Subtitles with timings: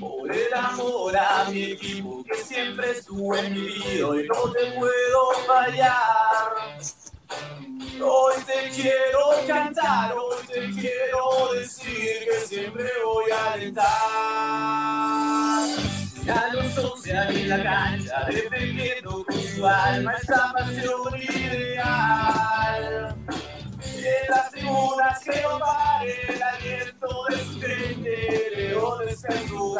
[0.00, 4.70] Por el amor a mi equipo que siempre estuvo en mi vida y no te
[4.72, 6.52] puedo fallar.
[8.02, 13.86] Hoy te quiero cantar, hoy te quiero decir que siempre voy a alentar.
[16.24, 23.16] Ya los once en la cancha, defendiendo con su alma esta pasión ideal.
[23.80, 26.58] Y en las tribunas que no pare la
[27.30, 29.76] descreeremos en su.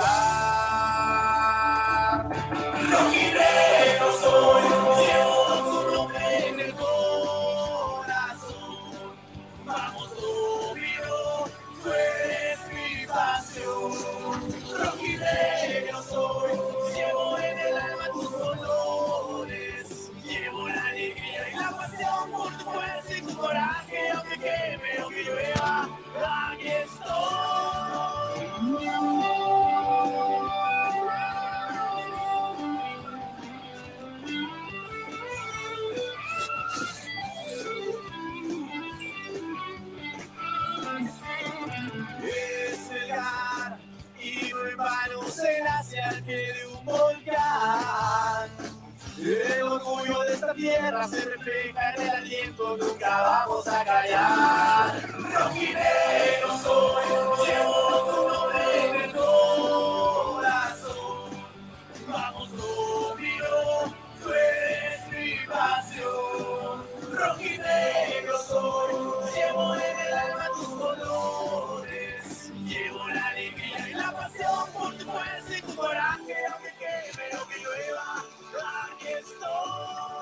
[51.08, 55.08] Mientras se refleja en el tiempo, nunca vamos a callar.
[55.08, 57.04] Roquineros soy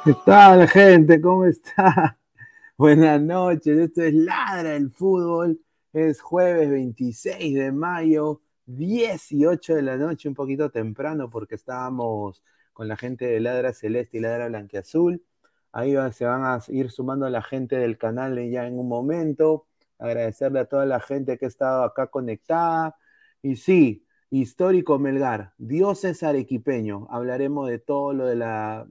[0.04, 1.18] ¿Qué tal, gente?
[1.18, 2.18] ¿Cómo está?
[2.76, 3.78] Buenas noches.
[3.78, 5.58] Esto es Ladra el Fútbol.
[5.94, 12.42] Es jueves 26 de mayo, 18 de la noche, un poquito temprano porque estábamos
[12.74, 15.24] con la gente de Ladra Celeste y Ladra Blanqueazul.
[15.72, 19.68] Ahí se van a ir sumando la gente del canal ya en un momento.
[19.98, 22.94] Agradecerle a toda la gente que ha estado acá conectada.
[23.40, 27.06] Y sí, Histórico Melgar, dioses arequipeño.
[27.10, 28.86] Hablaremos de todo lo de la,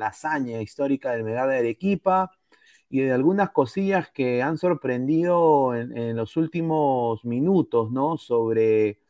[0.00, 2.30] hazaña histórica del Melgar de Arequipa
[2.90, 8.18] y de algunas cosillas que han sorprendido en, los últimos minutos, ¿no?
[8.18, 9.00] Sobre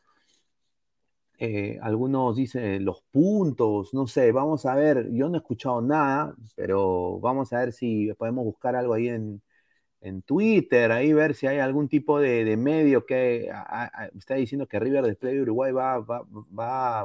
[1.39, 6.35] eh, algunos dicen los puntos, no sé, vamos a ver, yo no he escuchado nada,
[6.55, 9.41] pero vamos a ver si podemos buscar algo ahí en,
[10.03, 13.49] en Twitter, ahí ver si hay algún tipo de, medio que
[14.15, 17.01] está diciendo que River Desplay de Uruguay va, va,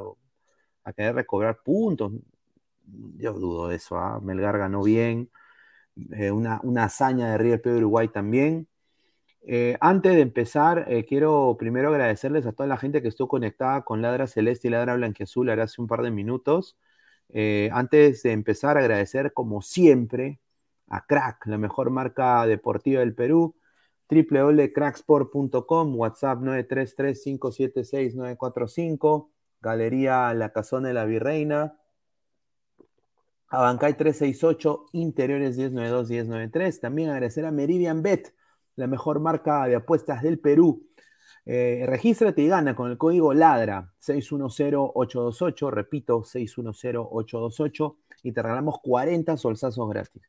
[0.85, 2.13] a querer recobrar puntos.
[3.17, 4.21] Yo dudo de eso, ¿ah?
[4.21, 5.31] Melgar ganó bien,
[6.13, 8.67] eh, una, hazaña de River Plate de Uruguay también.
[9.47, 13.83] Eh, antes de empezar, eh, quiero primero agradecerles a toda la gente que estuvo conectada
[13.83, 16.77] con Ladra Celeste y Ladra Blanquiazul hace un par de minutos.
[17.73, 20.41] Antes de empezar, agradecer como siempre
[20.91, 23.55] a Crack, la mejor marca deportiva del Perú,
[24.11, 29.29] www.cracksport.com, WhatsApp 933-576-945,
[29.61, 31.79] Galería La Casona de la Virreina,
[33.51, 36.81] Abancay 368, Interiores 1092-1093.
[36.81, 38.35] También agradecer a Meridian Bet,
[38.77, 40.87] la mejor marca de apuestas del Perú.
[41.47, 49.39] Eh, regístrate y gana con el código LADRA 610828, repito, 610828, y te regalamos 40
[49.39, 50.23] solsazos gratis.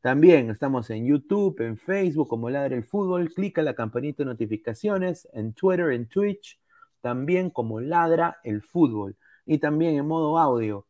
[0.00, 5.28] También estamos en YouTube, en Facebook como Ladra el Fútbol, clica la campanita de notificaciones,
[5.32, 6.60] en Twitter, en Twitch,
[7.00, 9.16] también como Ladra el Fútbol.
[9.44, 10.86] Y también en modo audio,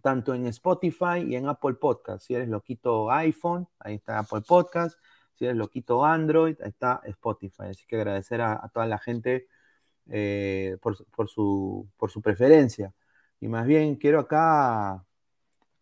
[0.00, 2.26] tanto en Spotify y en Apple Podcast.
[2.26, 4.98] Si eres loquito iPhone, ahí está Apple Podcast.
[5.34, 7.64] Si eres loquito Android, ahí está Spotify.
[7.70, 9.46] Así que agradecer a, toda la gente
[10.10, 10.96] eh, por,
[11.28, 12.94] su, por su preferencia.
[13.40, 15.04] Y más bien quiero acá,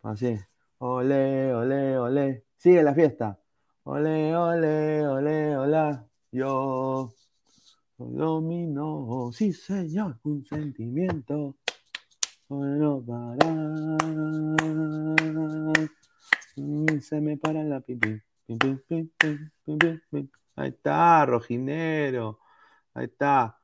[0.03, 0.37] así,
[0.81, 2.45] ole, ole, ole.
[2.57, 3.39] Sigue la fiesta.
[3.83, 6.05] Ole, ole, ole, hola.
[6.31, 7.13] Yo
[7.97, 11.57] domino, sí señor, un sentimiento.
[12.47, 13.37] Bueno, para.
[16.99, 18.19] Se me para la pipí.
[20.55, 22.39] Ahí está, Rojinero.
[22.93, 23.59] Ahí está.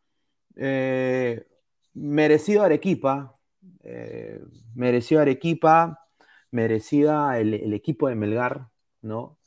[0.56, 1.48] Eh,
[1.94, 3.36] merecido Arequipa.
[3.84, 4.40] Eh,
[4.76, 6.07] merecido Arequipa.
[6.52, 8.70] Merecida el, equipo de Melgar,
[9.02, 9.40] ¿no?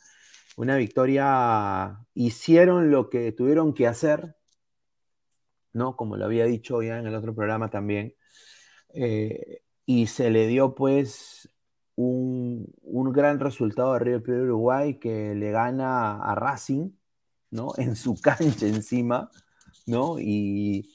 [0.57, 2.07] Una victoria.
[2.14, 4.37] Hicieron lo que tuvieron que hacer,
[5.73, 5.97] ¿no?
[5.97, 8.14] Como lo había dicho ya en el otro programa también.
[8.95, 11.49] Eh, y se le dio, pues,
[11.97, 16.90] un, gran resultado de River Plate Uruguay que le gana a Racing,
[17.50, 17.73] ¿no?
[17.78, 19.30] En su cancha encima,
[19.87, 20.19] ¿no?
[20.19, 20.90] Y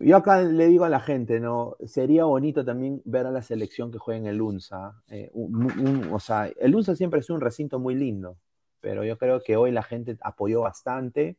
[0.00, 1.76] yo acá le digo a la gente, ¿no?
[1.84, 5.02] Sería bonito también ver a la selección que juega en el UNSA.
[5.08, 8.38] Eh, o sea, el UNSA siempre es un recinto muy lindo,
[8.80, 11.36] pero yo creo que hoy la gente apoyó bastante.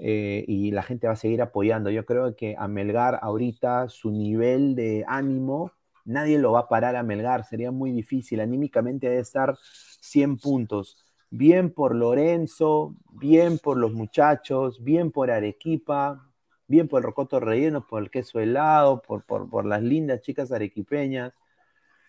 [0.00, 1.90] Eh, y la gente va a seguir apoyando.
[1.90, 5.72] Yo creo que a Melgar ahorita su nivel de ánimo
[6.08, 9.56] nadie lo va a parar a Melgar, sería muy difícil, anímicamente debe estar
[10.00, 11.04] 100 puntos.
[11.30, 16.27] Bien por Lorenzo, bien por los muchachos, bien por Arequipa,
[16.68, 21.32] bien por el rocoto relleno, por el queso helado, por, por, las lindas chicas arequipeñas.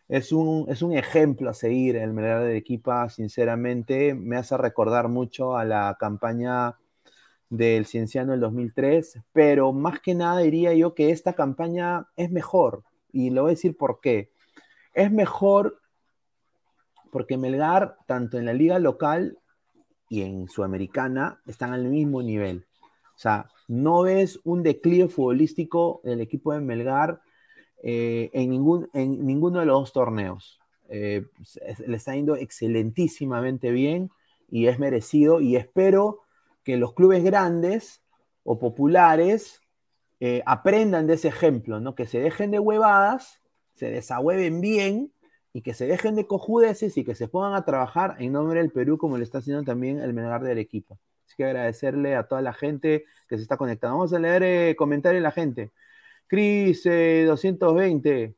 [0.08, 4.14] Es un, es un ejemplo a seguir el Melgar de Arequipa, sinceramente.
[4.14, 6.78] Me hace recordar mucho a la campaña
[7.50, 12.84] del Cienciano del 2003, pero más que nada diría yo que esta campaña es mejor
[13.12, 14.32] y lo voy a decir por qué.
[14.94, 15.80] Es mejor
[17.12, 19.38] porque Melgar, tanto en la liga local
[20.10, 22.68] y en Sudamericana, están al mismo nivel.
[23.16, 27.22] O sea, no ves un declive futbolístico del equipo de Melgar
[27.84, 30.60] eh, en, ningún, en ninguno de los dos torneos.
[30.90, 31.28] Eh,
[31.86, 34.10] le está yendo excelentísimamente bien
[34.50, 36.22] y es merecido y espero
[36.64, 38.02] que los clubes grandes
[38.44, 39.62] o populares
[40.20, 41.94] eh, aprendan de ese ejemplo, ¿no?
[41.94, 43.40] Que se dejen de huevadas,
[43.76, 45.14] se desahueven bien
[45.54, 48.72] y que se dejen de cojudeces y que se pongan a trabajar en nombre del
[48.72, 50.98] Perú como le está haciendo también el menor del equipo.
[51.30, 53.98] Así que agradecerle a toda la gente que se está conectando.
[53.98, 55.72] Vamos a leer eh, comentarios de la gente.
[56.26, 58.36] Cris 220 eh,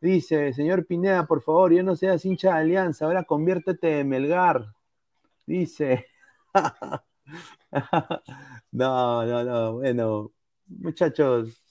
[0.00, 4.66] dice, señor Pineda, por favor, yo no seas hincha de Alianza, ahora conviértete en Melgar.
[5.46, 6.06] Dice.
[8.72, 10.32] no, no, no, bueno,
[10.66, 11.62] muchachos,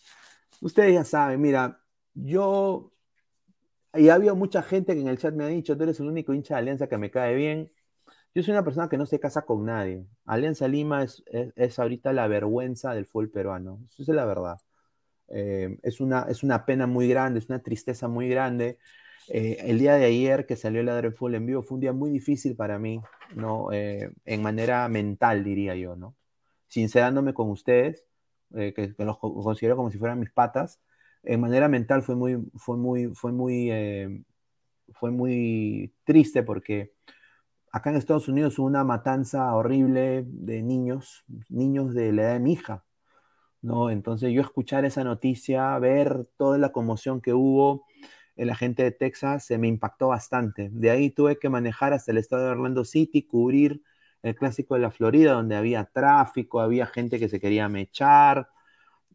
[0.62, 1.79] ustedes ya saben, mira,
[2.15, 2.91] yo,
[3.93, 6.07] y ha habido mucha gente que en el chat me ha dicho, tú eres el
[6.07, 7.72] único hincha de Alianza que me cae bien.
[8.36, 10.06] Yo soy una persona que no se casa con nadie.
[10.25, 11.24] Alianza Lima es,
[11.56, 13.80] es, ahorita la vergüenza del fútbol peruano.
[13.89, 14.60] Eso es la verdad.
[15.30, 18.77] Eh, es, una, es una pena muy grande, es una tristeza muy grande.
[19.30, 21.94] Eh, el día de ayer que salió el del Fútbol en vivo fue un día
[21.94, 23.01] muy difícil para mí,
[23.36, 23.72] ¿no?
[23.72, 26.15] Eh, en manera mental, diría yo, ¿no?
[26.68, 28.06] Sincerándome con ustedes,
[28.56, 30.82] eh, que, los considero como si fueran mis patas,
[31.24, 34.25] en manera mental fue muy, fue muy, fue muy,
[34.94, 36.94] fue muy triste porque
[37.75, 42.53] acá en Estados Unidos una matanza horrible de niños, niños de la edad de mi
[42.53, 42.86] hija,
[43.62, 43.89] ¿no?
[43.89, 47.86] Entonces yo escuchar esa noticia, ver toda la conmoción que hubo
[48.38, 50.70] en la gente de Texas, se me impactó bastante.
[50.72, 53.82] De ahí tuve que manejar hasta el estado de Orlando City, cubrir
[54.24, 58.48] el clásico de la Florida, donde había tráfico, había gente que se quería mechar,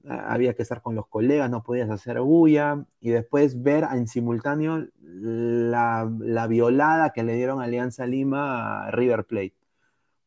[0.08, 4.86] había que estar con los colegas, no podías hacer bulla, y después ver en simultáneo
[5.00, 6.06] la,
[6.48, 9.54] violada que le dieron Alianza Lima a River Plate.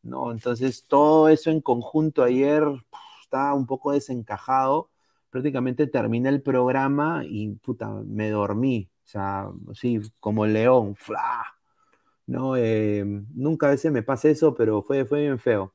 [0.04, 0.32] ¿no?
[0.32, 2.64] Entonces, todo eso en conjunto ayer
[3.22, 4.90] estaba un poco desencajado.
[5.30, 8.90] Prácticamente terminé el programa y puta, me dormí.
[9.06, 11.46] O sea, sí, como león, ¡fla!
[12.28, 12.56] ¿no?
[12.58, 13.04] Eh,
[13.34, 15.74] nunca a veces me pasa eso, pero fue, fue bien feo.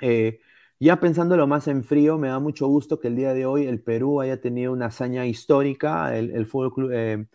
[0.00, 0.40] Eh,
[0.80, 3.80] ya pensándolo más en frío, me da mucho gusto que el día de hoy el
[3.82, 6.16] Perú haya tenido una hazaña histórica.
[6.16, 7.26] El, Fútbol eh,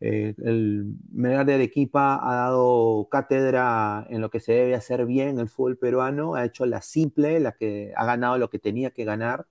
[0.00, 5.38] eh, el Melgar de Arequipa ha dado cátedra en lo que se debe hacer bien
[5.38, 9.04] el fútbol peruano, ha hecho la simple, la que ha ganado lo que tenía que
[9.04, 9.46] ganar.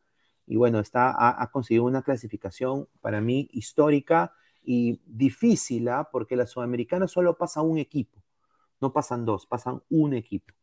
[0.45, 6.09] Y bueno, está, ha, ha conseguido una clasificación para mí histórica y difícil, ¿ah?
[6.11, 8.21] porque la Sudamericana solo pasa un equipo,
[8.81, 10.53] no pasan dos, pasan un equipo.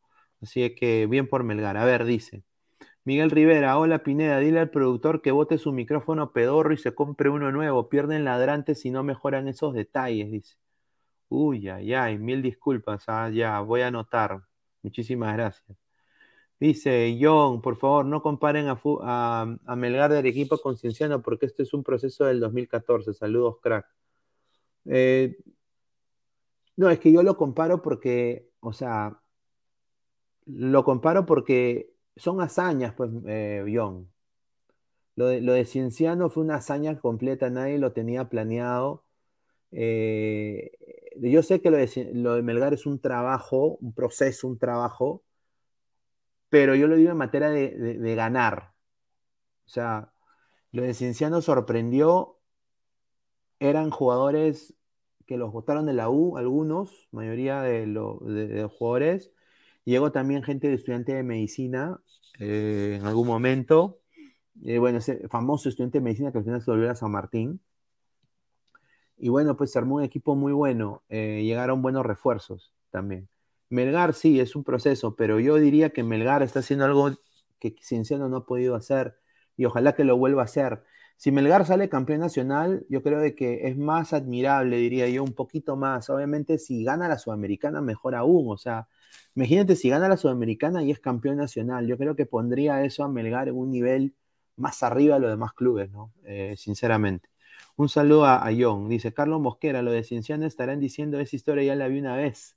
[0.42, 1.76] Así que bien por Melgar.
[1.76, 2.44] A ver, dice.
[3.04, 7.30] Miguel Rivera, hola Pineda, dile al productor que bote su micrófono pedorro y se compre
[7.30, 7.88] uno nuevo.
[7.88, 10.56] Pierden ladrantes si no mejoran esos detalles, dice.
[11.28, 13.04] Uy, ay, ay, mil disculpas.
[13.08, 14.42] Ah, ya, voy a anotar.
[14.82, 15.78] Muchísimas gracias.
[16.60, 21.72] Dice John, por favor, no comparen a, Melgar de Arequipa con Cienciano porque este es
[21.74, 23.14] un proceso del 2014.
[23.14, 23.86] Saludos, crack.
[24.86, 25.36] Eh,
[26.76, 29.20] no, es que yo lo comparo porque, o sea,
[30.46, 33.64] lo comparo porque son hazañas, pues, eh.
[35.16, 39.04] Lo de, lo de, Cienciano fue una hazaña completa, nadie lo tenía planeado.
[39.72, 40.72] Eh,
[41.16, 45.22] yo sé que lo de, lo de, Melgar es un trabajo, un proceso, un trabajo,
[46.48, 48.72] pero yo lo digo en materia de, de, ganar.
[49.66, 50.12] O sea,
[50.72, 52.36] lo de Cienciano sorprendió.
[53.60, 54.74] Eran jugadores
[55.26, 59.32] que los votaron de la U, algunos, mayoría de, de los jugadores,
[59.84, 62.00] Llegó también gente de estudiante de medicina
[62.38, 64.00] eh, en algún momento.
[64.64, 67.60] Eh, bueno, ese famoso estudiante de medicina que al final se volvió a San Martín.
[69.16, 71.02] Y bueno, pues se armó un equipo muy bueno.
[71.08, 73.28] Eh, llegaron buenos refuerzos también.
[73.68, 77.10] Melgar sí, es un proceso, pero yo diría que Melgar está haciendo algo
[77.60, 79.16] que Cienciano no ha podido hacer
[79.56, 80.82] y ojalá que lo vuelva a hacer.
[81.16, 85.34] Si Melgar sale campeón nacional, yo creo de que es más admirable, diría yo, un
[85.34, 86.08] poquito más.
[86.08, 88.50] Obviamente, si gana la Sudamericana, mejor aún.
[88.50, 88.88] O sea,
[89.34, 91.86] Imagínate si gana la Sudamericana y es campeón nacional.
[91.86, 94.14] Yo creo que pondría eso a Melgar en un nivel
[94.56, 96.12] más arriba de los demás clubes, ¿no?
[96.24, 97.28] Eh, sinceramente.
[97.76, 98.88] Un saludo a, a, John.
[98.88, 102.56] Dice Carlos Mosquera, lo de Cienciano estarán diciendo esa historia ya la vi una vez.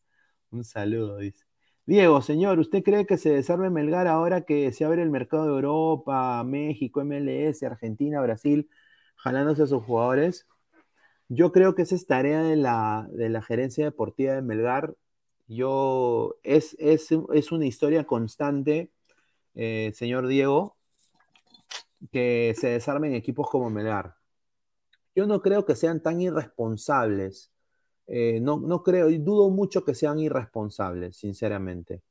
[0.52, 1.46] Un saludo, dice.
[1.86, 5.52] Diego, señor, ¿usted cree que se desarme Melgar ahora que se abre el mercado de
[5.52, 8.70] Europa, México, MLS, Argentina, Brasil,
[9.18, 10.48] jalándose a sus jugadores?
[11.30, 14.96] Yo creo que esa es tarea de la, de la gerencia deportiva de Melgar
[15.48, 18.92] yo, es, es, es una historia constante,
[19.56, 20.78] eh, señor Diego,
[22.12, 24.16] que se desarmen equipos como Melgar.
[25.16, 27.52] Yo no creo que sean tan irresponsables.
[28.08, 32.02] Eh, no, no creo, y dudo mucho que sean irresponsables, sinceramente.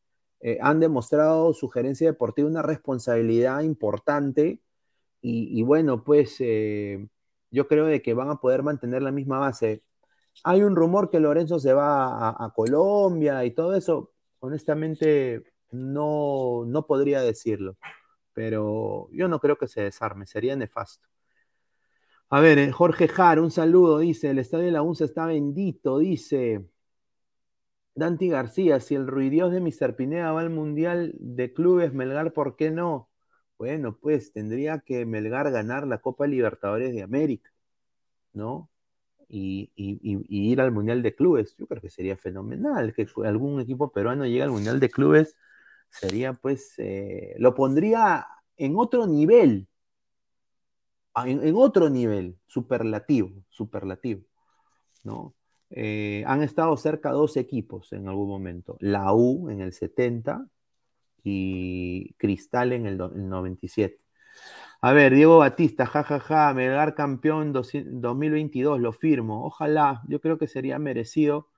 [0.40, 4.60] Eh, han demostrado su gerencia deportiva una responsabilidad importante
[5.24, 9.84] y, bueno, pues yo creo de que van a poder mantener la misma base.
[10.44, 14.12] Hay un rumor que Lorenzo se va a, Colombia y todo eso.
[14.40, 17.76] Honestamente, no, no podría decirlo,
[18.32, 21.06] pero yo no creo que se desarme, sería nefasto.
[22.30, 25.98] A ver, eh, Jorge Jar, un saludo, dice, el estadio de la UNSA está bendito,
[25.98, 26.66] dice
[27.94, 29.94] Dante García, si el ruidios de Mr.
[29.96, 33.10] Pineda va al Mundial de Clubes, Melgar, ¿por qué no?
[33.58, 37.52] Bueno, pues tendría que Melgar ganar la Copa Libertadores de América,
[38.32, 38.70] ¿no?
[39.32, 39.72] Y,
[40.28, 41.56] ir al Mundial de Clubes.
[41.56, 45.36] Yo creo que sería fenomenal que algún equipo peruano llegue al Mundial de Clubes.
[45.90, 49.68] Sería pues, eh, lo pondría en otro nivel,
[51.24, 54.22] en, en, otro nivel, superlativo, superlativo,
[55.04, 55.34] ¿no?
[55.70, 60.46] Eh, han estado cerca dos equipos en algún momento, la U en el 70
[61.24, 63.98] y Cristal en el 97.
[64.84, 69.44] A ver, Diego Batista, jajaja, ja, ja, Melgar campeón 2022, lo firmo.
[69.46, 71.48] Ojalá, yo creo que sería merecido.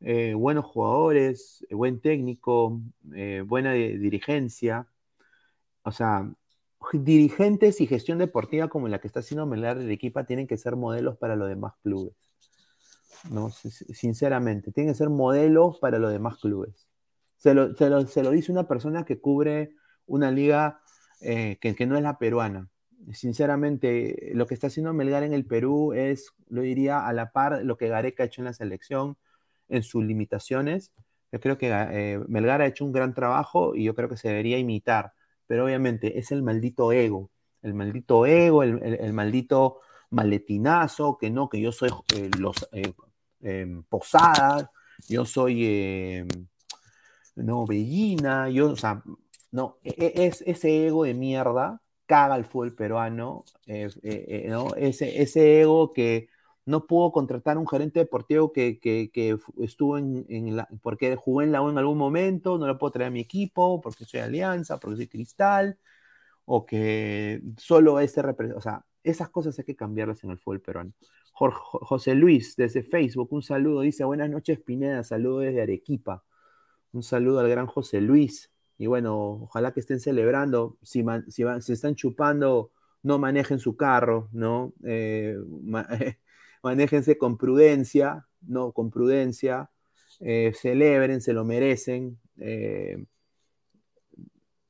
[0.00, 2.80] Eh, buenos jugadores, eh, buen técnico,
[3.14, 4.88] eh, buena dirigencia.
[5.82, 6.32] O sea,
[6.94, 10.76] dirigentes y gestión deportiva como la que está haciendo Melgar del equipo tienen que ser
[10.76, 12.14] modelos para los demás clubes.
[13.30, 13.50] ¿no?
[13.50, 16.88] Sinceramente, tienen que ser modelos para los demás clubes.
[17.36, 20.81] Se lo, se lo, se lo dice una persona que cubre una liga
[21.22, 22.68] eh, que, que, no es la peruana.
[23.12, 27.64] Sinceramente, lo que está haciendo Melgar en el Perú es, lo diría, a la par
[27.64, 29.16] lo que Gareca ha hecho en la selección,
[29.68, 30.92] en sus limitaciones.
[31.32, 34.28] Yo creo que eh, Melgar ha hecho un gran trabajo y yo creo que se
[34.28, 35.14] debería imitar,
[35.46, 37.30] pero obviamente es el maldito ego,
[37.62, 39.80] el maldito ego, el, el, el maldito
[40.12, 42.92] maletinazo, que no, que yo soy eh, los eh,
[43.40, 44.68] em, Posadas,
[45.08, 46.28] yo soy em,
[47.36, 49.02] no, Bellina, yo, o sea,
[49.52, 54.74] no, e, e, es ese ego de mierda caga al fútbol peruano, eh, eh, ¿no?
[54.74, 56.28] Ese, ese ego que
[56.66, 61.52] no pudo contratar un gerente deportivo que, que, estuvo en, en, la, porque jugó en
[61.52, 64.78] la U en algún momento, no lo puedo traer a mi equipo, porque soy Alianza,
[64.78, 65.78] porque soy Cristal,
[66.44, 70.60] o que solo ese representa, o sea, esas cosas hay que cambiarlas en el fútbol
[70.60, 70.92] peruano.
[71.32, 76.24] José Luis, desde Facebook, un saludo, dice, buenas noches Pineda, saludo desde Arequipa.
[76.92, 78.51] Un saludo al gran José Luis.
[78.82, 80.76] Y bueno, ojalá que estén celebrando.
[80.82, 82.72] Si, si, si están chupando,
[83.04, 84.72] no manejen su carro, ¿no?
[84.84, 85.36] Eh,
[86.64, 88.72] manéjense con prudencia, ¿no?
[88.72, 89.70] Con prudencia.
[90.18, 92.18] Eh, celebren, se lo merecen.
[92.38, 93.06] Eh,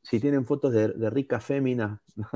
[0.02, 2.02] si tienen fotos de, rica fémina,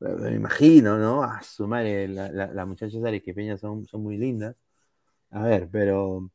[0.00, 1.22] me imagino, ¿no?
[1.24, 4.56] A su madre, las muchachas arequipeñas son, son muy lindas.
[5.30, 6.30] A ver, pero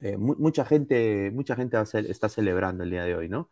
[0.00, 1.76] eh, mucha gente, mucha gente
[2.08, 3.50] está celebrando el día de hoy, ¿no?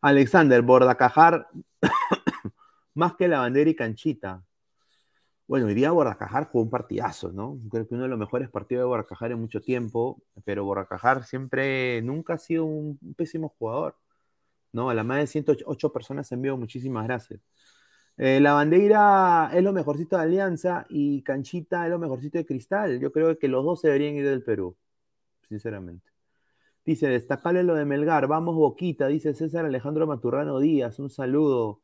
[0.00, 1.48] Alexander, Bordacajar,
[2.94, 4.44] más que la bandera y canchita.
[5.46, 7.58] Bueno, hoy día Bordacajar jugó un partidazo, ¿no?
[7.70, 12.02] Creo que uno de los mejores partidos de Bordacajar en mucho tiempo, pero Bordacajar siempre,
[12.02, 13.96] nunca ha sido un, pésimo jugador,
[14.72, 14.90] ¿no?
[14.90, 17.40] A la más de 108 personas en vivo, muchísimas gracias.
[18.18, 23.00] Eh, la bandera es lo mejorcito de Alianza y Canchita es lo mejorcito de Cristal.
[23.00, 24.76] Yo creo que los dos se deberían ir del Perú
[25.48, 26.10] sinceramente.
[26.84, 31.82] Dice, destacarle lo de Melgar, vamos Boquita, dice César Alejandro Maturrano Díaz, un saludo.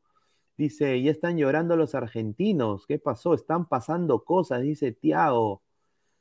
[0.57, 3.35] Dice, ya están llorando los argentinos, ¿qué pasó?
[3.35, 5.63] Están pasando cosas, dice Tiago.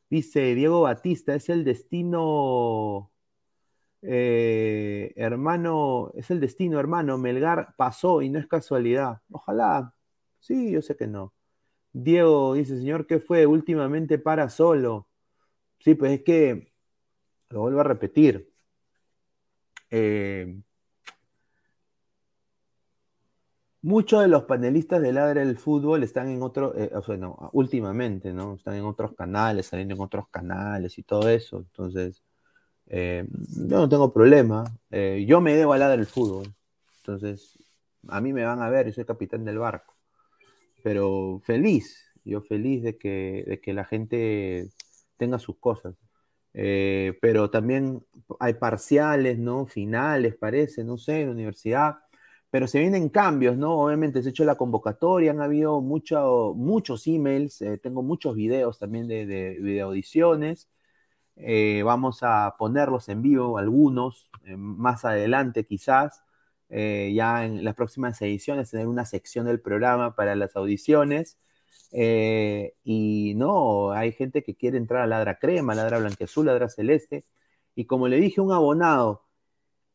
[0.09, 3.11] Dice Diego Batista, es el destino,
[4.03, 7.17] eh, hermano, es el destino, hermano.
[7.17, 9.21] Melgar pasó y no es casualidad.
[9.31, 9.93] Ojalá,
[10.39, 11.33] sí, yo sé que no.
[11.93, 13.45] Diego dice, señor, ¿qué fue?
[13.47, 15.07] Últimamente para solo.
[15.79, 16.72] Sí, pues es que
[17.53, 18.49] lo vuelvo a repetir.
[19.91, 20.59] Eh,
[23.81, 26.91] muchos de los panelistas de Ladra del Fútbol están en otro, eh,
[27.51, 28.55] últimamente, ¿no?
[28.55, 31.59] Están en otros canales, saliendo en otros canales y todo eso.
[31.59, 32.23] Entonces,
[32.87, 34.65] eh, yo no tengo problema.
[35.27, 36.53] yo me debo a Ladra del Fútbol.
[36.97, 37.59] Entonces,
[38.07, 39.93] a mí me van a ver, yo soy capitán del barco.
[40.83, 44.69] Pero feliz, yo feliz de que, de que la gente
[45.17, 45.95] tenga sus cosas.
[46.53, 48.05] Eh, pero también
[48.39, 49.65] hay parciales, ¿no?
[49.65, 51.95] Finales, parece, no sé, en la universidad.
[52.49, 53.79] Pero se vienen cambios, ¿no?
[53.79, 58.79] Obviamente se ha hecho la convocatoria, han habido mucho, muchos emails, eh, tengo muchos videos
[58.79, 60.69] también de, de video audiciones.
[61.35, 66.23] Eh, vamos a ponerlos en vivo, algunos, más adelante quizás,
[66.69, 71.37] ya en las próximas ediciones, tener una sección del programa para las audiciones.
[71.91, 77.23] Eh, y no, hay gente que quiere entrar a ladra crema, ladra blanqueazul, ladra celeste.
[77.75, 79.25] Y como le dije a un abonado,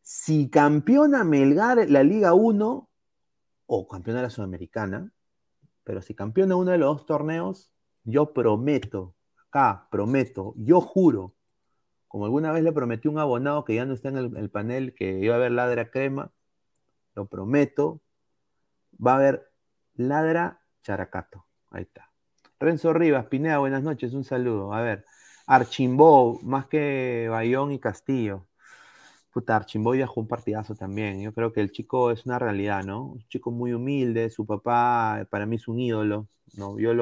[0.02, 2.88] si campeona Melgar la Liga 1
[3.66, 5.12] o campeona la Sudamericana,
[5.84, 7.70] pero si campeona uno de los dos torneos,
[8.04, 9.14] yo prometo,
[9.46, 11.34] acá prometo, yo juro,
[12.06, 14.50] como alguna vez le prometí a un abonado que ya no está en el, el
[14.50, 16.32] panel, que iba a haber ladra crema,
[17.14, 18.00] lo prometo,
[19.04, 19.50] va a haber
[19.94, 21.47] ladra characato.
[21.70, 22.10] Ahí está.
[22.60, 24.72] Renzo Rivas, Pineda, buenas noches, un saludo.
[24.74, 25.04] A ver,
[25.46, 28.46] Archimbó, más que Bayón y Castillo.
[29.32, 31.20] Puta, Archimbó ya jugó un partidazo también.
[31.20, 33.04] Yo creo que el chico es una realidad, ¿no?
[33.04, 36.78] Un chico muy humilde, su papá para mí es un ídolo, ¿no?
[36.78, 36.92] Yo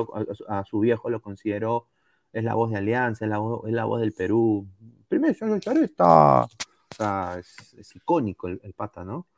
[0.48, 1.88] a, su viejo lo considero,
[2.32, 4.68] es la voz de Alianza, es la voz, del Perú.
[5.08, 6.46] Primero, está,
[6.90, 9.28] está es, es, icónico el pata, ¿no?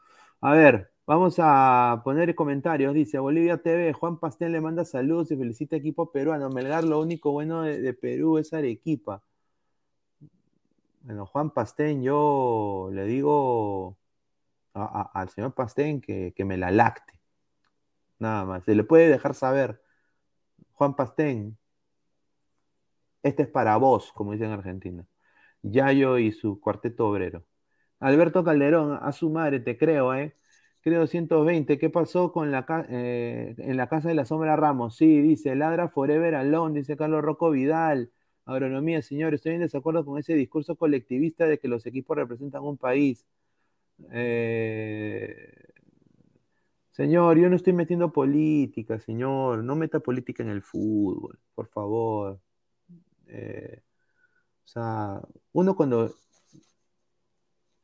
[0.41, 2.93] A ver, Vamos a poner comentarios.
[2.93, 6.51] Dice Bolivia TV, Juan Pastel le manda saludos y felicita equipo peruano.
[6.51, 9.23] Melgar, lo único bueno de, Perú es Arequipa.
[11.01, 13.97] Bueno, Juan Pastén, yo le digo
[14.75, 17.19] al señor Pastén que, me la lacte.
[18.19, 18.65] Nada más.
[18.65, 19.83] Se le puede dejar saber.
[20.75, 21.57] Juan Pastén,
[23.23, 25.07] este es para vos, como dicen en Argentina.
[25.63, 27.47] Yayo y su cuarteto obrero.
[27.99, 30.37] Alberto Calderón, a su madre, te creo, ¿eh?
[30.89, 34.97] Creo 120, ¿qué pasó con la eh, en la casa de la sombra Ramos?
[34.97, 38.11] Sí, dice, ladra forever alone, dice Carlos Rocco Vidal.
[38.47, 42.79] Agronomía, señor, estoy en desacuerdo con ese discurso colectivista de que los equipos representan un
[42.79, 43.27] país.
[44.13, 45.53] Eh,
[46.91, 49.63] señor, yo no estoy metiendo política, señor.
[49.65, 52.41] No meta política en el fútbol, por favor.
[53.27, 53.83] Eh,
[54.65, 55.21] o sea,
[55.53, 56.15] uno cuando...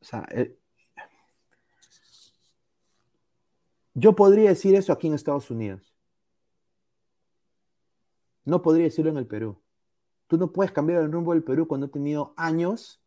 [0.01, 0.27] O sea,
[3.95, 5.95] Yo podría decir eso aquí en Estados Unidos.
[8.45, 9.63] No podría decirlo en el Perú.
[10.27, 13.01] Tú no puedes cambiar el rumbo del Perú cuando he tenido años,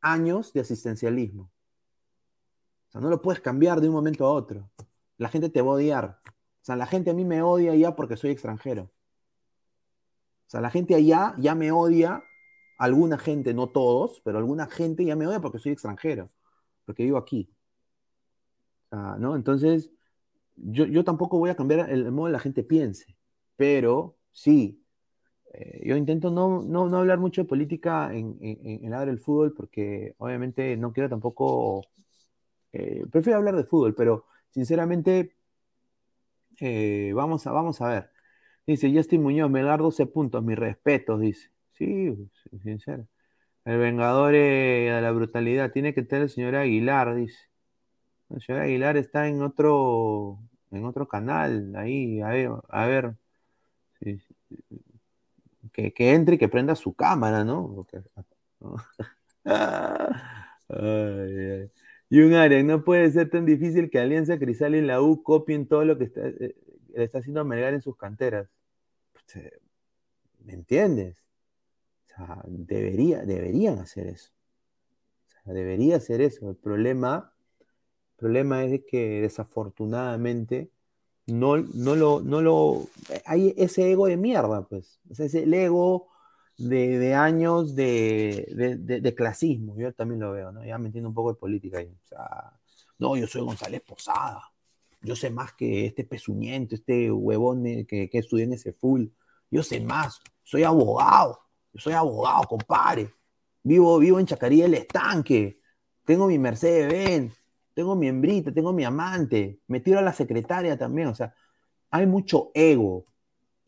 [0.00, 1.50] años de asistencialismo.
[2.88, 4.70] O sea, no lo puedes cambiar de un momento a otro.
[5.16, 6.20] La gente te va a odiar.
[6.26, 8.90] O sea, la gente a mí me odia ya porque soy extranjero.
[10.46, 12.22] O sea, la gente allá ya me odia,
[12.78, 16.30] alguna gente, no todos, pero alguna gente ya me odia porque soy extranjero,
[16.84, 17.50] porque vivo aquí.
[18.90, 19.34] ¿no?
[19.34, 19.90] Entonces,
[20.56, 23.16] yo, tampoco voy a cambiar el, modo de la gente piense,
[23.56, 24.82] pero sí,
[25.52, 30.14] eh, yo intento no, no, hablar mucho de política en, en, en del fútbol porque
[30.18, 31.82] obviamente no quiero tampoco,
[32.72, 35.36] eh, prefiero hablar de fútbol, pero sinceramente,
[36.60, 38.10] eh, vamos, a, vamos a ver.
[38.66, 41.50] Dice Justin Muñoz, me da 12 puntos, mis respetos, dice.
[41.72, 42.14] Sí,
[42.62, 43.06] sincero.
[43.64, 47.38] El Vengador de la brutalidad tiene que tener el señor Aguilar, dice.
[48.28, 50.38] Señor Aguilar está en otro,
[50.70, 53.14] en otro canal, ahí, a ver, a ver
[55.72, 57.86] que, entre y que prenda su cámara, ¿no?
[62.08, 65.66] Y un área, no puede ser tan difícil que Alianza Crisal y la U copien
[65.66, 66.54] todo lo que está, eh,
[66.94, 68.48] le está haciendo Melgar en sus canteras.
[69.12, 69.60] Pues, eh,
[70.44, 71.16] ¿Me entiendes?
[72.04, 74.30] O sea, debería, deberían hacer eso.
[75.26, 76.48] O sea, debería hacer eso.
[76.48, 77.32] El problema
[78.16, 80.70] problema es que desafortunadamente
[81.26, 82.88] no, no, lo, no lo...
[83.24, 85.00] Hay ese ego de mierda, pues.
[85.10, 86.08] Es ese el ego
[86.56, 89.76] de, años de, clasismo.
[89.76, 90.64] Yo también lo veo, ¿no?
[90.64, 91.92] Ya me entiendo un poco de política ahí.
[92.98, 94.52] No, yo soy González Posada.
[95.02, 99.06] Yo sé más que este pezuñento, este huevón que, que estudié en ese full.
[99.50, 100.20] Yo sé más.
[100.42, 101.40] Soy abogado.
[101.72, 103.12] Yo soy abogado, compadre.
[103.62, 105.60] Vivo, vivo en Chacarí el Estanque.
[106.04, 107.45] Tengo mi Mercedes Benz
[107.76, 111.34] tengo mi hembrita, tengo mi amante, me tiro a la secretaria también, o sea,
[111.90, 113.04] hay mucho ego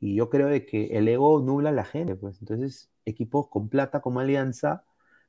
[0.00, 4.00] y yo creo que el ego nubla a la gente, pues entonces equipos con plata
[4.00, 4.84] como Alianza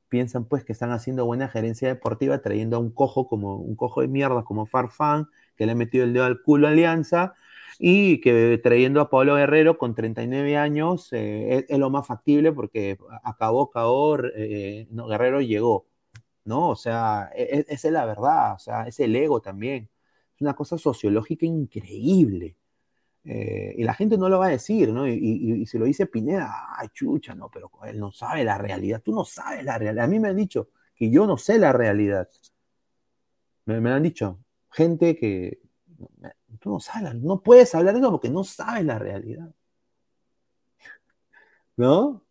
[0.08, 4.00] piensan pues que están haciendo buena gerencia deportiva trayendo a un cojo como un cojo
[4.00, 7.34] de mierda como Farfán, que le ha metido el dedo al culo a Alianza
[7.78, 12.96] y que trayendo a Pablo Guerrero con 39 años eh, es, lo más factible porque
[13.24, 15.89] acabó, acabó, eh, no, Guerrero llegó.
[16.50, 16.70] ¿No?
[16.70, 19.88] O sea, e, e, esa es la verdad, o sea, es el ego también.
[20.34, 22.56] Es una cosa sociológica increíble.
[23.24, 25.06] Eh, y la gente no lo va a decir, ¿no?
[25.06, 25.14] Y,
[25.62, 29.02] y, si lo dice Pineda, ay, chucha, no, pero él no sabe la realidad.
[29.02, 30.04] Tú no sabes la realidad.
[30.04, 32.28] A mí me han dicho que yo no sé la realidad.
[33.66, 34.38] Me, me han dicho
[34.70, 35.60] gente que
[36.60, 39.54] tú no sabes, no puedes hablar de eso porque no sabes la realidad.
[41.76, 42.00] ¿No?
[42.08, 42.24] O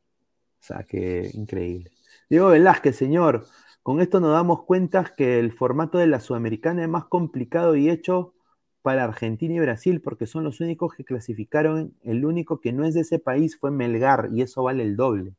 [0.60, 1.91] sea, que increíble.
[2.29, 3.47] Diego Velázquez, señor,
[3.89, 7.89] con esto nos damos cuenta que el formato de la Sudamericana es más complicado y
[7.89, 8.36] hecho
[8.84, 11.95] para Argentina y Brasil porque son los únicos que clasificaron.
[12.04, 15.34] El único que no es de ese país fue Melgar y eso vale el doble.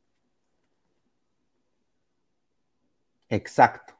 [3.28, 3.94] Exacto.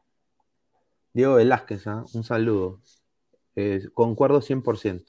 [1.13, 2.05] Diego Velázquez, ¿ah?
[2.13, 2.81] un saludo.
[3.55, 5.05] Eh, concuerdo 100%.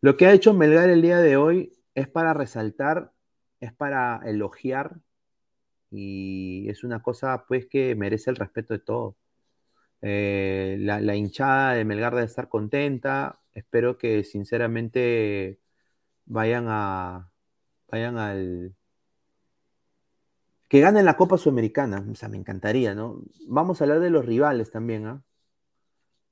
[0.00, 3.12] Lo que ha hecho Melgar el día de hoy es para resaltar,
[3.60, 5.00] es para elogiar
[5.90, 9.16] y es una cosa pues que merece el respeto de todos.
[10.02, 13.40] Eh, la, hinchada de Melgar debe estar contenta.
[13.52, 15.60] Espero que sinceramente
[16.26, 17.30] vayan a
[17.88, 18.74] vayan al
[20.68, 22.04] que ganen la Copa Sudamericana.
[22.10, 23.22] O sea, me encantaría, ¿no?
[23.48, 25.22] Vamos a hablar de los rivales también, ¿ah?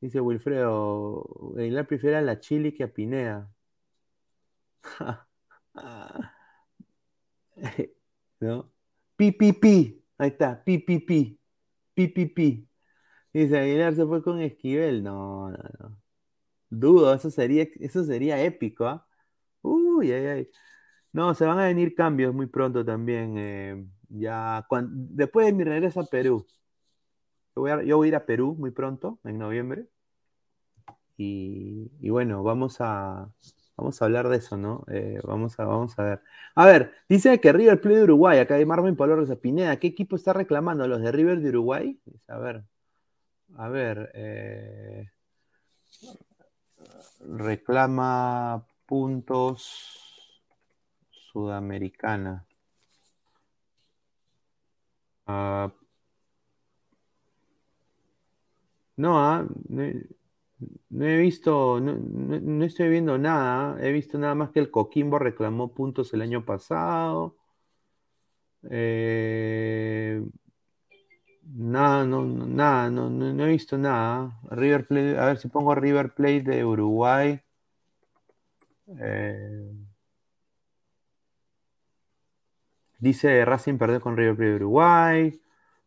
[0.00, 3.52] Dice Wilfredo, Aguilar prefiere a la Chile que a Pineda.
[8.40, 8.71] ¿No?
[9.30, 12.68] Pi, Ahí está, pi, pi.
[13.32, 15.02] Dice, Aguilar se fue con Esquivel.
[15.02, 15.96] No, no, no.
[16.70, 19.06] Dudo, eso sería, eso sería épico, ¿ah?
[19.62, 20.48] Uy, ay, ay.
[21.12, 23.38] No, se van a venir cambios muy pronto también.
[23.38, 26.46] Eh, ya, después de mi regreso a Perú.
[27.54, 29.88] Yo voy, a, yo voy a ir a Perú muy pronto, en noviembre.
[31.16, 33.30] y bueno, vamos a,
[33.82, 34.84] Vamos a hablar de eso, ¿no?
[34.86, 36.22] Eh, vamos, a, vamos a ver.
[36.54, 40.14] A ver, dice que River Plate de Uruguay, acá hay Marvin Pablo Pineda, ¿qué equipo
[40.14, 40.86] está reclamando?
[40.86, 42.00] ¿Los de River de Uruguay?
[42.28, 42.62] A ver,
[43.56, 44.12] a ver.
[44.14, 45.10] Eh,
[47.26, 50.40] reclama puntos
[51.10, 52.46] Sudamericana.
[55.26, 55.72] Ah,
[58.96, 59.44] no, ah,
[60.90, 63.78] no he visto, no, estoy viendo nada.
[63.84, 67.36] He visto nada más que el Coquimbo reclamó puntos el año pasado.
[68.70, 70.22] Eh,
[71.44, 74.38] nada, no, nada, no, no, he visto nada.
[74.50, 77.40] River Plate, a ver si pongo River Plate de Uruguay.
[78.98, 79.72] Eh,
[82.98, 85.41] dice Racing perdió con River Plate de Uruguay.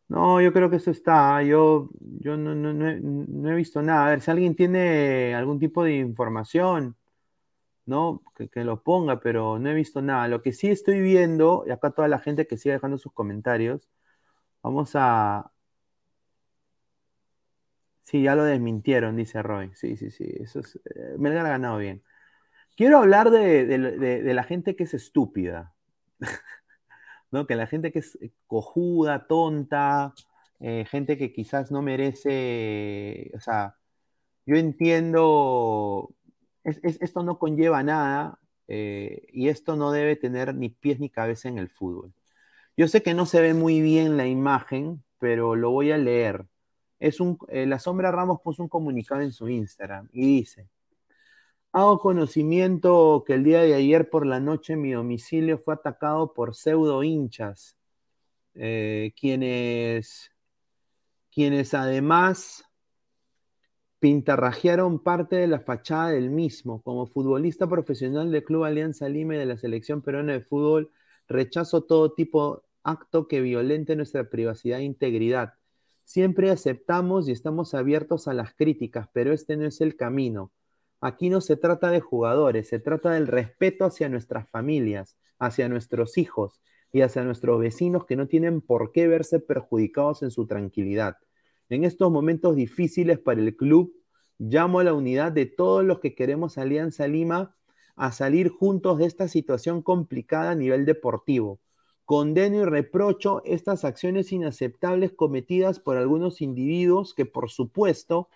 [0.07, 1.41] No, yo creo que eso está.
[1.43, 4.07] Yo, yo no, no, no, he, visto nada.
[4.07, 6.95] A ver, si alguien tiene algún tipo de información,
[7.85, 8.23] ¿no?
[8.35, 10.27] Que, que, lo ponga, pero no he visto nada.
[10.27, 13.89] Lo que sí estoy viendo, y acá toda la gente que sigue dejando sus comentarios,
[14.63, 15.51] vamos a.
[18.03, 19.71] Sí, ya lo desmintieron, dice Roy.
[19.73, 20.25] Sí, sí, sí.
[20.39, 20.75] Eso es.
[20.95, 22.03] Eh, Melgar ha ganado bien.
[22.77, 25.73] Quiero hablar de, de, de, de la gente que es estúpida.
[27.35, 27.47] ¿no?
[27.47, 28.17] Que la gente que es
[28.47, 30.13] cojuda, tonta,
[30.59, 33.75] eh, gente que quizás no merece, o sea,
[34.45, 36.15] yo entiendo,
[36.63, 41.09] es, es, esto no conlleva nada eh, y esto no debe tener ni pies ni
[41.09, 42.13] cabeza en el fútbol.
[42.77, 46.45] Yo sé que no se ve muy bien la imagen, pero lo voy a leer.
[46.99, 50.69] Es un, eh, la Sombra Ramos puso un comunicado en su Instagram y dice,
[51.75, 56.55] Hago conocimiento que el día de ayer por la noche mi domicilio fue atacado por
[56.55, 57.75] pseudo hinchas,
[58.53, 60.31] eh, quienes,
[61.33, 62.63] quienes además
[63.99, 66.81] pintarrajearon parte de la fachada del mismo.
[66.81, 70.91] Como futbolista profesional del Club Alianza Lima y de la Selección Peruana de Fútbol,
[71.27, 75.55] rechazo todo tipo de acto que violente nuestra privacidad e integridad.
[76.05, 80.53] Siempre aceptamos y estamos abiertos a las críticas, pero este no es el camino.
[81.01, 86.17] Aquí no se trata de jugadores, se trata del respeto hacia nuestras familias, hacia nuestros
[86.17, 91.17] hijos y hacia nuestros vecinos que no tienen por qué verse perjudicados en su tranquilidad.
[91.69, 93.93] En estos momentos difíciles para el club,
[94.37, 97.55] llamo a la unidad de todos los que queremos Alianza Lima
[97.95, 101.59] a salir juntos de esta situación complicada a nivel deportivo.
[102.03, 108.29] Condeno y reprocho estas acciones inaceptables cometidas por algunos individuos que, por supuesto,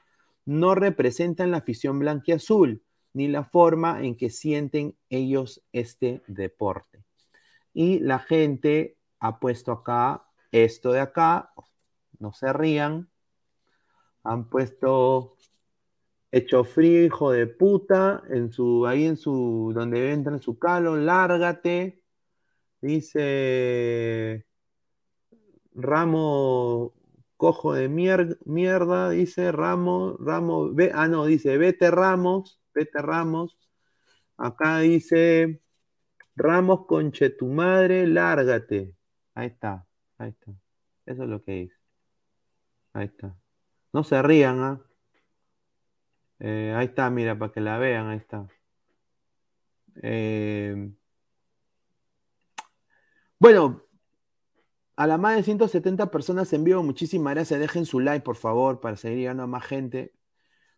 [0.49, 2.81] no representan la afición blanquiazul
[3.13, 7.03] ni la forma en que sienten ellos este deporte.
[7.71, 11.53] Y la gente ha puesto acá esto de acá,
[12.17, 13.11] no se rían,
[14.23, 15.37] han puesto
[16.31, 20.95] hecho frío, hijo de puta, en su, ahí en su, donde entra en su calo,
[20.95, 22.01] lárgate,
[22.81, 24.47] dice
[25.75, 26.95] Ramo
[27.39, 33.57] cojo de mierda, dice Ramos, Ramos, ve, ah, no, dice, vete Ramos, vete Ramos.
[34.37, 35.61] Acá dice,
[36.35, 38.93] Ramos, conche tu madre, lárgate.
[39.35, 40.51] Ahí está, ahí está.
[41.05, 41.75] Eso es lo que dice.
[42.91, 43.33] Ahí está.
[43.93, 44.81] No se rían, ¿ah?
[46.39, 46.73] ¿eh?
[46.75, 48.47] ahí está, mira, para que la vean, ahí está.
[50.03, 50.91] Eh,
[53.39, 53.88] bueno,
[54.99, 57.57] a la más de 170 personas en vivo, muchísimas gracias.
[57.57, 60.13] Dejen su like, por favor, para seguir llegando a más gente.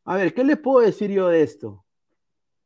[0.06, 1.84] A ver, ¿qué les puedo decir yo de esto?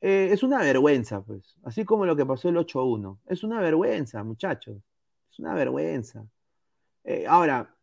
[0.02, 1.56] Eh, es una vergüenza, pues.
[1.63, 3.22] Así como lo que pasó el 8-1.
[3.28, 4.84] Es una vergüenza, muchachos.
[5.32, 6.28] Es una vergüenza.
[7.06, 7.74] Eh, ahora,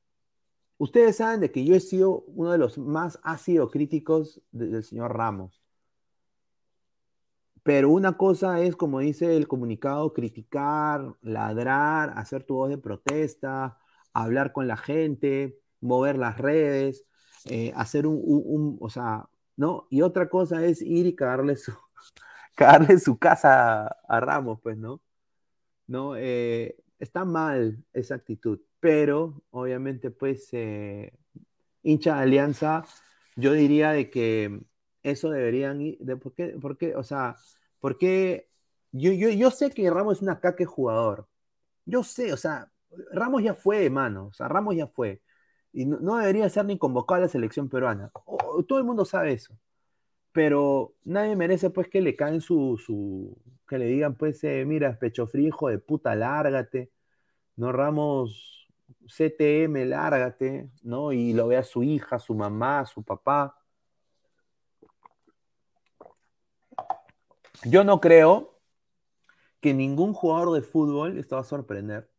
[0.77, 5.17] ustedes saben de que yo he sido uno de los más ácidos críticos del señor
[5.17, 5.62] Ramos.
[7.63, 13.79] Pero una cosa es, como dice el comunicado, criticar, ladrar, hacer tu voz de protesta,
[14.13, 17.05] hablar con la gente, mover las redes,
[17.47, 19.87] eh, hacer un, o sea, ¿no?
[19.91, 21.73] Y otra cosa es ir y cagarle su,
[22.57, 25.01] cagarle su casa a, Ramos, pues, ¿no?
[25.87, 26.17] ¿No?
[26.17, 31.13] Eh, está mal esa actitud, pero obviamente, pues, eh,
[31.83, 32.85] hincha de alianza,
[33.37, 34.61] yo diría de que
[35.03, 36.35] eso deberían ir, de por
[36.77, 37.37] qué, o sea,
[37.81, 38.49] porque
[38.93, 41.29] yo, yo, yo sé que Ramos es un caque jugador.
[41.85, 42.71] Yo sé, o sea,
[43.13, 45.23] Ramos ya fue, mano, o sea, Ramos ya fue.
[45.73, 48.13] Y no, debería ser ni convocado a la selección peruana.
[48.69, 49.57] todo el mundo sabe eso.
[50.33, 53.37] Pero nadie merece, pues, que le caen su, su
[53.69, 56.91] que le digan, pues, eh, mira, pecho frío, hijo de puta, lárgate.
[57.57, 58.69] No, Ramos,
[59.09, 61.13] CTM, lárgate, ¿no?
[61.13, 63.57] Y lo vea su hija, su mamá, su papá.
[67.65, 68.59] Yo no creo
[69.61, 72.11] que ningún jugador de fútbol, esto va a sorprender,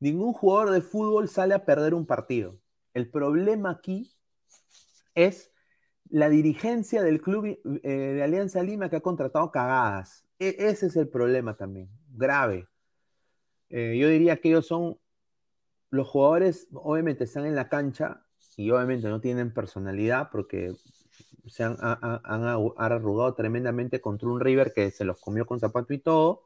[0.00, 2.58] ningún jugador de fútbol sale a perder un partido.
[2.94, 4.10] El problema aquí
[5.14, 5.52] es
[6.08, 10.24] la dirigencia del club eh, de Alianza Lima que ha contratado cagadas.
[10.38, 12.66] E, ese es el problema también, grave.
[13.68, 14.98] Eh, yo diría que ellos son,
[15.90, 18.24] los jugadores obviamente están en la cancha
[18.56, 20.72] y obviamente no tienen personalidad porque
[21.46, 26.42] se han, arrugado tremendamente contra un River que se los comió con zapato y todo.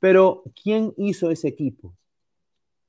[0.00, 1.96] Pero, ¿quién hizo ese equipo?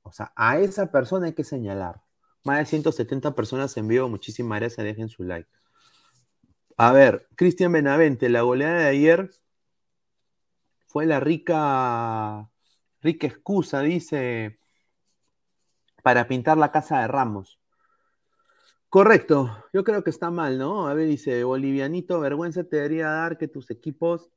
[0.02, 2.02] O sea, a esa persona hay que señalar.
[2.44, 5.48] Más de 170 personas en vivo, muchísimas gracias, dejen su like.
[6.76, 9.30] A ver, Cristian Benavente, la goleada de ayer
[10.86, 12.50] fue la rica,
[13.02, 14.58] rica excusa, dice,
[16.02, 17.59] para pintar la casa de Ramos.
[18.90, 20.88] Correcto, yo creo que está mal, ¿no?
[20.88, 24.32] A ver, dice, Bolivianito, vergüenza te debería dar que tus equipos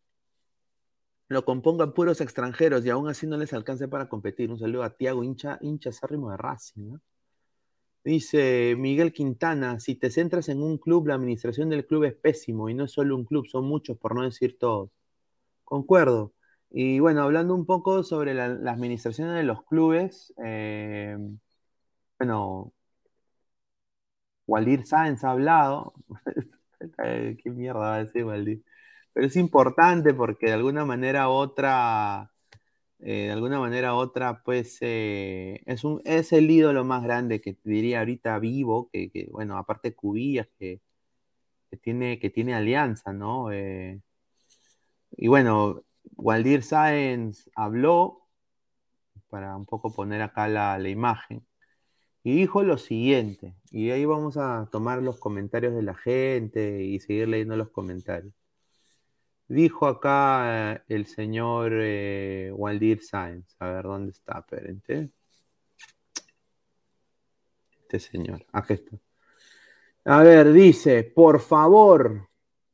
[1.28, 4.52] lo compongan puros extranjeros y aún así no les alcance para competir.
[4.52, 7.02] Un saludo a Tiago, hincha, hincha sárrimo de Racing, ¿no?
[8.04, 12.70] Dice Miguel Quintana, si te centras en un club, la administración del club es pésimo
[12.70, 14.92] y no es solo un club, son muchos, por no decir todos.
[15.64, 16.34] Concuerdo.
[16.70, 21.18] Y bueno, hablando un poco sobre la, administración de los clubes, eh,
[22.20, 22.74] bueno,
[24.48, 25.94] Waldir Sáenz ha hablado.
[26.80, 28.64] ¿Qué mierda va a decir Waldir?
[29.14, 32.32] Pero es importante porque de alguna manera otra,
[33.00, 37.58] eh, de alguna manera otra, pues eh, es, un, es el ídolo más grande que
[37.64, 40.82] diría ahorita vivo, que, bueno, aparte Cubillas, que,
[41.82, 43.52] tiene, que tiene alianza, ¿no?
[43.52, 44.02] Eh,
[45.18, 45.84] y bueno,
[46.16, 48.28] Waldir Sáenz habló,
[49.30, 51.46] para un poco poner acá la, la imagen,
[52.24, 57.00] y dijo lo siguiente, y ahí vamos a tomar los comentarios de la gente y
[57.00, 58.34] seguir leyendo los comentarios.
[59.48, 65.12] Dijo acá eh, el señor eh, Waldir Sáenz, a ver dónde está, espérense.
[67.82, 68.80] Este señor, aquí.
[70.06, 72.30] A ver, dice, por favor,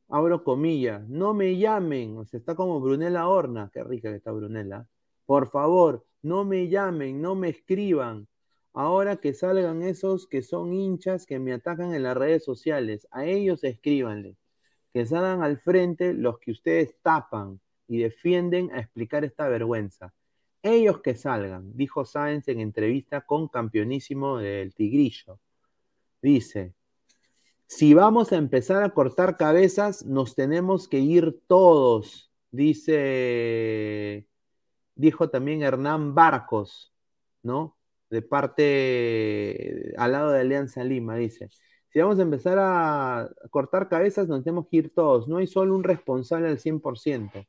[0.08, 4.32] abro comillas, no me llamen, o sea, está como Brunella Horna, qué rica que está
[4.32, 4.86] Brunella.
[5.26, 8.28] Por favor, no me llamen, no me escriban,
[8.72, 13.24] Ahora que salgan esos que son hinchas que me atacan en las redes sociales, a
[13.24, 14.36] ellos escríbanle.
[14.92, 20.14] Que salgan al frente los que ustedes tapan y defienden a explicar esta vergüenza.
[20.62, 25.40] Ellos que salgan, dijo Sáenz en entrevista con campeonísimo del Tigrillo.
[26.20, 26.74] Dice,
[27.66, 34.26] si vamos a empezar a cortar cabezas, nos tenemos que ir todos, dice,
[34.94, 36.92] dijo también Hernán Barcos,
[37.42, 37.79] ¿no?
[38.10, 41.48] De parte al lado de Alianza Lima, dice.
[41.92, 45.26] Si vamos a empezar a cortar cabezas, nos tenemos que ir todos.
[45.26, 47.46] No hay solo un responsable al 100%.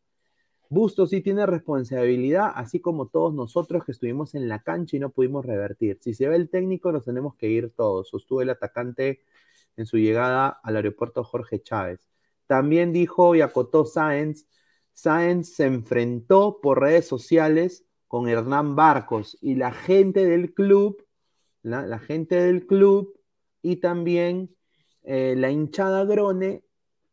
[0.69, 5.09] Busto sí tiene responsabilidad, así como todos nosotros que estuvimos en la cancha y no
[5.09, 5.99] pudimos revertir.
[6.01, 9.21] Si se ve el técnico, nos tenemos que ir todos, sostuvo el atacante
[9.75, 12.07] en su llegada al aeropuerto Jorge Chávez.
[12.47, 14.47] También dijo y acotó Sáenz,
[14.93, 21.07] Sáenz se enfrentó por redes sociales con Hernán Barcos y la gente del club,
[21.61, 23.17] la, gente del club
[23.61, 24.53] y también
[25.03, 26.61] eh, la hinchada Grone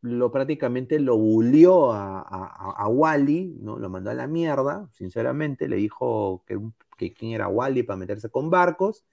[0.01, 3.79] lo prácticamente lo bulió a, Wally, ¿no?
[3.79, 6.59] Lo mandó a la mierda, sinceramente, le dijo que,
[6.97, 9.05] que quién era Wally para meterse con barcos,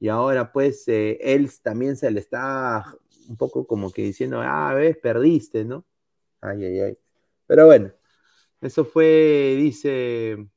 [0.00, 2.82] y ahora pues eh, él también se le está
[3.28, 5.84] un poco como que diciendo, ah, ves, perdiste, ¿no?
[6.40, 6.98] Ay, ay, ay.
[7.46, 7.92] Pero bueno,
[8.62, 10.48] eso fue, dice,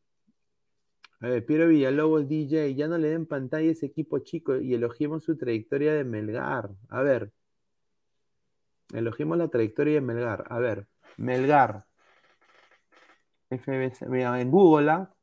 [1.28, 5.38] ver, Piero Villalobos, DJ, ya no le den pantalla ese equipo chico y elogiemos su
[5.38, 6.70] trayectoria de Melgar.
[6.90, 7.34] A ver,
[8.94, 10.46] elogiemos la trayectoria de Melgar.
[10.50, 11.86] A ver, Melgar.
[13.50, 15.14] FBC, mira, en Google, ¿ah?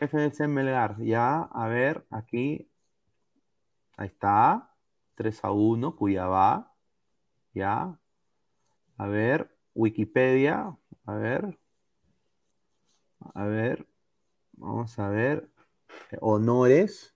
[0.00, 0.96] FBC Melgar.
[1.00, 2.68] Ya, a ver, aquí.
[3.96, 4.70] Ahí está.
[5.14, 6.72] 3 a 1, Cuyabá.
[7.54, 7.98] Ya.
[8.98, 10.76] A ver, Wikipedia.
[11.06, 11.58] A ver.
[13.34, 13.86] A ver.
[14.56, 15.48] Vamos a ver.
[16.20, 17.14] Honores.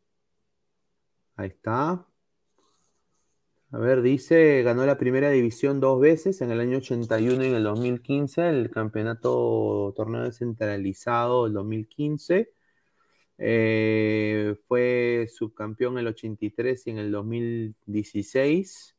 [1.37, 2.07] Ahí está.
[3.71, 7.55] A ver, dice, ganó la primera división dos veces, en el año 81 y en
[7.55, 12.51] el 2015, el campeonato torneo descentralizado del 2015.
[13.39, 18.97] Eh, fue subcampeón en el 83 y en el 2016.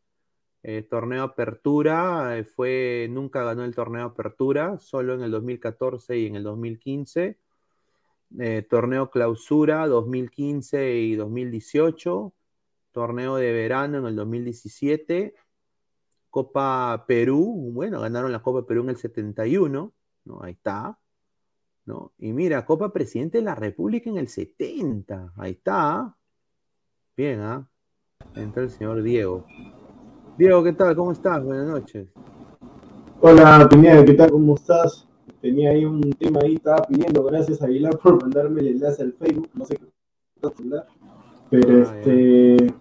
[0.64, 6.28] Eh, torneo Apertura, eh, fue, nunca ganó el torneo Apertura, solo en el 2014 y
[6.28, 7.38] en el 2015.
[8.38, 12.34] Eh, torneo clausura 2015 y 2018,
[12.92, 15.34] torneo de verano en el 2017,
[16.30, 19.94] Copa Perú, bueno, ganaron la Copa Perú en el 71,
[20.26, 20.44] ¿no?
[20.44, 21.00] Ahí está,
[21.86, 22.14] ¿no?
[22.20, 26.16] Y mira, Copa Presidente de la República en el 70, ahí está.
[27.18, 27.68] Bien, ¿ah?
[28.36, 29.46] Entró el señor Diego.
[30.38, 30.96] Diego, ¿qué tal?
[30.96, 31.44] ¿Cómo estás?
[31.44, 32.08] Buenas noches.
[33.22, 34.30] Hola, Pineda, ¿qué tal?
[34.30, 35.09] ¿Cómo estás?
[35.42, 39.14] Tenía ahí un tema ahí, estaba pidiendo, gracias a Aguilar por mandarme el enlace al
[39.14, 39.86] Facebook, no sé qué
[41.50, 42.74] pero ah, este,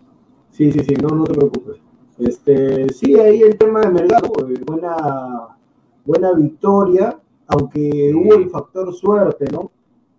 [0.50, 1.80] sí, sí, sí, no, no te preocupes.
[2.18, 4.22] Este, sí, ahí el tema de Melgar,
[4.66, 5.56] buena,
[6.04, 9.70] buena victoria, aunque hubo el factor suerte, ¿no?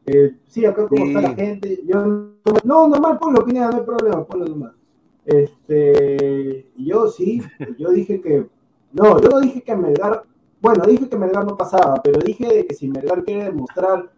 [0.05, 2.03] Eh, sí, acá como está la gente, yo,
[2.63, 4.73] no, normal, ponlo, Pineda, no hay problema, ponlo nomás.
[5.25, 7.41] Este, yo sí,
[7.77, 8.47] yo dije que,
[8.93, 10.23] no, yo no dije que Melgar
[10.61, 14.11] bueno, dije que Melgar no pasaba, pero dije que si Melgar quiere demostrar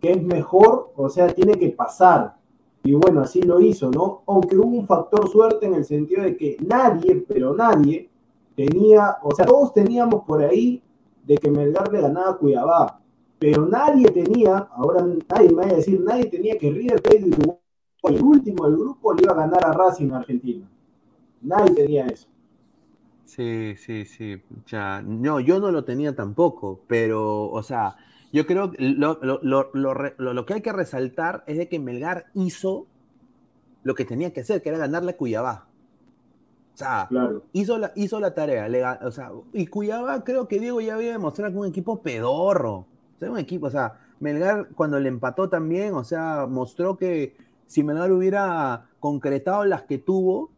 [0.00, 2.36] que es mejor, o sea, tiene que pasar.
[2.82, 4.22] y bueno, así lo hizo, ¿no?
[4.26, 8.10] Aunque hubo un factor suerte en el sentido de que nadie, pero nadie,
[8.54, 10.82] tenía, o sea, todos teníamos por ahí
[11.24, 13.00] de que Melgar le ganaba a Cuiabá,
[13.38, 17.30] pero nadie tenía, ahora nadie me va a decir, nadie tenía que River Plate
[18.10, 20.68] el último del grupo le iba a ganar a Racing Argentina.
[21.40, 22.28] Nadie tenía eso.
[23.34, 24.42] Sí, sí, sí.
[24.66, 27.96] Ya, no, yo no lo tenía tampoco, pero, o sea,
[28.32, 32.86] yo creo que lo, lo, que hay que resaltar es de que Melgar hizo
[33.82, 35.66] lo que tenía que hacer, que era ganarle a Cuyabá.
[36.74, 37.08] O sea,
[37.52, 39.00] hizo, la, hizo la tarea.
[39.02, 42.86] o sea, y Cuyabá creo que Diego ya había demostrado que un equipo pedorro.
[43.16, 47.36] O sea, un equipo, o sea, Melgar cuando le empató también, o sea, mostró que
[47.66, 50.50] si Melgar hubiera concretado las que tuvo,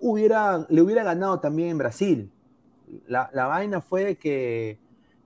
[0.00, 2.30] hubiera, le hubiera ganado también en Brasil.
[3.06, 4.78] La, la vaina fue que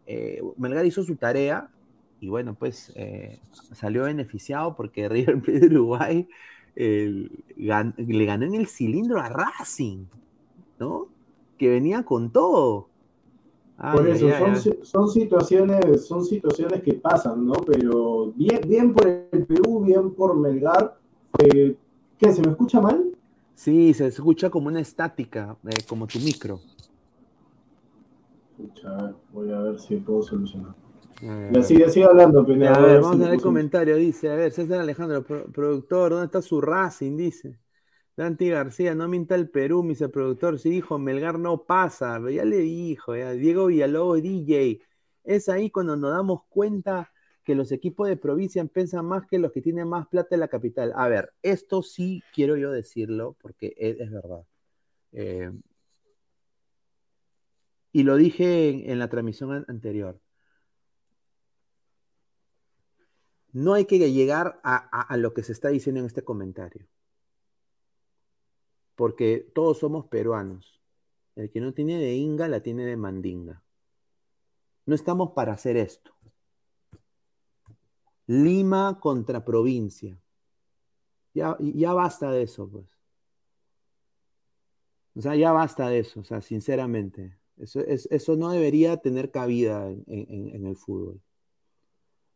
[0.06, 1.68] eh, Melgar hizo su tarea
[2.20, 3.40] y bueno, pues eh,
[3.72, 6.28] salió beneficiado porque River Plate de Uruguay
[6.74, 10.06] le ganó en el cilindro a Racing,
[10.78, 11.08] ¿no?
[11.58, 12.88] Que venía con todo.
[13.76, 14.28] por eso,
[14.82, 17.52] son, situaciones, son situaciones que pasan, ¿no?
[17.54, 20.96] Pero bien, bien por el Perú, bien por Melgar.
[21.38, 21.76] Eh,
[22.18, 22.32] ¿Qué?
[22.32, 23.11] ¿Se me escucha mal?
[23.62, 25.56] Sí, se escucha como una estática,
[25.86, 26.58] como tu micro
[29.32, 30.74] voy a ver si puedo solucionar.
[31.52, 33.96] Ya sigue, sigue hablando, A ver, vamos a ver el comentario.
[33.96, 37.16] Dice, a ver, César Alejandro, productor, ¿dónde está su Racing?
[37.16, 37.60] Dice.
[38.16, 40.58] Dante García, no minta el Perú, mi productor.
[40.58, 42.18] Sí, dijo, Melgar no pasa.
[42.28, 43.30] Ya le dijo, ya.
[43.30, 44.80] Diego Villalobos, DJ.
[45.22, 47.11] Es ahí cuando nos damos cuenta
[47.44, 50.48] que los equipos de provincia piensan más que los que tienen más plata en la
[50.48, 50.92] capital.
[50.96, 54.44] A ver, esto sí quiero yo decirlo porque es, es verdad.
[55.12, 55.50] Eh,
[57.92, 60.18] y lo dije en, la transmisión anterior.
[63.52, 66.86] No hay que llegar a, lo que se está diciendo en este comentario.
[68.94, 70.80] Porque todos somos peruanos.
[71.36, 73.62] El que no tiene de Inga la tiene de Mandinga.
[74.86, 76.14] No estamos para hacer esto.
[78.26, 80.18] Lima contra provincia.
[81.34, 82.86] Ya, ya basta de eso, pues.
[85.14, 87.38] O sea, ya basta de eso, o sea, sinceramente.
[87.58, 91.20] Eso, eso no debería tener cabida en, el fútbol.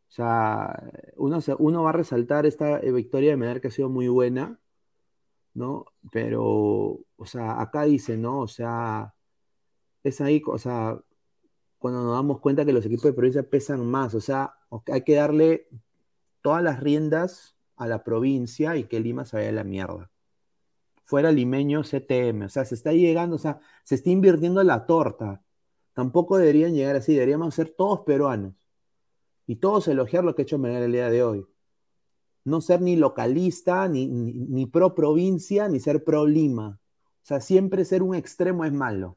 [0.08, 3.88] O sea, uno, uno, va a resaltar esta eh, victoria de Medar que ha sido
[3.88, 4.60] muy buena,
[5.54, 5.86] ¿no?
[6.12, 6.44] Pero,
[7.16, 8.40] o sea, acá dice, ¿no?
[8.40, 9.14] O sea,
[10.04, 11.00] es ahí, o sea,
[11.78, 14.55] cuando nos damos cuenta que los equipos de provincia pesan más, o sea,
[14.92, 15.68] hay que darle
[16.42, 20.10] todas las riendas a la provincia y que Lima se vaya a la mierda
[21.06, 22.46] fuera limeño CTM.
[22.46, 25.42] O sea, se está llegando, o sea, se está invirtiendo la torta.
[25.94, 28.54] Tampoco deberían llegar así, deberíamos ser todos peruanos.
[29.46, 31.46] Y todos elogiar lo que ha hecho Melgar el día de hoy.
[32.44, 36.80] No ser ni localista, ni, ni, pro provincia, ni ser pro Lima.
[37.22, 39.16] O sea, siempre ser un extremo es malo.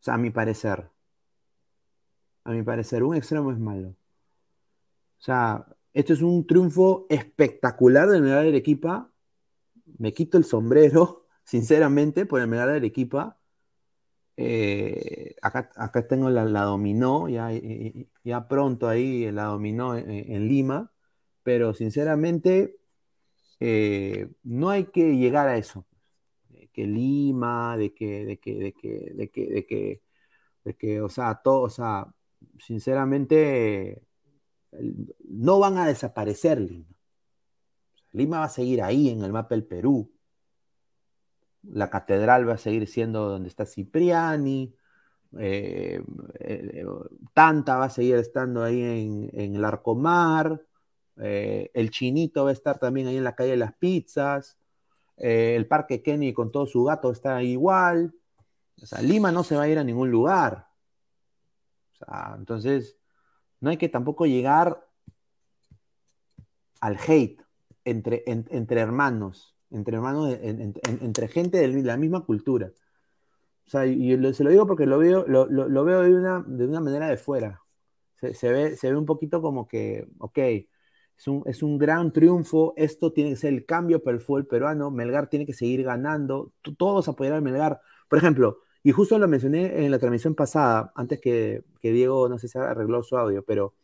[0.00, 0.90] O sea, a mi parecer.
[2.44, 3.96] A mi parecer, un extremo es malo.
[5.24, 5.64] O sea,
[5.94, 9.10] esto es un triunfo espectacular de Melgar del equipa
[9.98, 13.38] me quito el sombrero, sinceramente, por el medalla de Arequipa.
[14.36, 17.50] Eh, acá, acá tengo la, dominó, ya,
[18.22, 20.92] ya pronto ahí la dominó en, Lima,
[21.42, 22.76] pero sinceramente
[23.60, 25.86] eh, no hay que llegar a eso.
[26.50, 30.02] De que Lima, de que, de que, de que, de que, de que,
[30.64, 32.12] de que o sea, todo, o sea,
[32.58, 34.02] sinceramente
[35.28, 36.94] no van a desaparecer Lima.
[38.12, 40.10] Lima va a seguir ahí en el mapa del Perú.
[41.62, 44.74] La catedral va a seguir siendo donde está Cipriani.
[45.38, 46.00] Eh,
[46.38, 46.86] eh,
[47.32, 48.80] Tanta va a seguir estando ahí
[49.32, 50.62] en, el Arcomar.
[51.16, 54.58] Eh, el Chinito va a estar también ahí en la calle de las pizzas.
[55.16, 58.14] el Parque Kenny con todo su gato está igual.
[58.82, 60.68] O sea, Lima no se va a ir a ningún lugar.
[61.94, 62.96] O sea, entonces,
[63.64, 64.86] no hay que tampoco llegar
[66.80, 67.40] al hate
[67.86, 72.72] entre, entre hermanos, entre hermanos, entre gente de la misma cultura.
[73.66, 76.80] O sea, y se lo digo porque lo veo, lo, veo de una, de una
[76.80, 77.62] manera de fuera.
[78.16, 80.38] Se, ve, se ve un poquito como que, ok,
[81.16, 84.46] es un, es un gran triunfo, esto tiene que ser el cambio para el fútbol
[84.46, 87.80] peruano, Melgar tiene que seguir ganando, todos apoyar a Melgar.
[88.08, 92.48] Por ejemplo, y justo lo mencioné en la transmisión pasada, antes que, Diego, no sé
[92.48, 93.74] si arregló su audio, pero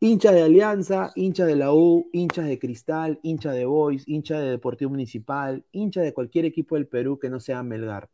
[0.00, 4.50] Hinchas de Alianza, hinchas de la U, hinchas de Cristal, hinchas de Boys, hinchas de
[4.50, 8.08] Deportivo Municipal, hinchas de cualquier equipo del Perú que no sea Melgar.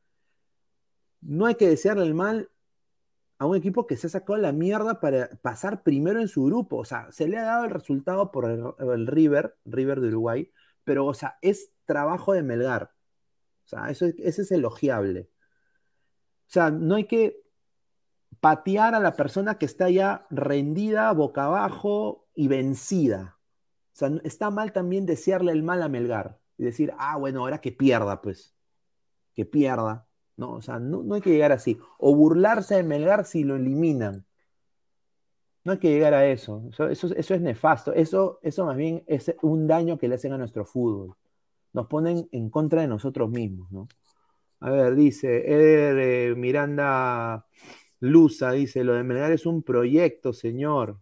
[1.20, 2.50] No hay que desearle el mal
[3.38, 6.78] a un equipo que se ha sacado la mierda para pasar primero en su grupo.
[6.78, 10.50] O sea, se le ha dado el resultado por el, River, River de Uruguay,
[10.84, 12.93] pero, o sea, es trabajo de Melgar.
[13.64, 15.30] O sea, eso, ese es elogiable.
[16.48, 17.42] O sea, no hay que
[18.40, 23.38] patear a la persona que está ya rendida, boca abajo y vencida.
[23.94, 27.60] O sea, está mal también desearle el mal a Melgar y decir, ah, bueno, ahora
[27.60, 28.54] que pierda, pues,
[29.34, 30.06] que pierda.
[30.36, 31.78] No, o sea, no, hay que llegar así.
[31.98, 34.26] O burlarse de Melgar si lo eliminan.
[35.64, 36.68] No hay que llegar a eso.
[36.70, 37.92] Eso, eso, es nefasto.
[37.94, 41.16] Eso, eso más bien es un daño que le hacen a nuestro fútbol.
[41.74, 43.88] Nos ponen en contra de nosotros mismos, ¿no?
[44.60, 47.46] A ver, dice Eder Miranda
[48.00, 50.98] Luza, dice, lo de Melgar es un proyecto, señor.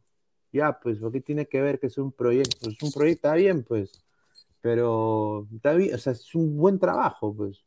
[0.53, 2.68] Ya, pues, ¿por qué tiene que ver que es un proyecto?
[2.68, 4.05] Es un proyecto, está bien, pues.
[4.61, 7.64] Pero está bien, o sea, es un buen trabajo, pues.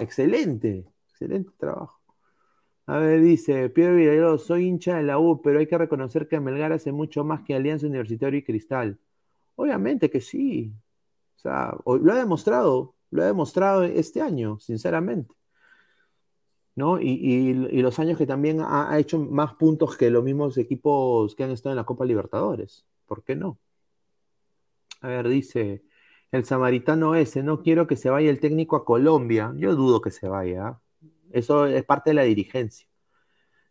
[0.00, 2.00] Excelente, excelente trabajo.
[2.86, 6.40] A ver, dice Pedro Villalobos, soy hincha de la U, pero hay que reconocer que
[6.40, 8.98] Melgar hace mucho más que Alianza Universitaria y Cristal.
[9.56, 10.72] Obviamente que sí.
[11.40, 15.34] O sea, lo ha demostrado, lo ha demostrado este año, sinceramente.
[16.76, 17.00] ¿No?
[17.00, 21.50] Y, los años que también ha, hecho más puntos que los mismos equipos que han
[21.50, 22.86] estado en la Copa Libertadores.
[23.06, 23.58] ¿Por qué no?
[25.00, 25.82] A ver, dice
[26.30, 29.52] el samaritano ese, no quiero que se vaya el técnico a Colombia.
[29.56, 30.68] Yo dudo que se vaya.
[30.68, 30.80] ¿ah?
[31.32, 32.86] Eso es parte de la dirigencia.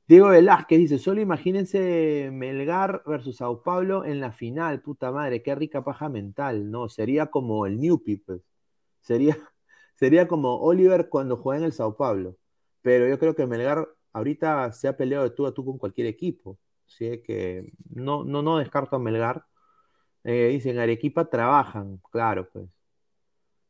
[0.09, 5.53] Diego Velázquez dice, solo imagínense Melgar versus Sao Paulo en la final, puta madre, qué
[5.53, 6.89] rica paja mental, ¿no?
[6.89, 8.41] Sería como el Newpi, pues.
[9.01, 9.37] Sería,
[9.95, 12.37] sería como Oliver cuando juega en el Sao Paulo.
[12.81, 16.07] Pero yo creo que Melgar ahorita se ha peleado de tú a tú con cualquier
[16.07, 16.59] equipo.
[16.87, 19.45] Así que no, no, no descarto a Melgar.
[20.23, 22.67] Eh, dicen, Arequipa trabajan, claro, pues.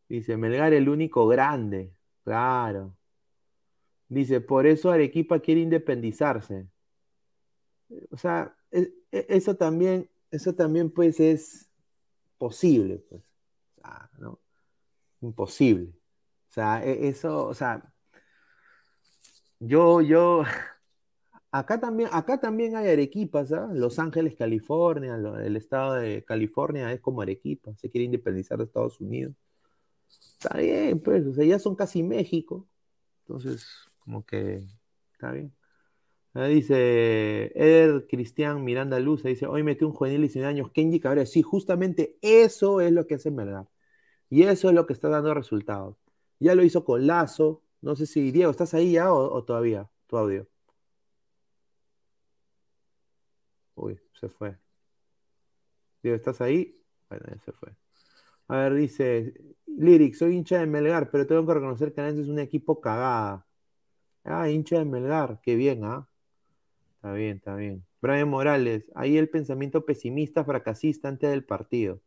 [0.09, 2.95] Dice, Melgar el único grande, claro.
[4.09, 6.67] Dice, por eso Arequipa quiere independizarse.
[8.11, 11.69] O sea, e, e, eso también, eso también pues es
[12.37, 13.23] posible, pues.
[14.17, 14.39] ¿no?
[15.21, 15.93] Imposible.
[16.49, 17.93] O sea, e, eso, o sea,
[19.59, 20.43] yo, yo,
[21.51, 23.67] Acá también, acá también hay Arequipas, ¿ah?
[23.73, 29.01] Los Ángeles, California, el estado de California es como Arequipa, se quiere independizar de Estados
[29.01, 29.33] Unidos.
[30.07, 32.67] Está bien, pues, o sea, ya son casi México.
[33.25, 33.65] Entonces,
[34.09, 34.63] como que
[35.13, 35.53] está bien.
[36.33, 41.25] Dice Eder Cristian Miranda Luz, dice, hoy metió un juvenil de 19 años, Kenji Cabrera.
[41.27, 43.67] Sí, verdad eso es lo que hace verdad
[44.29, 45.97] Y eso es lo que está dando resultados.
[46.39, 47.63] Ya lo hizo con Lazo.
[47.81, 49.89] No sé si, Diego, ¿estás ahí ya o todavía?
[50.07, 50.47] Tu audio.
[53.75, 54.57] Uy, se fue.
[56.03, 56.81] Digo, ¿estás ahí?
[57.09, 57.75] Bueno, ya se fue.
[58.47, 59.33] A ver, dice
[59.67, 63.48] Lyric, soy hincha de Melgar, pero tengo que reconocer que Alianza es un equipo cagada.
[64.29, 66.07] Ah, hincha de Melgar, qué bien, ¿ah?
[66.97, 67.85] Está bien, está bien.
[68.01, 72.01] Brian Morales, ahí el pensamiento pesimista, fracasista antes del partido.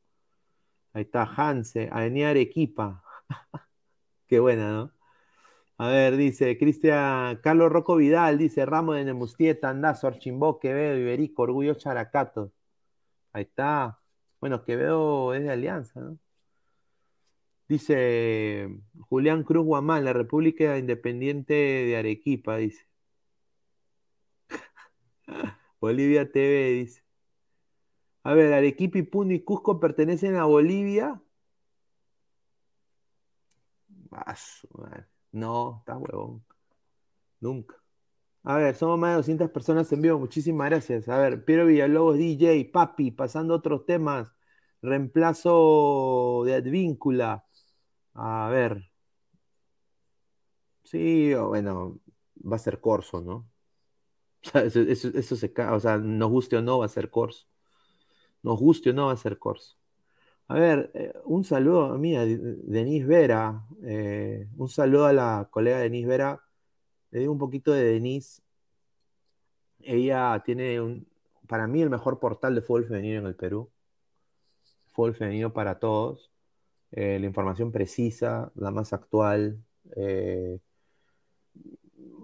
[0.92, 3.02] Ahí está Hanse, Avenida Arequipa.
[4.28, 4.92] qué buena, ¿no?
[5.78, 11.42] A ver, dice Cristian Carlos Rocco Vidal, dice Ramos de Nemustieta, Andazo, Archimbó, Quevedo, Iberico,
[11.42, 12.52] Orgullo Characato.
[13.32, 14.00] Ahí está.
[14.40, 16.18] Bueno, Quevedo es de Alianza, ¿no?
[17.72, 18.68] Dice
[19.08, 22.86] Julián Cruz Guamán, la República Independiente de Arequipa, dice.
[25.80, 27.02] Bolivia TV, dice.
[28.24, 31.22] A ver, Arequipa y Puno y Cusco pertenecen a Bolivia.
[35.32, 36.44] No, está huevón.
[37.40, 37.76] Nunca.
[38.42, 40.18] A ver, somos más de 200 personas en vivo.
[40.18, 41.08] Muchísimas gracias.
[41.08, 44.30] A ver, Piero Villalobos, DJ, Papi, pasando a otros temas.
[44.82, 47.46] Reemplazo de Advíncula.
[48.14, 48.90] A ver.
[50.84, 51.98] Sí, bueno,
[52.50, 53.48] va a ser Corso, ¿no?
[54.54, 55.72] eso, se cae.
[55.74, 57.46] O sea, nos guste o no, va a ser Corso.
[58.42, 59.76] Nos guste o no, va a ser Corso.
[60.48, 63.66] A ver, eh, un saludo a mí, a Denise Vera.
[63.84, 66.42] Eh, un saludo a la colega Denise Vera.
[67.10, 68.42] Le digo un poquito de Denise.
[69.80, 71.06] Ella tiene, un,
[71.46, 73.70] para mí, el mejor portal de fútbol femenino en el Perú.
[74.92, 76.31] Fútbol femenino para todos.
[76.92, 79.58] Eh, la información precisa, la más actual.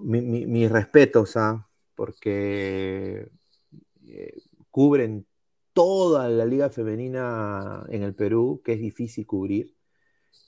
[0.00, 1.66] mis respetos, ¿ah?
[1.94, 3.28] porque
[4.70, 5.26] cubren
[5.72, 9.76] toda la liga femenina en el Perú, que es difícil cubrir.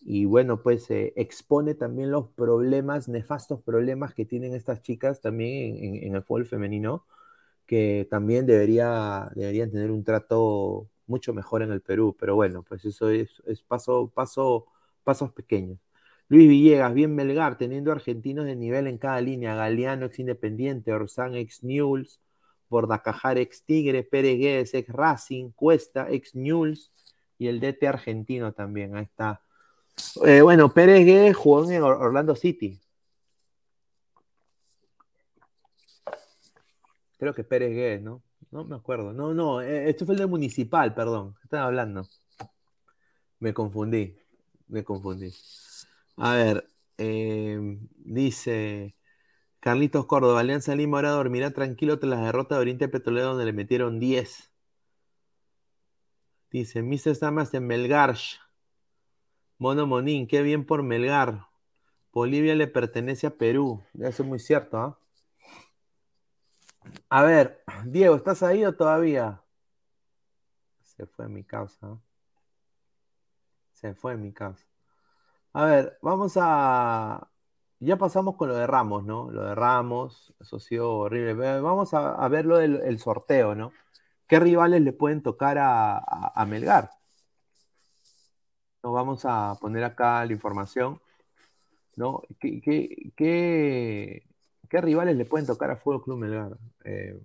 [0.03, 6.05] Y bueno, pues eh, expone también los problemas, nefastos problemas que tienen estas chicas también
[6.05, 7.07] en, el fútbol femenino,
[7.67, 12.17] que también debería, deberían tener un trato mucho mejor en el Perú.
[12.19, 14.67] Pero bueno, pues eso es, paso, paso,
[15.05, 15.79] pasos pequeños.
[16.29, 19.55] Luis Villegas, bien Melgar, teniendo argentinos de nivel en cada línea.
[19.57, 22.21] Galeano ex Independiente, Orsán ex Newell's,
[22.69, 26.93] Bordacajar ex Tigre, Pérez Guedes ex Racing, Cuesta ex Newell's
[27.37, 28.97] y el DT argentino también.
[28.97, 29.43] Ahí está.
[30.25, 32.81] Eh, bueno, Pérez Guedes jugó en Orlando City.
[37.19, 38.23] Creo que Pérez Guedes, ¿no?
[38.51, 39.13] No me acuerdo.
[39.13, 41.35] No, no, eh, esto fue el de Municipal, perdón.
[41.35, 42.07] ¿Qué están hablando?
[43.39, 44.17] Me confundí,
[44.69, 45.33] me confundí.
[46.17, 48.95] A ver, em, dice
[49.61, 53.53] Carlitos Córdoba, Alianza Lima ahora dormirá tranquilo tras la derrota de Oriente Petrolero donde le
[53.53, 54.51] metieron 10.
[56.51, 57.15] Dice, Mr.
[57.15, 58.17] Samas en Melgar.
[59.59, 61.47] Mono Monín, qué bien por Melgar.
[62.13, 63.83] Bolivia le pertenece a Perú.
[63.95, 64.99] Eso es muy cierto, ¿ah?
[67.09, 69.43] A ver, Diego, ¿estás ahí o todavía?
[70.83, 71.99] Se fue mi causa.
[73.73, 74.65] Se fue mi causa.
[75.53, 77.29] A ver, vamos a.
[77.81, 79.31] Ya pasamos con lo de Ramos, ¿no?
[79.31, 81.61] Lo de Ramos, eso ha sido horrible.
[81.61, 83.73] Vamos a, ver lo del sorteo, ¿no?
[84.31, 86.91] ¿Qué rivales le pueden tocar a, Melgar?
[88.83, 91.01] Nos vamos a poner acá la información,
[91.97, 92.23] ¿no?
[92.39, 92.61] ¿Qué,
[93.17, 94.23] qué,
[94.79, 96.57] rivales le pueden tocar a Fútbol Club Melgar?
[96.85, 97.21] Eh,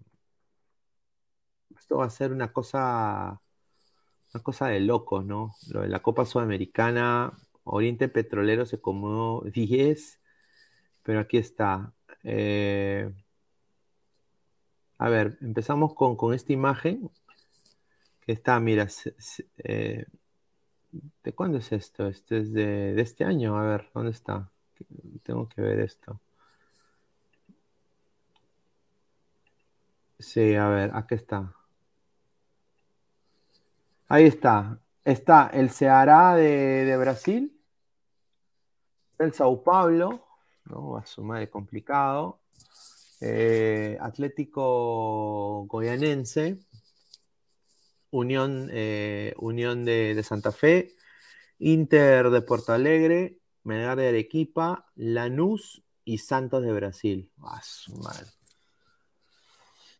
[1.78, 3.40] esto va a ser una cosa,
[4.34, 5.54] una cosa de locos, ¿no?
[5.72, 7.34] Lo de la Copa Sudamericana
[7.66, 10.22] Oriente Petrolero se comió 10,
[11.04, 11.94] pero aquí está.
[12.24, 13.12] Eh,
[14.98, 17.10] a ver, empezamos con, esta imagen
[18.22, 18.88] que está, mira,
[19.58, 20.06] eh,
[21.24, 22.08] ¿de cuándo es esto?
[22.08, 23.58] Este es de, este año.
[23.58, 24.50] A ver, ¿dónde está?
[25.24, 26.20] Tengo que ver esto.
[30.26, 31.54] Sí, a ver, aquí está.
[34.08, 34.80] Ahí está.
[35.04, 37.56] Está el Ceará de Brasil
[39.20, 40.26] el Sao Paulo,
[40.66, 40.98] ¿no?
[40.98, 42.42] a su madre complicado.
[43.22, 46.60] Eh, Atlético Goyanense,
[48.12, 50.96] Unión, eh, Unión de, Santa Fe,
[51.60, 57.32] Inter de Porto Alegre, Melgar de Arequipa, Lanús y Santos de Brasil.
[57.44, 58.35] A su madre.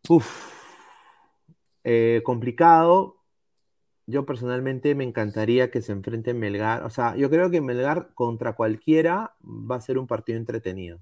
[0.10, 0.54] Uf.
[1.84, 3.24] Eh, complicado,
[4.08, 6.84] yo personalmente me encantaría que se enfrente Melgar.
[6.84, 11.00] O sea, yo creo que Melgar contra cualquiera va a ser un partido entretenido.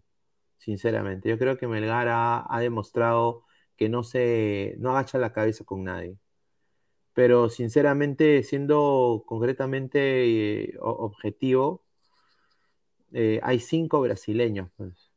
[0.57, 1.29] Sinceramente.
[1.29, 3.45] Yo creo que Melgar ha, demostrado
[3.77, 6.17] que no se no agacha la cabeza con nadie.
[7.13, 11.83] Pero sinceramente, siendo concretamente eh, objetivo,
[13.13, 14.69] eh, hay cinco brasileños.
[14.77, 15.11] Pues.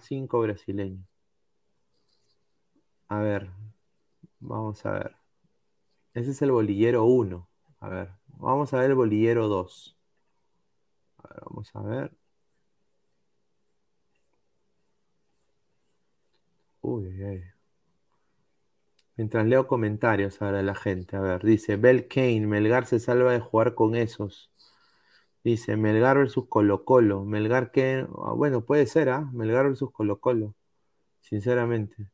[0.00, 1.15] Cinco brasileños.
[3.08, 3.50] A ver,
[4.40, 5.16] vamos a ver.
[6.14, 7.48] Ese es el bolillero 1.
[7.80, 9.96] A ver, vamos a ver el bolillero 2.
[11.18, 12.12] A ver, vamos a ver.
[16.80, 17.10] Uy,
[19.16, 21.16] Mientras leo comentarios ahora de la gente.
[21.16, 24.50] A ver, dice Bel Kane, Melgar se salva de jugar con esos.
[25.44, 27.24] Dice Melgar versus Colo Colo.
[27.24, 28.06] Melgar que.
[28.24, 29.28] Ah, bueno, puede ser, ¿ah?
[29.32, 30.54] Melgar versus Colo Colo.
[31.20, 32.08] Sinceramente.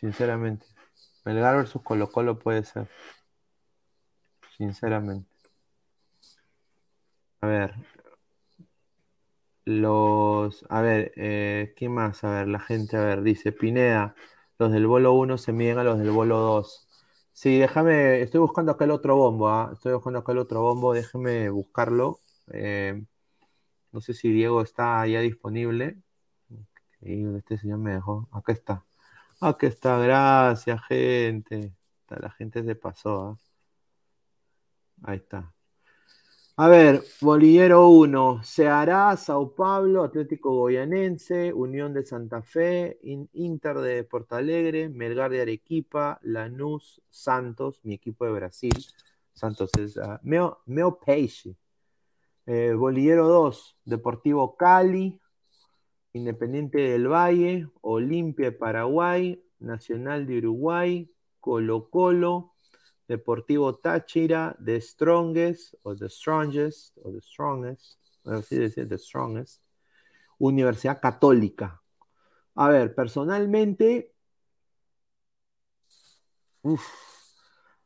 [0.00, 0.66] Sinceramente.
[1.24, 2.88] Melgar versus Colo Colo puede ser.
[4.56, 5.28] Sinceramente.
[7.42, 7.74] A ver.
[9.64, 10.64] Los.
[10.68, 12.24] A ver, eh, ¿qué más?
[12.24, 14.14] A ver, la gente, a ver, dice Pineda.
[14.58, 16.88] Los del bolo 1 se miden a los del bolo 2.
[17.32, 18.20] Sí, déjame.
[18.22, 19.70] Estoy buscando acá el otro bombo, ¿ah?
[19.72, 20.92] Estoy buscando acá el otro bombo.
[20.94, 22.20] Déjeme buscarlo.
[22.52, 23.04] Eh,
[23.92, 25.98] no sé si Diego está ya disponible.
[27.02, 28.28] Este señor me dejó.
[28.32, 28.84] Acá está.
[29.42, 31.72] Aquí está, gracias, gente.
[32.08, 33.38] La gente se pasó.
[35.02, 35.10] ¿ah?
[35.10, 35.52] Ahí está.
[36.56, 42.98] A ver, Bolillero 1, Ceará, Sao Paulo, Atlético Goyanense, Unión de Santa Fe,
[43.32, 48.74] Inter de Porto Alegre, Melgar de Arequipa, Lanús, Santos, mi equipo de Brasil.
[49.32, 51.56] Santos es uh, Meo, Peixe.
[52.44, 55.19] Eh, Bolillero 2, Deportivo Cali,
[56.12, 62.54] Independiente del Valle, Olimpia de Paraguay, Nacional de Uruguay, Colo Colo,
[63.06, 69.62] Deportivo Táchira, The Strongest, o The Strongest, o The Strongest, así decir, The Strongest,
[70.38, 71.82] Universidad Católica.
[72.54, 74.12] A ver, personalmente,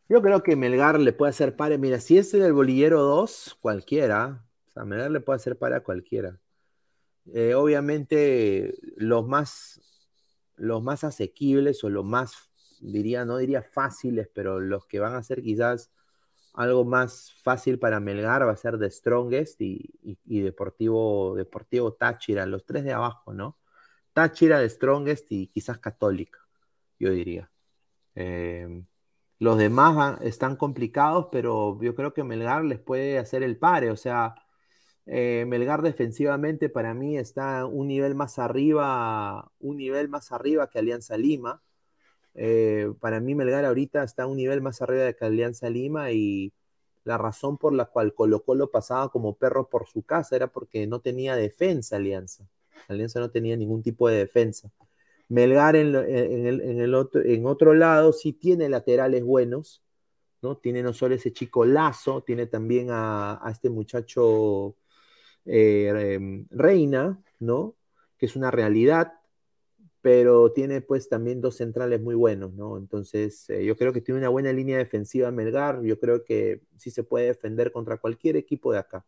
[0.08, 1.78] yo creo que Melgar le puede hacer pare.
[1.78, 4.44] Mira, si es el bolillero 2, cualquiera.
[4.68, 6.38] O sea, Melgar le puede hacer pare cualquiera.
[7.32, 9.80] Eh, obviamente, los más,
[10.56, 12.50] los más asequibles o los más,
[12.80, 15.90] diría, no diría fáciles, pero los que van a ser quizás
[16.54, 19.92] algo más fácil para Melgar va a ser The Strongest y,
[20.24, 23.58] Deportivo, Deportivo Táchira, los tres de abajo, ¿no?
[24.12, 26.40] Táchira, The Strongest y quizás Católica,
[26.98, 27.50] yo diría.
[28.14, 28.84] Eh,
[29.40, 33.96] los demás están complicados, pero yo creo que Melgar les puede hacer el pare, o
[33.96, 34.34] sea,
[35.06, 40.78] eh, Melgar defensivamente para mí está un nivel más arriba, un nivel más arriba que
[40.78, 41.62] Alianza Lima.
[42.34, 46.52] Eh, para mí Melgar ahorita está un nivel más arriba que Alianza Lima y
[47.04, 50.86] la razón por la cual Colo Colo pasaba como perro por su casa era porque
[50.86, 52.48] no tenía defensa Alianza.
[52.88, 54.70] Alianza no tenía ningún tipo de defensa.
[55.28, 59.82] Melgar en, el, otro, en otro lado sí tiene laterales buenos,
[60.42, 60.56] ¿no?
[60.58, 64.76] Tiene no solo ese chico Lazo, tiene también a, a este muchacho
[65.46, 67.76] eh, em, Reina, ¿no?
[68.18, 69.14] Que es una realidad,
[70.00, 72.76] pero tiene pues también dos centrales muy buenos, ¿no?
[72.78, 76.90] Entonces, eh, yo creo que tiene una buena línea defensiva Melgar, yo creo que sí
[76.90, 79.06] se puede defender contra cualquier equipo de acá.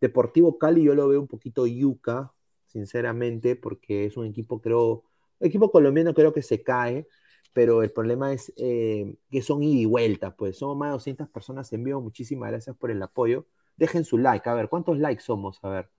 [0.00, 2.32] Deportivo Cali yo lo veo un poquito yuca,
[2.66, 5.04] sinceramente, porque es un equipo, creo,
[5.40, 7.06] equipo colombiano creo que se cae,
[7.52, 11.28] pero el problema es eh, que son ida y vuelta, pues somos más de 200
[11.28, 13.46] personas en vivo, muchísimas gracias por el apoyo.
[13.76, 14.48] Dejen su like.
[14.48, 15.58] A ver, ¿cuántos likes somos?
[15.62, 15.90] A ver.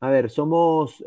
[0.00, 1.02] A ver, somos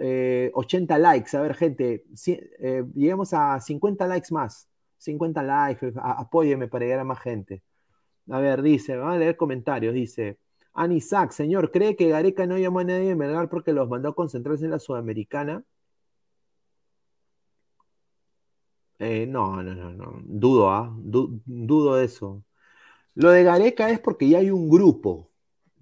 [0.53, 1.37] 80 eh, likes.
[1.37, 4.67] A ver, gente, si, eh, llegamos a 50 likes más.
[4.97, 7.63] 50 likes, apóyeme para llegar a más gente.
[8.29, 9.93] A ver, dice, vamos a leer comentarios.
[9.93, 10.39] Dice,
[10.73, 14.15] Anisac, señor, ¿cree que Gareca no llamó a nadie de Melgar porque los mandó a
[14.15, 15.63] concentrarse en la Sudamericana?
[18.99, 20.19] Eh, no, no, no, no.
[20.23, 20.93] Dudo, ¿ah?
[20.97, 22.43] dudo eso.
[23.15, 25.28] Lo de Gareca es porque ya hay un grupo.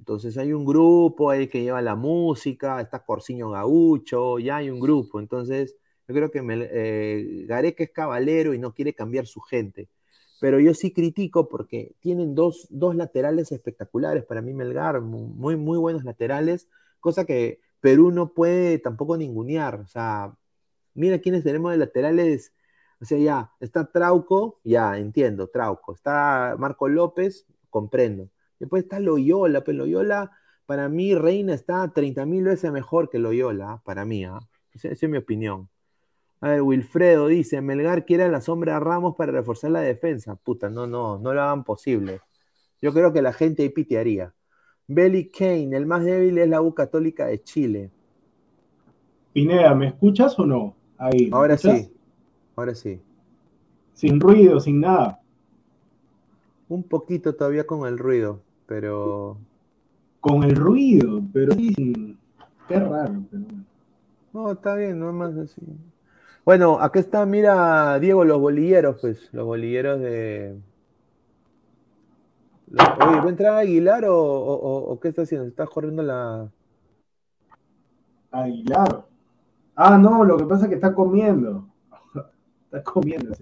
[0.07, 4.79] Entonces hay un grupo ahí que lleva la música, está Corsiño Gaucho, ya hay un
[4.79, 5.19] grupo.
[5.19, 5.75] Entonces
[6.07, 9.89] yo creo que eh, Gareca es caballero y no quiere cambiar su gente.
[10.39, 16.05] Pero yo sí critico porque tienen dos, laterales espectaculares para mí, Melgar, muy, muy buenos
[16.05, 16.69] laterales,
[17.01, 19.81] cosa que Perú no puede tampoco ningunear.
[19.81, 20.37] O sea,
[20.93, 22.53] mira quiénes tenemos de laterales.
[23.01, 25.93] O sea, ya, está Trauco, ya, entiendo, Trauco.
[25.93, 28.29] Está Marco López, comprendo.
[28.59, 30.31] Después está Loyola, pero Loyola,
[30.65, 34.25] para mí, Reina está 30 mil veces mejor que Loyola, para mí.
[34.25, 34.39] ¿ah?
[34.73, 35.69] Esa, es mi opinión.
[36.41, 40.35] A ver, Wilfredo dice, Melgar quiere a la sombra a Ramos para reforzar la defensa.
[40.35, 42.21] Puta, no, no, no lo hagan posible.
[42.81, 44.33] Yo creo que la gente ahí pitearía.
[44.87, 47.91] Belly Kane, el más débil es la U Católica de Chile.
[49.33, 50.75] Pineda, ¿me escuchas o no?
[50.97, 51.29] Ahí.
[51.31, 51.91] Ahora sí.
[52.55, 53.01] Ahora sí.
[53.93, 55.21] Sin ruido, sin nada.
[56.69, 59.37] Un poquito todavía con el ruido pero...
[60.19, 63.43] Con el ruido, pero qué raro, pero
[64.33, 65.61] No, está bien, no es más así.
[66.43, 70.59] Bueno, acá está, mira, Diego, los bolilleros, pues, los bolilleros de...
[72.71, 75.47] Oye, ¿va a entrar Aguilar o, qué está haciendo?
[75.47, 76.49] ¿Está corriendo la...?
[78.31, 79.05] Aguilar.
[79.75, 81.67] Ah, no, lo que pasa es que está comiendo.
[82.65, 83.33] está comiendo.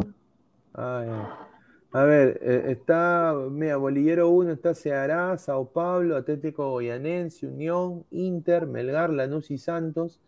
[0.73, 1.44] Ah, ya.
[1.91, 8.67] A ver, eh, está, mira, Bolillero 1 está Ceará, Sao Paulo, Atlético Goyanense, Unión, Inter,
[8.67, 10.19] Melgar, Lanús y Santos.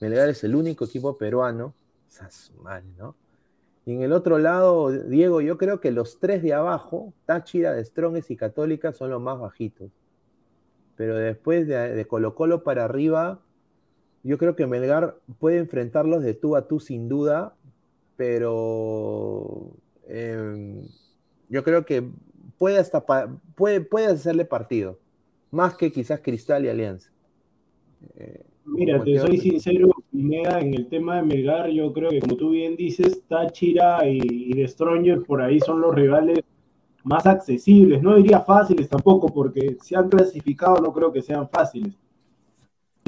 [0.00, 1.74] Melgar es el único equipo peruano.
[2.62, 3.14] Mal, ¿no?
[3.84, 7.84] Y en el otro lado, Diego, yo creo que los tres de abajo, Táchira, de
[7.84, 9.90] Stronges y Católica, son los más bajitos.
[10.96, 13.40] Pero después de, Colo Colo para arriba,
[14.24, 17.54] yo creo que Melgar puede enfrentarlos de tú a tú sin duda,
[18.16, 19.72] pero
[20.08, 20.82] em,
[21.48, 22.08] yo creo que
[22.58, 23.04] puede, hasta
[23.54, 24.98] puede, puede hacerle partido,
[25.50, 27.10] más que quizás Cristal y Alianza.
[28.16, 32.36] Eh, Mira, te soy sincero, Pineda, en el tema de Melgar, yo creo que como
[32.36, 36.40] tú bien dices, Táchira y, y The Stronger por ahí son los rivales
[37.04, 38.02] más accesibles.
[38.02, 41.94] No diría fáciles tampoco, porque si han clasificado no creo que sean fáciles.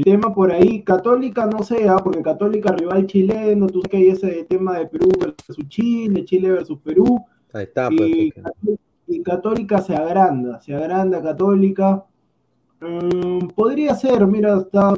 [0.03, 4.45] Tema por ahí, Católica no sea, porque Católica rival chileno, tú sabes que hay ese
[4.45, 7.69] tema de Perú versus Chile, Chile versus Perú, pues,
[9.07, 12.05] y, Católica se agranda, se agranda Católica.
[12.81, 14.95] Mm, podría ser, mira, hasta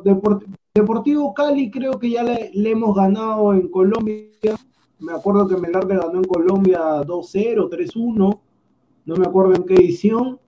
[0.75, 4.27] Deportivo Cali creo que ya le, hemos ganado en Colombia.
[4.99, 8.41] Me acuerdo que Melgar le ganó en Colombia 2-0, 3-1.
[9.05, 10.39] No me acuerdo en qué edición.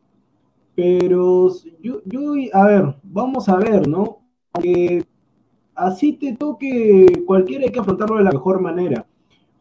[0.75, 1.51] Pero
[1.81, 4.24] yo, yo, a ver, vamos a ver, ¿no?
[4.61, 5.05] Que
[5.75, 9.07] así te toque, cualquiera hay que afrontarlo de la mejor manera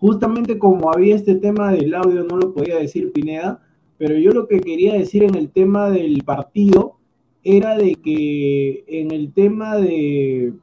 [0.04, 3.62] justamente como había este tema del audio, no lo podía decir Pineda,
[3.98, 6.98] pero yo lo que quería decir en el tema del partido
[7.41, 10.56] era de que en el tema de...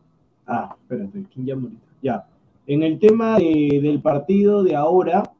[0.46, 1.70] Ah, espérate, ¿quién llama
[2.02, 2.26] Ya.
[2.66, 5.32] En el tema del partido de ahora,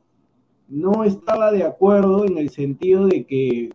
[0.67, 3.69] no estaba de acuerdo en el sentido de que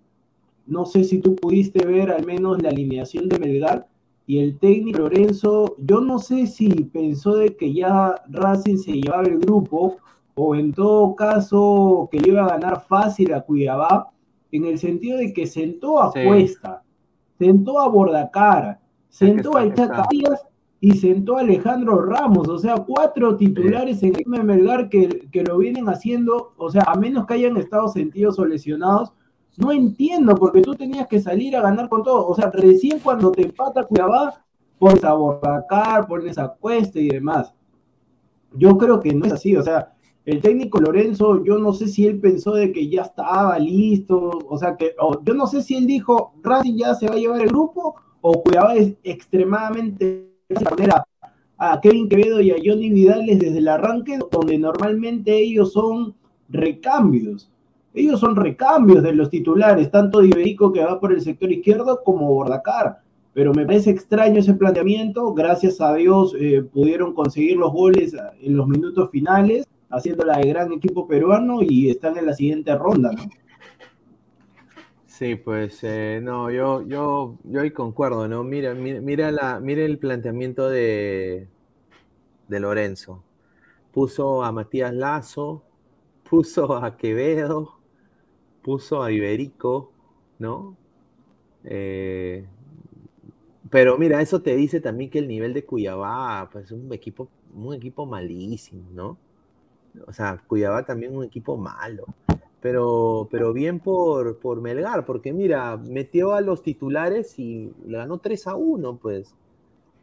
[0.66, 3.88] no sé si tú pudiste ver al menos la alineación de Melgar
[4.28, 9.24] y el técnico Lorenzo, yo no sé si pensó de que ya Racing se llevaba
[9.24, 9.98] el grupo
[10.34, 14.10] o en todo caso que le iba a ganar fácil a Cuiabá,
[14.52, 16.84] en el sentido de que sentó a Cuesta,
[17.38, 20.46] sentó a Bordacar, sentó a Chacalías
[20.80, 25.58] y sentó a Alejandro Ramos, o sea, cuatro titulares en el Melgar que, que lo
[25.58, 29.14] vienen haciendo, o sea, a menos que hayan estado sentidos o lesionados,
[29.58, 32.28] no entiendo, porque tú tenías que salir a ganar con todo.
[32.28, 34.44] O sea, recién cuando te empata Cuiabá,
[34.78, 37.54] pones a Bordacar, pones a Cuesta y demás.
[38.54, 39.56] Yo creo que no es así.
[39.56, 39.94] O sea,
[40.26, 44.40] el técnico Lorenzo, yo no sé si él pensó de que ya estaba listo.
[44.50, 47.42] O sea, que yo no sé si él dijo, Racing ya se va a llevar
[47.42, 50.32] el grupo, o Cuiabá es extremadamente
[51.58, 56.16] a Kevin Quevedo y a Johnny Vidal desde el arranque, donde normalmente ellos son
[56.50, 57.50] recambios.
[57.96, 62.04] Ellos son recambios de los titulares, tanto de Iberico que va por el sector izquierdo
[62.04, 63.00] como Bordacar.
[63.34, 65.34] Pero me parece extraño ese planteamiento.
[65.34, 70.74] Gracias a Dios eh, pudieron conseguir los goles en los minutos finales, haciéndola de gran
[70.74, 73.12] equipo peruano y están en la siguiente ronda.
[75.06, 78.44] Sí, pues eh, no, yo, yo, yo ahí concuerdo, ¿no?
[78.44, 81.48] Mira, mira, la, mira el planteamiento de,
[82.50, 83.24] de Lorenzo.
[83.94, 85.64] Puso a Matías Lazo,
[86.30, 87.75] puso a Quevedo,
[88.66, 89.92] puso a Iberico,
[90.40, 90.76] ¿no?
[91.64, 92.44] Eh,
[93.70, 97.30] pero mira, eso te dice también que el nivel de Cuyabá, pues es un equipo,
[97.54, 99.20] un equipo malísimo, ¿no?
[100.08, 102.06] O sea, Cuyabá también un equipo malo.
[102.60, 108.18] Pero, pero bien por, por Melgar, porque mira, metió a los titulares y le ganó
[108.18, 109.36] 3 a 1, pues.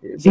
[0.02, 0.30] Eh, sí,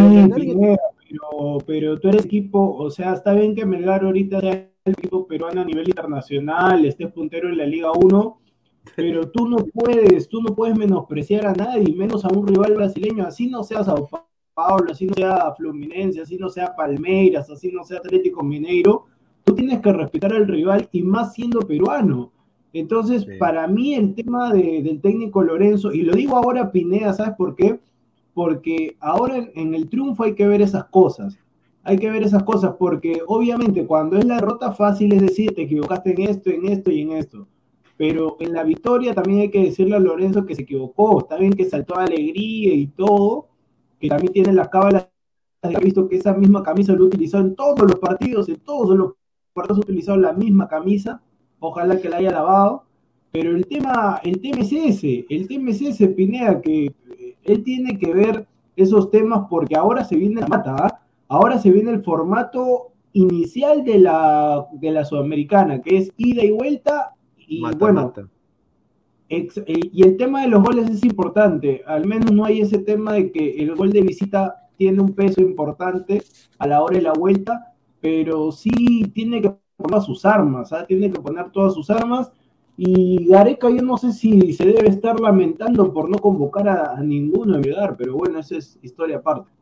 [1.12, 5.26] pero, pero tú eres equipo, o sea, está bien que Melgar ahorita sea el equipo
[5.26, 8.40] peruano a nivel internacional, esté puntero en la Liga 1,
[8.96, 13.26] pero tú no puedes, tú no puedes menospreciar a nadie, menos a un rival brasileño,
[13.26, 14.08] así no sea Sao
[14.54, 19.06] Paulo, así no sea Fluminense, así no sea Palmeiras, así no sea Atlético Mineiro,
[19.44, 22.32] tú tienes que respetar al rival y más siendo peruano.
[22.72, 27.54] Entonces, para mí el tema del técnico Lorenzo, y lo digo ahora Pineda, ¿sabes por
[27.54, 27.80] qué?
[28.34, 31.38] Porque ahora en el triunfo hay que ver esas cosas.
[31.84, 35.62] Hay que ver esas cosas porque obviamente cuando es la derrota fácil es decir, te
[35.62, 37.48] equivocaste en esto, en esto y en esto.
[37.96, 41.52] Pero en la victoria también hay que decirle a Lorenzo que se equivocó, está bien
[41.52, 43.48] que saltó alegría y todo,
[44.00, 45.08] que también tiene las cábalas
[45.70, 49.12] he visto que esa misma camisa lo utilizó en todos los partidos, en todos los
[49.52, 51.22] partidos utilizado la misma camisa,
[51.60, 52.84] ojalá que la haya lavado,
[53.30, 56.92] pero el tema, el tema es ese, el tema es ese, Pineda, que
[57.44, 61.00] él tiene que ver esos temas porque ahora se viene la mata, ¿ah?
[61.28, 66.50] Ahora se viene el formato inicial de la, de la Sudamericana, que es ida y
[66.50, 67.14] vuelta.
[67.38, 68.12] Y bueno,
[69.28, 71.82] eh, y el tema de los goles es importante.
[71.86, 75.40] Al menos no hay ese tema de que el gol de visita tiene un peso
[75.40, 76.22] importante
[76.58, 80.84] a la hora de la vuelta, pero sí tiene que poner sus armas, ¿ah?
[80.86, 82.30] tiene que poner todas sus armas.
[82.84, 87.00] Y Gareca, yo no sé si se debe estar lamentando por no convocar a, a
[87.00, 89.52] ninguno de dar, pero bueno, esa es historia aparte.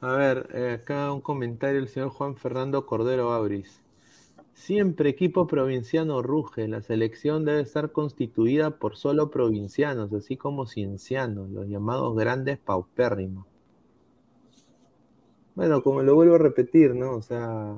[0.00, 3.82] A ver, eh, acá un comentario del señor Juan Fernando Cordero Abris.
[4.52, 6.68] Siempre equipo provinciano ruge.
[6.68, 13.46] La selección debe estar constituida por solo provincianos, así como ciencianos, los llamados grandes paupérrimos.
[15.56, 17.16] Bueno, como lo vuelvo a repetir, ¿no?
[17.16, 17.76] O sea,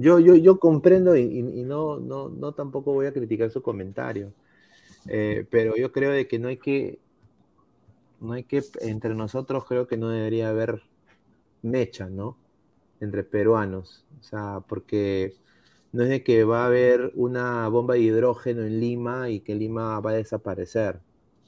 [0.00, 4.32] yo, yo, yo comprendo y, no, no, no tampoco voy a criticar su comentario.
[5.06, 6.98] Eh, pero yo creo de que no hay que,
[8.20, 10.82] no hay que, entre nosotros creo que no debería haber
[11.62, 12.38] mecha, ¿no?
[13.00, 14.06] Entre peruanos.
[14.20, 15.34] O sea, porque
[15.92, 19.54] no es de que va a haber una bomba de hidrógeno en Lima y que
[19.54, 21.00] Lima va a desaparecer.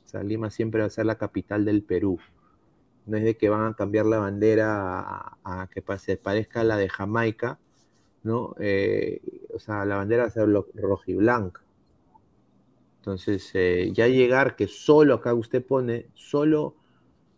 [0.04, 2.18] O sea, Lima siempre va a ser la capital del Perú.
[3.06, 6.76] No es de que van a cambiar la bandera a, que se parezca a la
[6.76, 7.58] de Jamaica,
[8.22, 8.54] ¿no?
[8.58, 9.20] Eh,
[9.54, 11.62] o sea, la bandera va a ser roja y blanca.
[12.98, 16.76] Entonces, eh, ya llegar que solo acá usted pone, solo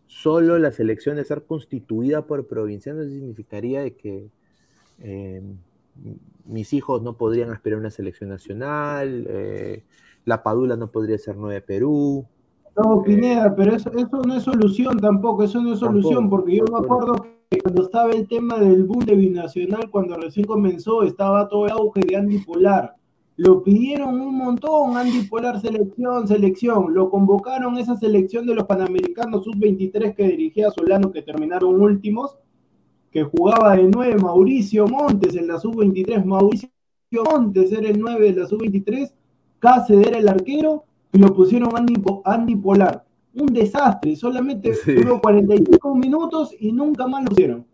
[0.06, 4.28] solo la selección de ser constituida por provincianos significaría de que
[5.00, 5.42] eh,
[6.44, 9.26] mis hijos no podrían aspirar a una selección nacional,
[10.24, 12.26] la Padula no podría ser nueve Perú.
[12.76, 16.64] No, Pineda, pero eso, eso no es solución tampoco, eso no es solución, porque yo
[16.70, 21.66] me acuerdo cuando estaba el tema del boom de binacional, cuando recién comenzó, estaba todo
[21.66, 22.96] el auge de Andy Polar
[23.36, 26.94] lo pidieron un montón, Andy Polar selección, selección.
[26.94, 32.36] Lo convocaron esa selección de los Panamericanos Sub-23 que dirigía Solano, que terminaron últimos,
[33.10, 36.24] que jugaba de 9 Mauricio Montes en la Sub-23.
[36.24, 36.70] Mauricio
[37.12, 39.12] Montes era el 9 de la Sub-23.
[39.58, 40.84] Cáceres era el arquero.
[41.12, 41.70] y lo pusieron
[42.24, 43.04] Andy Polar.
[43.34, 47.66] Un desastre, solamente duró 45 minutos y nunca más lo pusieron.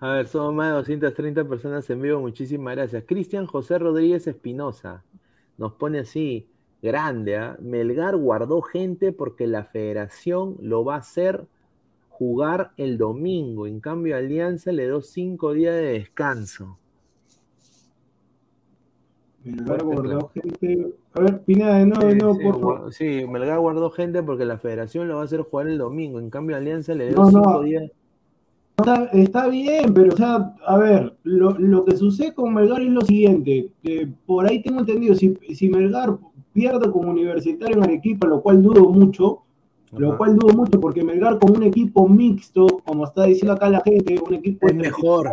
[0.00, 3.04] A ver, somos más de 230 personas en vivo, muchísimas gracias.
[3.06, 5.04] Cristian José Rodríguez Espinosa
[5.56, 6.48] nos pone así,
[6.82, 7.56] grande, ¿ah?
[7.60, 11.46] Melgar guardó gente porque la federación lo va a hacer
[12.08, 13.66] jugar el domingo.
[13.66, 16.78] En cambio, Alianza le dio cinco días de descanso.
[19.44, 20.94] Melgar guardó gente.
[21.12, 22.92] A ver, Pina, de nuevo, de nuevo, por favor.
[22.92, 26.18] Sí, Melgar guardó gente porque la federación lo va a hacer jugar el domingo.
[26.18, 27.90] En cambio, Alianza le dio cinco días.
[28.76, 32.88] Está, está, bien, pero o sea, a ver, lo, lo, que sucede con Melgar es
[32.88, 33.70] lo siguiente.
[34.26, 36.18] por ahí tengo entendido, si, si Melgar
[36.52, 39.42] pierde como universitario en Arequipa, lo cual dudo mucho,
[39.92, 43.80] lo cual dudo mucho porque Melgar con un equipo mixto, como está diciendo acá la
[43.80, 44.66] gente, un equipo...
[44.66, 45.30] Es mejor,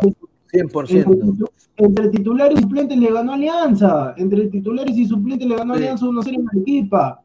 [0.52, 1.49] 100%.
[1.78, 6.36] Entre, titulares y suplentes le ganó Alianza, entre titulares y suplentes le ganó Alianza 1-0
[6.36, 7.24] en Arequipa.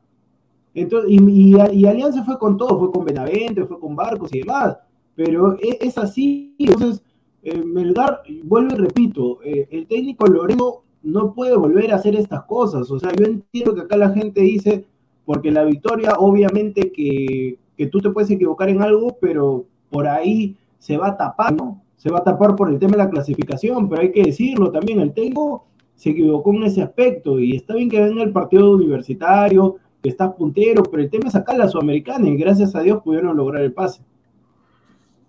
[0.75, 4.77] Entonces, y, y, Alianza fue con todo, fue con Benavente, fue con Barcos y demás,
[5.15, 7.03] pero e, es, así, entonces
[7.43, 12.45] eh, Melgar, vuelvo y repito, eh, el técnico Loreno no puede volver a hacer estas
[12.45, 14.85] cosas, o sea, yo entiendo que acá la gente dice,
[15.25, 17.59] porque la victoria, obviamente que,
[17.91, 21.83] tú te puedes equivocar en algo, pero por ahí se va a tapar, ¿no?
[22.07, 25.01] Se va a tapar por el tema de la clasificación, pero hay que decirlo también,
[25.01, 29.79] el técnico se equivocó en ese aspecto y está bien que venga el partido universitario,
[30.01, 33.37] que está puntero, pero el tema es acá la sudamericana y gracias a Dios pudieron
[33.37, 34.05] lograr el pase.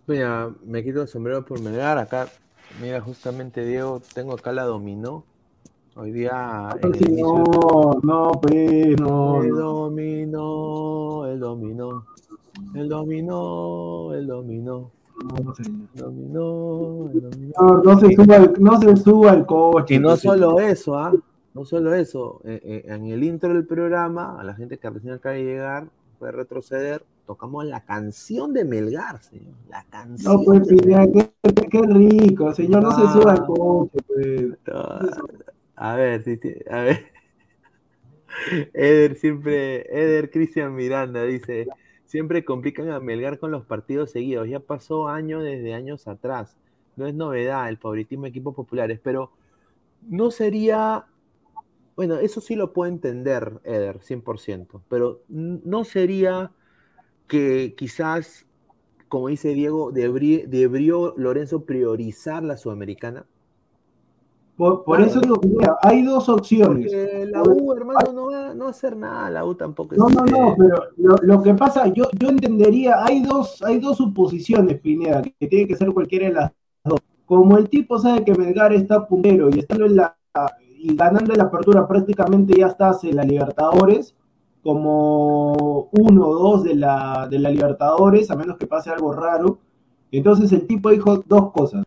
[0.05, 2.27] Mira, me quito el sombrero por Melgar, acá,
[2.79, 5.25] mira, justamente Diego, tengo acá la dominó,
[5.95, 6.69] Hoy día.
[7.09, 9.41] no, no, pues, no.
[9.41, 12.05] El dominó, el dominó.
[12.75, 14.96] El dominó, el dominó.
[15.23, 15.53] No,
[15.93, 17.81] dominó, el dominó.
[17.83, 19.95] No, se suba el, no se suba el coche.
[19.95, 21.13] Y no solo eso, ¿ah?
[21.53, 22.41] No solo eso.
[22.43, 25.87] Eh, eh, en el intro del programa, a la gente que recién acaba de llegar,
[26.19, 29.55] puede retroceder, tocamos la canción de Melgar, señor.
[29.69, 30.33] La canción.
[30.33, 32.83] No, pues, qué, qué, rico, señor.
[32.83, 34.57] No se suba el coche, pues.
[35.75, 36.23] A ver,
[36.69, 37.17] a ver.
[38.73, 41.67] Eder siempre, Eder Cristian Miranda dice,
[42.07, 44.49] siempre complican a Melgar con los partidos seguidos.
[44.49, 46.57] Ya pasó años desde años atrás.
[46.95, 49.31] No es novedad el favoritismo de equipos populares, pero
[50.01, 51.05] no sería,
[51.95, 56.51] bueno, eso sí lo puedo entender, Eder, 100%, pero no sería
[57.27, 58.47] que quizás,
[59.09, 63.25] como dice Diego, debería Lorenzo priorizar la sudamericana.
[64.57, 65.49] Por, eso digo que
[65.83, 66.91] hay dos opciones.
[67.27, 69.95] la U, hermano, no va, no a hacer nada, la U tampoco.
[69.95, 74.79] no, no, no, pero lo, que pasa, yo, yo entendería, hay dos, hay dos suposiciones,
[74.79, 76.51] Pineda, que tiene que ser cualquiera de las
[76.83, 76.99] dos.
[77.27, 80.17] Como el tipo sabe que Melgar está puntero y estando en la
[80.79, 84.15] y ganando la apertura prácticamente ya está en la Libertadores,
[84.63, 89.59] como uno o dos de la, de la Libertadores, a menos que pase algo raro.
[90.11, 91.86] Entonces el tipo dijo dos cosas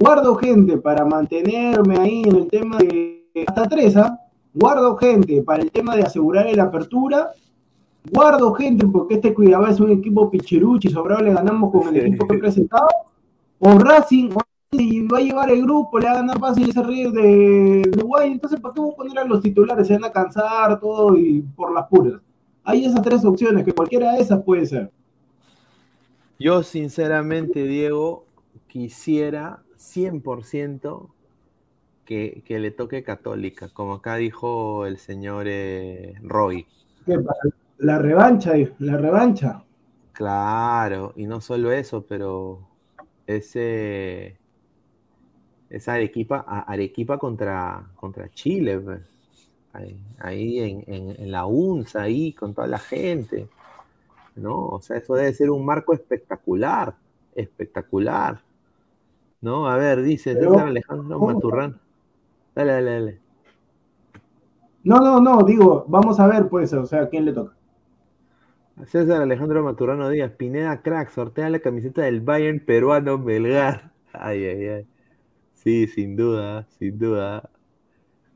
[0.00, 4.18] guardo gente para mantenerme ahí en el tema de hasta tres, ¿ah?
[4.54, 7.32] guardo gente para el tema de asegurar la apertura,
[8.10, 12.26] guardo gente porque este Cuidado es un equipo pichiruchi, sobrado le ganamos con el equipo
[12.26, 12.88] que presentado,
[13.58, 14.30] o Racing,
[14.72, 18.32] y va a llevar el grupo, le va a ganar fácil ese río de Uruguay,
[18.32, 19.86] entonces ¿para qué voy a poner a los titulares?
[19.86, 22.20] Se van a cansar todo y por las puras.
[22.64, 24.90] Hay esas tres opciones, que cualquiera de esas puede ser.
[26.38, 28.24] Yo sinceramente, Diego,
[28.66, 31.08] quisiera 100%
[32.04, 36.66] que, que, le toque católica, como acá dijo el señor eh, Roy.
[37.78, 39.64] La revancha, la revancha.
[40.12, 42.60] Claro, y no solo eso, pero
[43.26, 44.36] ese
[45.70, 49.00] esa Arequipa, Arequipa contra, contra Chile, pues.
[50.18, 50.84] ahí, en,
[51.16, 53.48] en, la UNSA, ahí con toda la gente,
[54.34, 54.66] ¿no?
[54.66, 56.94] O sea, eso debe ser un marco espectacular,
[57.36, 58.42] espectacular.
[59.40, 59.68] ¿No?
[59.68, 61.80] A ver, dice César Alejandro Maturrán.
[62.54, 63.20] Dale, dale, dale.
[64.82, 67.54] No, no, no, digo, vamos a ver, pues, o sea, ¿quién le toca?
[68.86, 73.92] César Alejandro Maturrano Díaz, Pineda Crack, sortea la camiseta del Bayern peruano Belgar.
[74.12, 74.86] Ay, ay, ay.
[75.52, 77.50] Sí, sin duda, sin duda.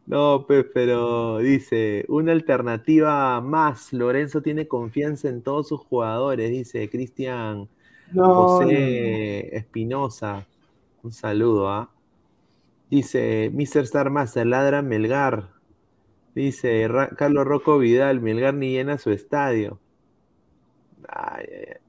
[0.06, 3.93] No, pues, pero dice, una alternativa más.
[3.94, 7.66] Lorenzo tiene confianza en todos sus jugadores, dice Cristian
[8.14, 10.47] José Espinosa.
[11.05, 11.90] Un saludo, ¿ah?
[12.89, 13.82] Dice Mr.
[13.82, 15.51] Star Master, ladra Melgar.
[16.35, 19.78] Dice Carlos Rocco Vidal, Melgar ni llena su estadio.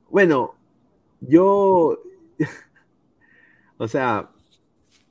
[0.10, 0.56] Bueno,
[1.22, 1.98] yo,
[3.78, 4.32] o sea,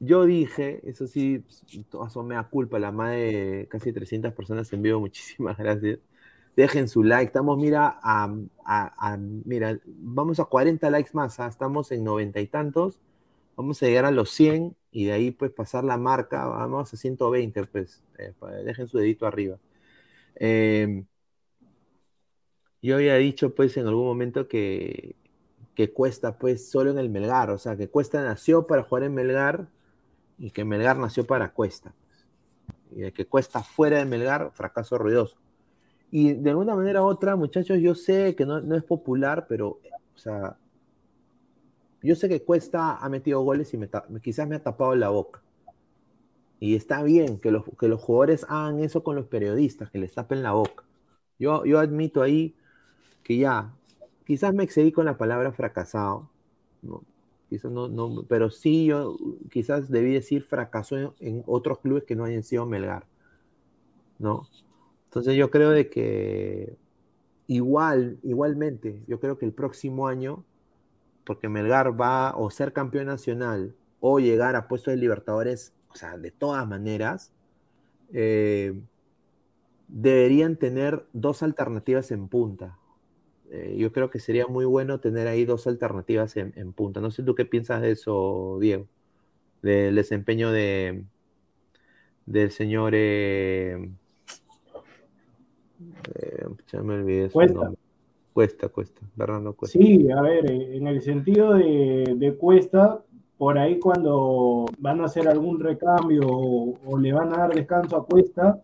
[0.01, 1.43] yo dije, eso sí,
[1.99, 5.99] asomé a culpa, la más de casi 300 personas en vivo, muchísimas gracias.
[6.57, 7.29] Dejen su like.
[7.29, 7.99] Estamos, mira,
[9.47, 11.41] mira, vamos a 40 likes más.
[11.41, 11.49] ¿ah?
[11.49, 13.01] Estamos en noventa y tantos.
[13.57, 16.47] Vamos a llegar a los 100 y de ahí pues pasar la marca.
[16.47, 18.03] Vamos a 120, pues.
[18.19, 18.33] Eh,
[18.65, 19.59] dejen su dedito arriba.
[20.37, 21.07] Em,
[22.83, 25.17] yo había dicho pues en algún momento que,
[25.75, 27.51] que Cuesta pues solo en el Melgar.
[27.51, 29.69] O sea, que Cuesta nació para jugar en Melgar
[30.39, 31.95] y que Melgar nació para Cuesta.
[32.93, 35.37] Y de que Cuesta fuera de Melgar, fracaso ruidoso.
[36.11, 39.81] Y de alguna manera u otra, muchachos, yo sé que no, es popular, pero,
[40.15, 40.57] o sea,
[42.05, 43.89] yo sé que Cuesta ha metido goles y me,
[44.23, 45.43] quizás me ha tapado la boca.
[46.61, 50.13] Y está bien que los, que los jugadores hagan eso con los periodistas, que les
[50.13, 50.85] tapen la boca.
[51.39, 52.55] Yo, yo admito ahí
[53.23, 53.75] que ya,
[54.27, 56.29] quizás me excedí con la palabra fracasado,
[56.83, 57.03] ¿no?
[57.49, 59.17] Quizás no, no, pero sí yo
[59.51, 63.07] quizás debí decir fracasó en, en otros clubes que no hayan sido Melgar,
[64.19, 64.49] ¿no?
[65.07, 66.77] Entonces yo creo de que
[67.47, 70.45] igual, igualmente, yo creo que el próximo año,
[71.25, 76.19] porque Melgar va o ser campeón nacional o llegar a puestos de Libertadores, o sea,
[76.19, 77.33] de todas maneras,
[78.13, 78.79] eh,
[79.89, 82.79] deberían tener dos alternativas en punta.
[83.51, 87.01] Eh, yo creo que sería muy bueno tener ahí dos alternativas en, punta.
[87.01, 88.87] No sé tú qué piensas de eso, Diego,
[89.63, 91.05] del desempeño de
[92.27, 93.91] del señor eh,
[96.15, 97.31] eh, ya me olvidé.
[98.35, 98.69] Cuesta.
[98.69, 99.79] Cuesta, cuesta, cuesta.
[99.79, 103.01] Sí, a ver, eh, en el sentido de, cuesta,
[103.39, 108.05] por ahí cuando van a hacer algún recambio o, le van a dar descanso a
[108.05, 108.61] cuesta,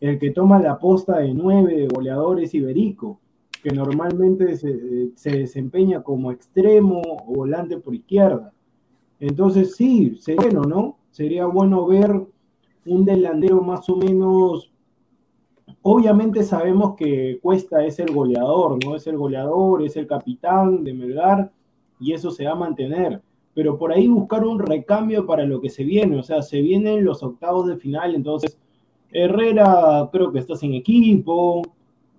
[0.00, 3.20] el que toma la posta de nueve de goleador es Iberico,
[3.62, 8.50] que normalmente se, se desempeña como extremo o volante por izquierda.
[9.20, 10.98] Entonces sí, sería bueno, ¿no?
[11.10, 12.18] Sería bueno ver
[12.86, 14.71] un delantero más o menos
[15.82, 18.94] Obviamente sabemos que Cuesta es el goleador, ¿no?
[18.94, 21.50] Es el goleador, es el capitán de Melgar
[21.98, 23.20] y eso se va a mantener.
[23.52, 27.04] Pero por ahí buscar un recambio para lo que se viene, o sea, se vienen
[27.04, 28.58] los octavos de final, entonces
[29.10, 31.62] Herrera creo que está sin equipo,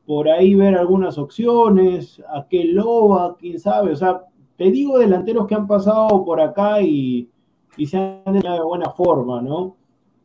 [0.06, 4.22] por ahí ver algunas opciones, aquel Loba, quién sabe, o sea,
[4.58, 7.30] te digo delanteros que han pasado por acá y,
[7.86, 9.76] se han de buena forma, ¿no?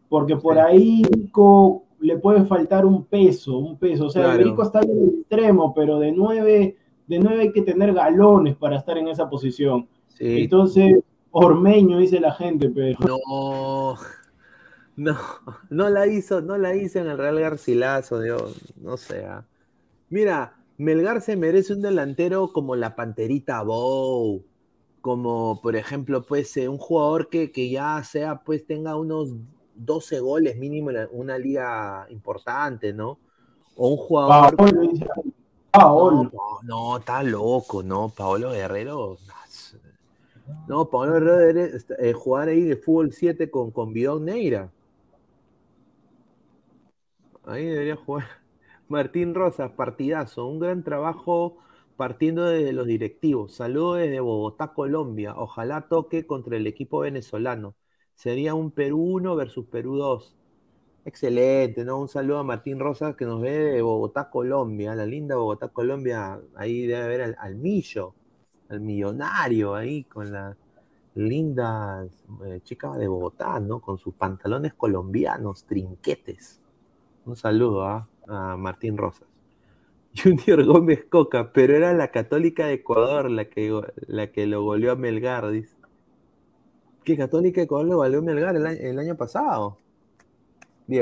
[0.09, 1.03] Porque por ahí
[2.01, 4.07] le puede faltar un peso, un peso.
[4.07, 6.77] O sea, el está en el extremo, pero de nueve,
[7.07, 9.89] de nueve hay que tener galones para estar en esa posición.
[10.19, 11.01] Entonces,
[11.31, 12.99] Ormeño, dice la gente, pero.
[13.07, 13.95] No,
[14.97, 15.17] no,
[15.71, 19.47] no la hizo, no la hizo en el Real Garcilaso, Dios, no sea.
[20.11, 24.43] Mira, Melgar se merece un delantero como la Panterita Bow,
[25.01, 29.35] como por ejemplo, pues, eh, un jugador que, que ya sea, pues, tenga unos
[29.79, 33.19] 12 goles mínimo en una liga importante, ¿no?
[33.77, 34.57] O un jugador.
[35.71, 36.33] Paolo.
[36.65, 39.17] No, está loco, no, Paolo Guerrero.
[40.67, 44.71] No, Paolo Guerrero debe eh, jugar ahí de fútbol 7 con, con Bidón Neira.
[47.45, 48.25] Ahí debería jugar.
[48.89, 51.59] Martín Rosas, partidazo, un gran trabajo
[51.97, 53.55] partiendo desde los directivos.
[53.55, 55.35] Saludos desde Bogotá, Colombia.
[55.37, 57.75] Ojalá toque contra el equipo venezolano
[58.19, 60.35] sería un Perú 1 versus Perú 2.
[61.05, 62.01] Excelente, ¿no?
[62.01, 66.41] Un saludo a Martín Rosas que nos ve de Bogotá, Colombia, la linda Bogotá, Colombia.
[66.57, 68.15] Ahí debe haber al, Millo,
[68.69, 70.57] al millonario ahí con las
[71.15, 72.11] lindas
[72.45, 73.81] eh, chicas de Bogotá, ¿no?
[73.81, 76.61] Con sus pantalones colombianos, trinquetes.
[77.25, 78.09] Un saludo ¿ah?
[78.27, 79.29] a Martín Rosas.
[80.21, 84.91] Junior Gómez Coca, pero era la Católica de Ecuador la que, la que lo goleó
[84.91, 85.78] a Melgar, dice
[87.09, 89.79] que Católica Ecuador le valió Melgar el, año, pasado.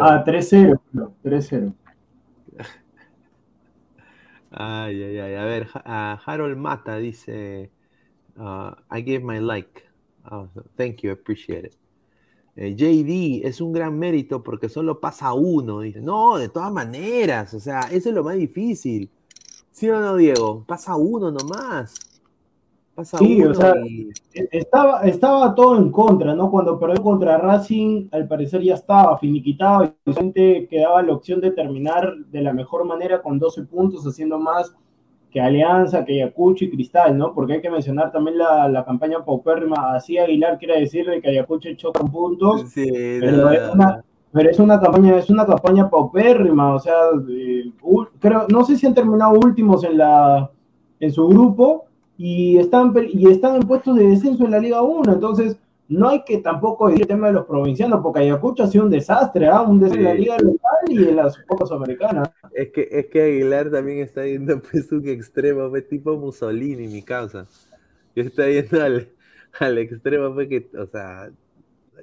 [0.00, 0.80] Ah, 3-0,
[1.24, 1.74] 3-0.
[4.58, 5.34] Ay, ay, ay.
[5.34, 5.68] A ver,
[6.24, 7.70] Harold Mata dice:
[8.38, 9.82] uh, I gave my like.
[10.30, 11.76] Oh, thank you, appreciate it.
[12.54, 15.80] Eh, JD es un gran mérito porque solo pasa uno.
[15.80, 17.52] Dice: No, de todas maneras.
[17.52, 19.10] O sea, eso es lo más difícil.
[19.72, 20.64] ¿Sí o no, Diego?
[20.66, 22.15] Pasa uno nomás
[23.02, 23.74] sí, o sea,
[24.32, 26.51] estaba, estaba todo en contra, ¿no?
[26.51, 31.51] Cuando perdió contra Racing, al parecer ya estaba finiquitado y solamente quedaba la opción de
[31.51, 34.74] terminar de la mejor manera con 12 puntos, haciendo más
[35.31, 37.35] que Alianza, que Ayacucho y Cristal, ¿no?
[37.35, 39.94] Porque hay que mencionar también la, la campaña paupérrima.
[39.94, 42.89] Así Aguilar quiere decir que Ayacucho chocan puntos, sí,
[43.20, 44.02] pero, es una,
[44.32, 46.94] pero, es una, campaña, es una campaña paupérrima, o sea,
[48.18, 50.51] creo, no sé si han terminado últimos en la
[51.01, 51.86] en su grupo,
[52.18, 55.12] y están, y están en puestos de descenso en la Liga 1.
[55.12, 55.56] Entonces,
[55.88, 58.90] no hay que tampoco ir el tema de los provincianos, porque Ayacucho ha sido un
[58.90, 59.62] desastre, ¿ah?
[59.62, 62.30] un desastre en la liga local y en las Copas Americanas.
[62.52, 67.02] Es que, es que Aguilar también está yendo pues un extremo, pues, tipo Mussolini, mi
[67.02, 67.47] causa.
[68.14, 69.09] Yo estoy yendo al,
[69.60, 71.30] al extremo, pues que, o sea,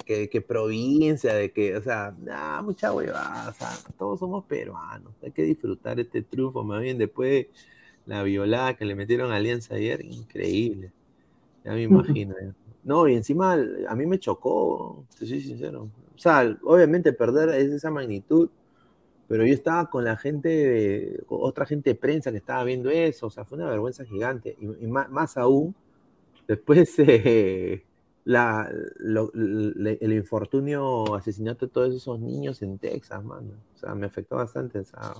[0.05, 5.13] que, que, provincia, de que, o sea, nah, mucha huevada, o sea, todos somos peruanos,
[5.21, 7.47] hay que disfrutar este triunfo, más bien después
[8.05, 10.91] la violada que le metieron a Alianza ayer, increíble,
[11.63, 12.35] ya me imagino.
[12.83, 13.53] No, y encima
[13.87, 15.89] a mí me chocó, te soy sincero.
[16.15, 18.49] O sea, obviamente perder es esa magnitud,
[19.27, 23.29] pero yo estaba con la gente, otra gente de prensa que estaba viendo eso, o
[23.29, 24.57] sea, fue una vergüenza gigante.
[24.59, 25.73] Y, más, aún,
[26.47, 27.83] después eh,
[28.25, 28.69] la,
[28.99, 33.53] el infortunio, asesinato de todos esos niños en Texas, mano.
[33.75, 34.79] O sea, me afectó bastante.
[34.79, 35.13] O sea,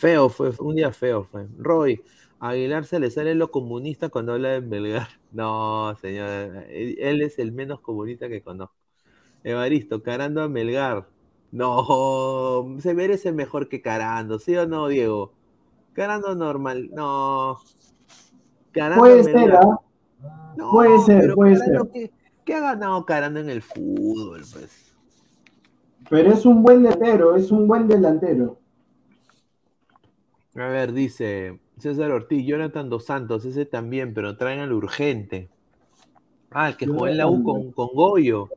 [0.00, 1.46] feo, fue un día feo, fue.
[1.58, 2.02] Roy,
[2.40, 5.08] Aguilar se le sale lo comunista cuando habla de Belgar.
[5.32, 8.74] No, señor, él es el menos comunista que conozco.
[9.44, 11.06] Evaristo, Carando a Melgar.
[11.52, 15.32] No, se merece mejor que Carando, ¿sí o no, Diego?
[15.92, 17.58] Carando normal, no.
[18.72, 19.78] Carando puede ser, ¿ah?
[20.56, 22.10] No, puede ser, puede ser.
[22.44, 24.96] ¿qué, ha ganado Carando en el fútbol, pues?
[26.08, 28.58] Pero es un buen delantero, es un buen delantero.
[30.56, 35.48] A ver, dice César Ortiz, Jonathan Dos Santos, ese también, pero traen al urgente.
[36.50, 38.48] Ah, el que jugó en la U con, con Goyo.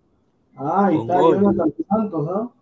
[0.56, 2.53] Ah, ahí está Jonathan Santos, ¿no?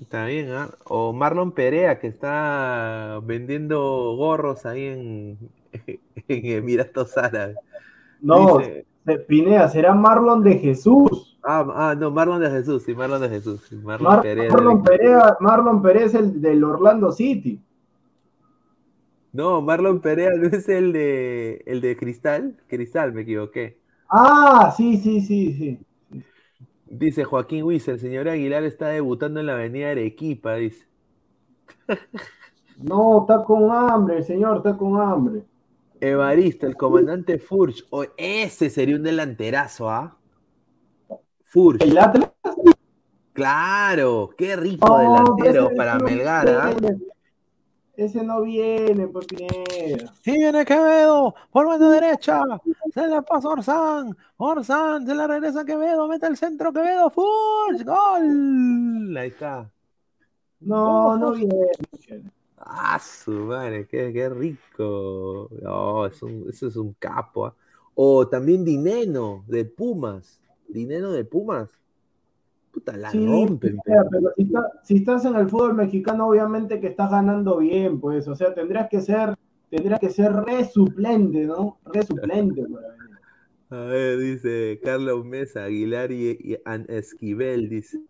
[0.00, 0.70] Está bien, ¿ah?
[0.84, 5.38] O Marlon Perea, que está vendiendo gorros ahí en,
[6.28, 7.56] en Emiratos Árabes.
[8.20, 8.60] No,
[9.26, 11.38] Pinea, será Marlon de Jesús.
[11.42, 13.72] Ah, ah, no, Marlon de Jesús, sí, Marlon de Jesús.
[13.82, 17.62] Marlon, Perea, Marlon, Perea, Marlon Perea es el del Orlando City.
[19.32, 22.56] No, Marlon Perea no es el de el de Cristal.
[22.66, 23.78] Cristal, me equivoqué.
[24.08, 25.78] Ah, sí, sí, sí, sí.
[26.86, 30.86] Dice Joaquín Wies, el señor Aguilar está debutando en la avenida Arequipa, dice.
[32.78, 35.42] No, está con hambre, señor, está con hambre.
[36.00, 37.84] Evaristo, el comandante Furch.
[37.90, 40.16] Oh, ese sería un delanterazo, ¿ah?
[41.44, 41.82] Furch.
[41.82, 42.30] ¿El Atlas?
[43.32, 46.76] Claro, qué rico delantero para Melgar, ¿ah?
[47.98, 50.14] Ese no viene, pues Pineda.
[50.22, 52.44] Sí viene Quevedo, por mano derecha.
[52.94, 54.16] Se la pasa Orzán.
[54.36, 59.16] Orzán, se la regresa Quevedo, mete el centro Quevedo, full, gol.
[59.16, 59.68] Ahí está.
[60.60, 61.72] No, no viene.
[62.58, 65.48] Ah, su madre, qué, qué rico.
[65.60, 67.46] No, es eso es un capo.
[67.46, 67.54] ¿ah?
[67.96, 70.40] O también Dineno, de Pumas.
[70.68, 71.76] Dineno de Pumas
[72.96, 73.78] la rompen.
[73.84, 74.32] Pero,
[74.82, 78.88] si, estás en el fútbol mexicano, obviamente que estás ganando bien, pues, o sea, tendrías
[78.88, 79.34] que ser,
[79.70, 81.78] tendrías que ser resuplente, ¿no?
[81.84, 82.66] Resuplente.
[83.70, 86.58] A ver, dice Carlos Mesa, Aguilar y,
[86.88, 88.00] Esquivel, dice.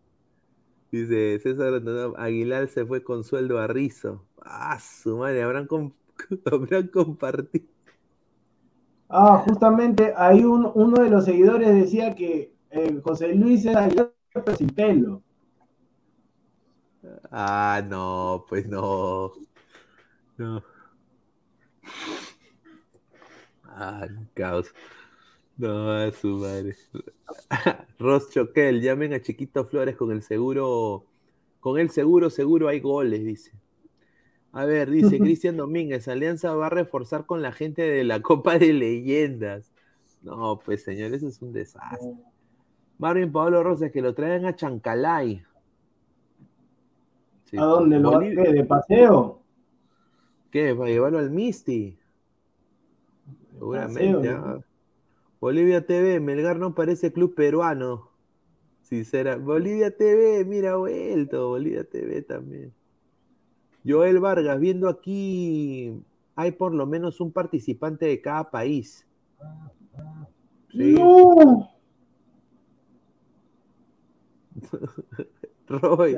[0.92, 1.82] Dice César
[2.16, 4.24] Aguilar se fue con sueldo a Rizo.
[4.40, 5.68] Ah, su madre, habrán,
[6.44, 7.66] habrán compartido.
[9.08, 13.64] Ah, justamente ahí un, uno de los seguidores decía que eh, José Luis
[14.38, 15.22] era sin pelo.
[17.30, 19.32] Ah, no, pues no.
[20.36, 20.62] No.
[23.64, 24.72] Ah, caos.
[25.56, 26.76] No, a su madre.
[27.98, 31.04] Ross Choquel, llamen a Chiquito Flores con el seguro.
[31.60, 33.52] Con el seguro, seguro hay goles, dice.
[34.52, 38.58] A ver, dice Cristian Domínguez, Alianza va a reforzar con la gente de la Copa
[38.58, 39.72] de Leyendas.
[40.22, 42.14] No, pues señor, eso es un desastre.
[42.98, 45.42] Marvin Pablo Rosas, que lo traen a Chancalay.
[47.56, 48.52] ¿A dónde lo Bolivia...
[48.52, 49.40] ¿De paseo?
[50.50, 50.74] ¿Qué?
[50.74, 51.98] ¿Para llevarlo al Misty?
[53.52, 54.28] Seguramente.
[54.30, 54.60] ¿ah?
[55.40, 58.10] Bolivia TV, Melgar no parece club peruano.
[58.82, 59.36] Sincera.
[59.36, 61.48] Bolivia TV, mira, vuelto.
[61.48, 62.72] Bolivia TV también.
[63.86, 66.02] Joel Vargas, viendo aquí,
[66.34, 69.06] hay por lo menos un participante de cada país.
[70.70, 70.94] Sí.
[70.94, 71.77] No.
[75.68, 76.16] Roy.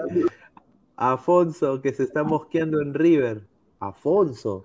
[0.97, 3.47] Afonso, que se está mosqueando en River.
[3.79, 4.65] Afonso.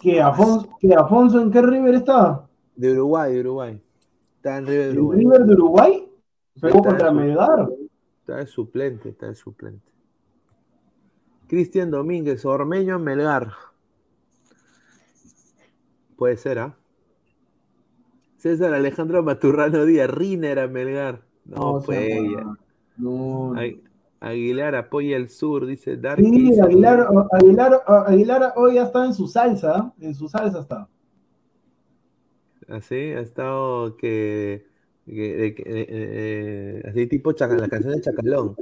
[0.00, 2.46] ¿Qué Afonso, ¿qué Afonso en qué River está?
[2.76, 3.82] De Uruguay, de Uruguay.
[4.36, 5.14] Está en River de Uruguay.
[5.14, 6.08] ¿En River de Uruguay?
[6.60, 7.68] Pegó contra Melgar.
[8.20, 9.90] Está de suplente, está de suplente.
[11.48, 13.52] Cristian Domínguez, Ormeño en Melgar.
[16.16, 16.76] Puede ser, ¿ah?
[18.38, 21.22] César Alejandro Maturrano Díaz, Riner a Melgar.
[21.44, 22.08] No, pues
[22.96, 23.54] No,
[24.20, 26.24] Aguilar apoya el sur, dice Dark.
[26.24, 30.88] Sí, Aguilar, Aguilar, Aguilar hoy ya está en su salsa, en su salsa está.
[32.68, 34.64] Así, ha estado que.
[35.04, 38.56] que- que- eh, eh, así tipo chaca- la canción de Chacalón.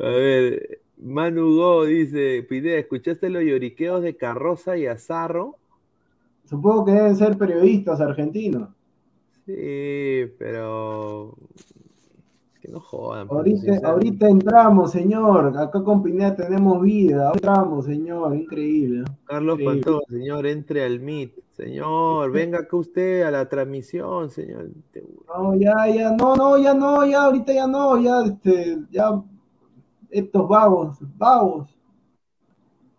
[0.00, 5.56] A ver, Manu Go dice, Pineda, ¿escuchaste los lloriqueos de Carroza y Azarro?
[6.44, 8.68] Supongo que deben ser periodistas argentinos.
[9.46, 11.34] Sí, pero
[12.60, 13.28] que no jodan.
[13.30, 15.56] Ahorita, entramos, señor.
[15.58, 17.28] Acá con Pineda tenemos vida.
[17.28, 18.34] Ahorita entramos, señor.
[18.34, 19.04] Increíble.
[19.24, 19.64] Carlos Sí.
[19.64, 21.32] Pantón, señor, entre al Meet.
[21.52, 24.70] Señor, venga acá usted a la transmisión, señor.
[25.28, 29.22] No, ya, ya, no, no, ya no, ya, ahorita ya no, ya, este, ya,
[30.14, 31.76] estos vagos, vagos.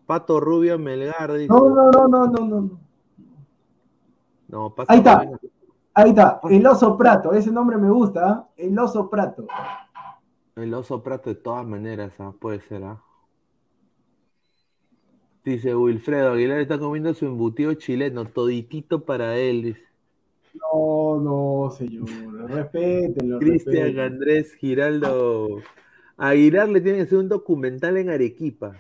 [0.06, 1.48] Pato Rubio Melgar dice.
[1.48, 2.80] No, no, no, no, no, no.
[4.48, 5.28] No, Pato Ahí está.
[5.98, 8.50] Ahí está, el oso prato, ese nombre me gusta, ¿ah?
[8.58, 9.48] el oso prato.
[10.58, 13.02] El oso prato de todas maneras, ah, puede ser, ¿ah?
[15.46, 19.64] Dice Wilfredo Aguilar está comiendo su embutido chileno, toditito para él.
[19.64, 19.86] dice.
[20.54, 22.10] No, no, señor,
[22.50, 23.98] respétenlo, Cristian.
[23.98, 25.60] Andrés Giraldo.
[26.18, 28.76] A Aguilar le tiene que hacer un documental en Arequipa.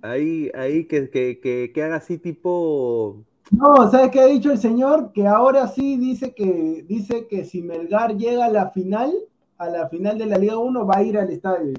[0.00, 3.24] Ahí, ahí que, que, que, que haga así tipo.
[3.50, 5.12] No, ¿sabes qué ha dicho el señor?
[5.12, 9.12] Que ahora sí dice que, dice que si Melgar llega a la final,
[9.56, 11.74] a la final de la Liga 1, va a ir al estadio.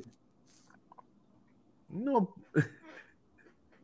[1.90, 2.36] No,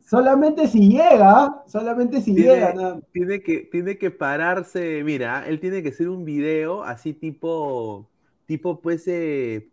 [0.05, 2.99] Solamente si llega, solamente si Tiene- llega, nada.
[3.11, 5.01] tiene que, tiene que pararse.
[5.03, 8.07] Mira, él tiene que hacer un video así tipo,
[8.45, 9.67] tipo pues eh,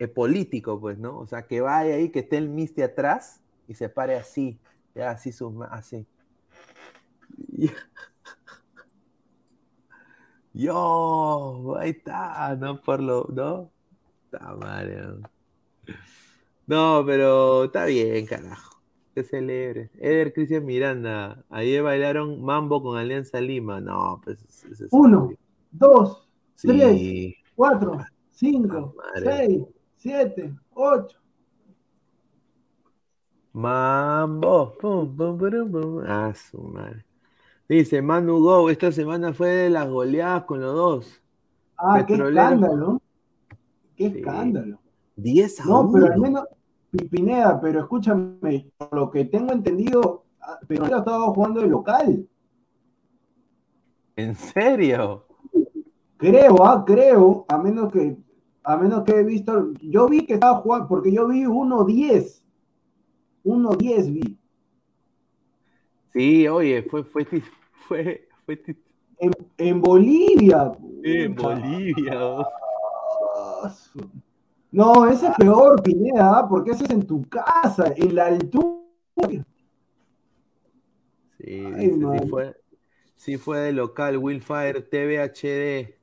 [0.00, 1.18] eh, político, pues, ¿no?
[1.18, 4.58] O sea, que vaya ahí, que esté el Misti atrás y se pare así,
[4.94, 6.06] ya así sus así.
[10.54, 13.70] Yo, ahí está, no por lo, ¿no?
[14.24, 15.20] Está mal,
[16.66, 17.04] ¿no?
[17.04, 18.80] Pero está bien, carajo.
[19.14, 19.90] Que celebre.
[19.98, 21.44] Eder Cristian Miranda.
[21.50, 23.82] Ayer bailaron mambo con Alianza Lima.
[23.82, 25.30] No, pues Uno,
[25.70, 27.98] dos, tres, cuatro,
[28.30, 29.36] cinco, madre.
[29.36, 29.62] seis,
[30.00, 31.16] siete, ocho.
[33.52, 34.74] Mambo.
[34.80, 36.04] Pum, pum, purum, pum.
[36.06, 37.04] Ah, su madre.
[37.68, 41.22] Dice Manu Go, esta semana fue de las goleadas con los dos.
[41.76, 42.42] Ah, qué Petrolero.
[42.42, 43.02] escándalo.
[43.96, 44.18] Qué Sí.
[44.18, 44.78] escándalo.
[45.16, 45.92] 10 a No, 1.
[45.92, 46.44] pero al menos,
[46.90, 52.26] Pipineda, pero escúchame, por lo que tengo entendido, ah, pero estaba jugando de local.
[54.16, 55.24] ¿En serio?
[56.16, 58.16] Creo, ah, creo, a menos que,
[58.62, 62.42] a menos que he visto, yo vi que estaba jugando, porque yo vi 1-10.
[63.44, 64.38] 1-10 vi.
[66.12, 67.24] Sí, oye, fue, fue,
[67.88, 68.62] fue, fue,
[69.18, 70.72] En, en Bolivia.
[71.02, 71.34] en.
[71.34, 72.18] Bolivia.
[72.26, 72.46] oh.
[74.72, 76.48] No, ese es peor, Pineda, ¿ah?
[76.48, 78.78] porque ese es en tu casa, en la altura.
[81.38, 82.28] Sí, Ay, dice, sí man.
[82.28, 82.56] fue,
[83.16, 85.99] sí fue de local, Willfire TV HD.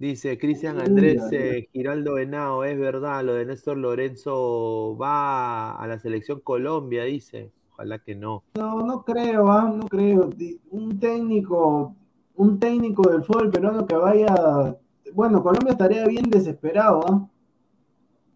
[0.00, 5.98] Dice Cristian Andrés eh, Giraldo Venado, es verdad, lo de Néstor Lorenzo va a la
[5.98, 7.52] selección Colombia, dice.
[7.72, 8.42] Ojalá que no.
[8.54, 9.70] No, no creo, ¿ah?
[9.76, 10.30] no creo.
[10.70, 11.94] Un técnico,
[12.34, 14.74] un técnico del fútbol peruano que vaya.
[15.12, 17.28] Bueno, Colombia estaría bien desesperado, ¿ah?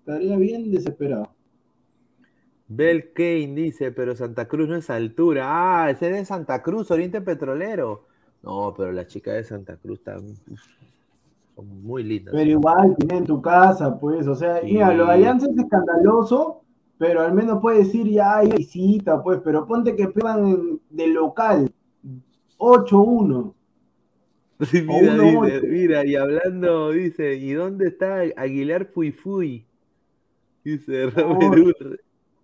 [0.00, 1.30] Estaría bien desesperado.
[2.68, 5.46] Bel Kane dice, pero Santa Cruz no es altura.
[5.46, 8.04] Ah, ese es de Santa Cruz, Oriente Petrolero.
[8.42, 10.00] No, pero las chicas de Santa Cruz
[10.50, 10.60] uf,
[11.54, 12.34] son muy lindas.
[12.34, 14.72] Pero igual, tiene en tu casa, pues, o sea, Sí.
[14.72, 16.62] mira, lo de Alianza es escandaloso,
[16.98, 21.70] pero al menos puede decir ya hay visita, pues, pero ponte que pierdan de local
[22.58, 23.54] 8-1.
[24.70, 29.66] Sí, mira, dice, y hablando, dice, ¿y dónde está Aguilar Fui Fui?
[30.64, 31.76] Dice Robert.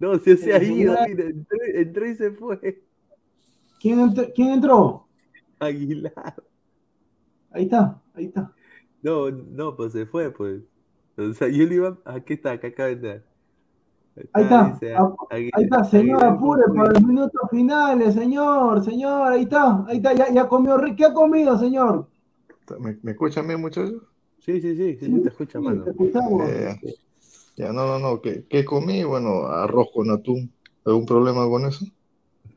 [0.01, 2.83] No, si se ha ido, mira, entró, entró y se fue.
[3.81, 5.07] ¿Quién, entró- ¿Quién entró?
[5.61, 6.35] Aguilar.
[7.53, 8.53] Ahí está, ahí está.
[9.03, 10.63] No, no, pues se fue, pues.
[11.17, 11.99] O sea, yo le iba.
[12.05, 13.23] Aquí está, acá acaba de entrar.
[14.33, 19.33] Ahí está, dice, ah, Ahí está, señor, Aguilar apure para los minutos finales, señor, señor,
[19.33, 22.07] ahí está, ahí está, ya, ya comió, ¿qué ha comido, señor?
[22.81, 24.03] ¿Me, me escuchan bien, muchachos?
[24.41, 25.85] Sí, sí, sí, sí, Sí, te escucha, sí, mano.
[25.85, 26.49] te escuchamos.
[26.51, 26.77] Eh,
[27.57, 28.21] ya, no, no, no.
[28.21, 29.05] ¿Qué, qué comí?
[29.05, 30.53] Bueno, arroz con atún.
[30.85, 31.85] ¿Algún problema con eso?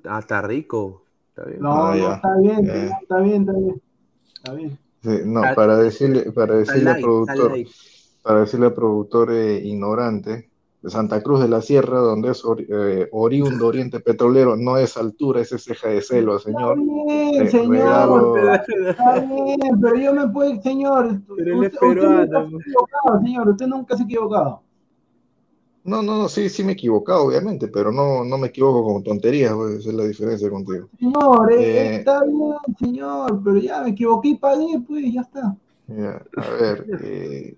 [0.06, 1.04] Ah, está rico.
[1.30, 1.62] Está bien.
[1.62, 2.14] No, Ah, no, ya.
[2.16, 2.90] está bien, Eh.
[3.02, 3.82] está bien, está bien,
[4.36, 4.80] está bien.
[5.04, 7.52] Sí, no, para decirle, para decirle al productor,
[8.22, 10.50] para decirle al productor eh, ignorante,
[10.82, 14.98] de Santa Cruz de la Sierra, donde es ori- eh, oriundo Oriente Petrolero, no es
[14.98, 16.78] altura, es ceja de celo, señor.
[16.78, 17.72] Está bien, Re- señor.
[17.78, 18.36] regalo-
[18.90, 21.22] Está bien, pero yo me puedo, señor.
[21.38, 23.50] Pero él es usted, usted peruano, nunca se ha equivocado, señor.
[23.50, 24.62] Usted nunca se ha equivocado.
[25.86, 29.04] No, no, no, sí, sí me he equivocado, obviamente, pero no, no me equivoco con
[29.04, 30.88] tonterías, pues, esa es la diferencia contigo.
[30.98, 31.96] Señor, eh, Eh.
[31.98, 35.58] está bien, señor, pero ya me equivoqué y pagué, pues ya está.
[35.88, 37.56] Ya, a ver, eh,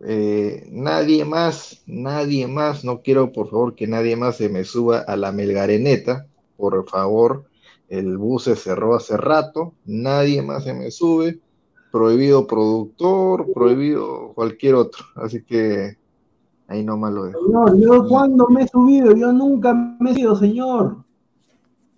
[0.00, 5.00] eh, nadie más, nadie más, no quiero por favor que nadie más se me suba
[5.00, 6.26] a la Melgareneta,
[6.56, 7.44] por favor,
[7.90, 11.38] el bus se cerró hace rato, nadie más se me sube,
[11.92, 15.98] prohibido productor, prohibido cualquier otro, así que
[16.68, 17.40] ahí nomás lo dejo.
[17.44, 20.98] Señor, yo cuando me he subido, yo nunca me he subido, señor.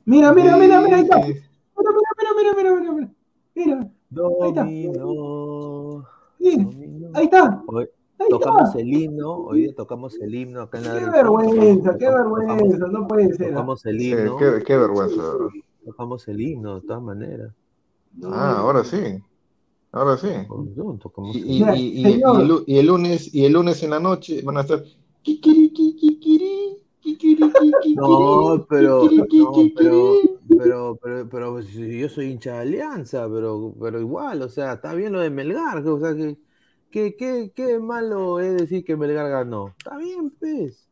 [0.07, 1.17] Mira, mira, mira, mira, ahí está.
[1.19, 1.37] Mira,
[1.77, 3.11] mira, mira, mira, mira, mira.
[3.55, 6.05] Mira, dominó.
[7.15, 7.63] ahí está.
[7.67, 7.89] Hoy
[8.19, 8.81] Ahí tocamos está.
[8.81, 12.87] el himno, hoy día tocamos el himno acá en la Qué vergüenza, qué tocamos- vergüenza,
[12.89, 13.49] no puede ser.
[13.51, 15.23] Tocamos el sí, himno, qué, qué vergüenza,
[15.87, 17.53] tocamos el himno de todas maneras.
[18.15, 18.29] No.
[18.31, 19.23] Ah, ahora sí,
[19.93, 20.29] ahora sí.
[20.29, 22.37] Y, el y- Mira, y- y- señor.
[22.37, 24.83] y el, lu- y el lunes y el lunes en la noche van a estar
[27.95, 30.15] No, pero, no, pero,
[30.57, 34.95] pero, pero, pero, si yo soy hincha de Alianza, pero, pero igual, o sea, está
[34.95, 36.15] bien lo de Melgar, o sea,
[36.91, 37.17] que,
[37.55, 39.75] que, malo es decir que Melgar ganó.
[39.79, 40.89] Está bien, pues.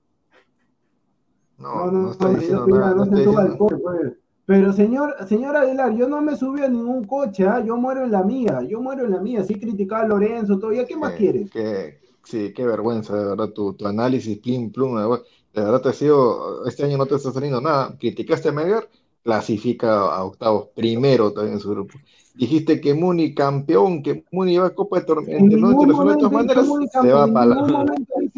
[1.58, 4.16] No, No, no no, estoy diciendo nada, estoy diciendo.
[4.48, 7.62] Pero señor, señor Aguilar, yo no me subí a ningún coche, ¿ah?
[7.62, 10.86] yo muero en la mía, yo muero en la mía, sí criticaba a Lorenzo, todavía,
[10.86, 11.50] ¿qué más Eh, quieres?
[11.50, 15.20] que- sí, qué vergüenza, de verdad, tu, tu análisis, plim, plum, de
[15.52, 17.94] verdad, te ha sido, este año no te está saliendo nada.
[18.00, 18.88] Criticaste a Melgar,
[19.22, 21.98] clasifica a octavos, primero también en su grupo.
[22.34, 26.66] Dijiste que Muni campeón, que Muni va a Copa de Internacional de todas maneras,
[27.02, 27.56] se va para la,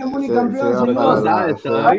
[0.06, 1.16] Muni se- campeón, se va
[1.56, 1.96] señor.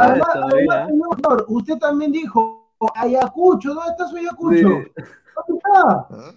[0.00, 4.56] además, señor, usted también dijo Ayacucho, ¿dónde está su Ayacucho?
[4.56, 4.64] Sí.
[4.66, 6.06] ¿Dónde está?
[6.10, 6.34] ¿Ah?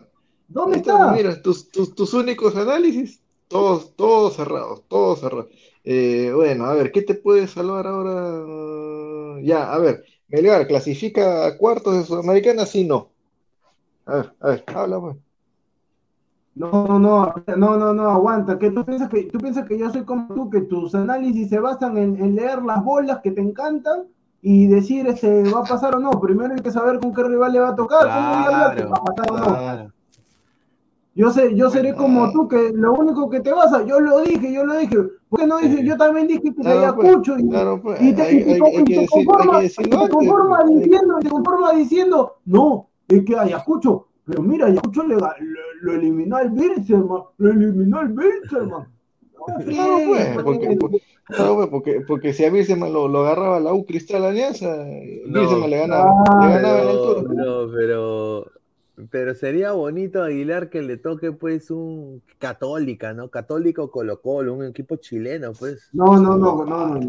[0.48, 1.12] ¿Dónde está, está?
[1.12, 5.48] mira, tus, tus, tus únicos análisis, todos, todos cerrados, todos cerrados.
[5.84, 9.42] Eh, bueno, a ver, ¿qué te puede salvar ahora?
[9.44, 12.66] Ya, a ver, Melgar, ¿clasifica a cuartos de Sudamericana?
[12.66, 13.10] Sí, no.
[14.06, 15.18] A ver, a ver, habla, pues.
[16.56, 19.90] No, no, no, no, no, no, aguanta, que tú piensas que tú piensas que yo
[19.92, 23.40] soy como tú, que tus análisis se basan en, en leer las bolas que te
[23.40, 24.08] encantan
[24.42, 26.12] y decir este va a pasar o no.
[26.12, 29.04] Primero hay que saber con qué rival le va a tocar, a que va a
[29.04, 29.46] pasar o no.
[29.46, 29.92] claro.
[31.16, 34.54] Yo sé, yo seré como tú, que lo único que te basa, yo lo dije,
[34.54, 34.96] yo lo dije.
[35.28, 35.84] ¿Por qué no dije?
[35.84, 38.44] Yo también dije que te Claro, pues, Ayacucho y, claro, pues, y te, hay, y
[38.44, 39.76] te- hay- te hay conforma- te pues,
[40.68, 45.30] diciendo, te conforma diciendo, no, es que Ayacucho, pero mira, Ayacucho le, lo,
[45.82, 48.88] lo eliminó al Bilzerman, lo eliminó al Bilzerman.
[49.48, 53.60] No, Claro, pues, porque, porque- claro, pues, porque, porque si a Wilson lo, lo agarraba
[53.60, 54.86] la U Cristal Alianza,
[55.26, 56.12] No, Wilson le ganaba,
[56.42, 57.34] le la Pero, altura.
[57.34, 58.52] no, pero,
[59.10, 63.30] pero sería bonito Aguilar que le toque pues un católica, ¿no?
[63.30, 65.90] Católico Colo Colo, un equipo chileno, pues.
[65.94, 67.08] No, no, no, no, no, no,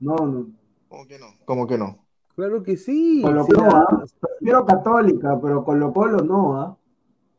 [0.00, 0.46] no, no.
[0.88, 1.26] ¿Cómo que no?
[1.44, 1.98] ¿Cómo que no?
[2.36, 3.20] Claro que sí.
[3.22, 3.86] Colo ¿ah?
[4.20, 6.76] Prefiero católica, pero Colo Colo no, ¿ah?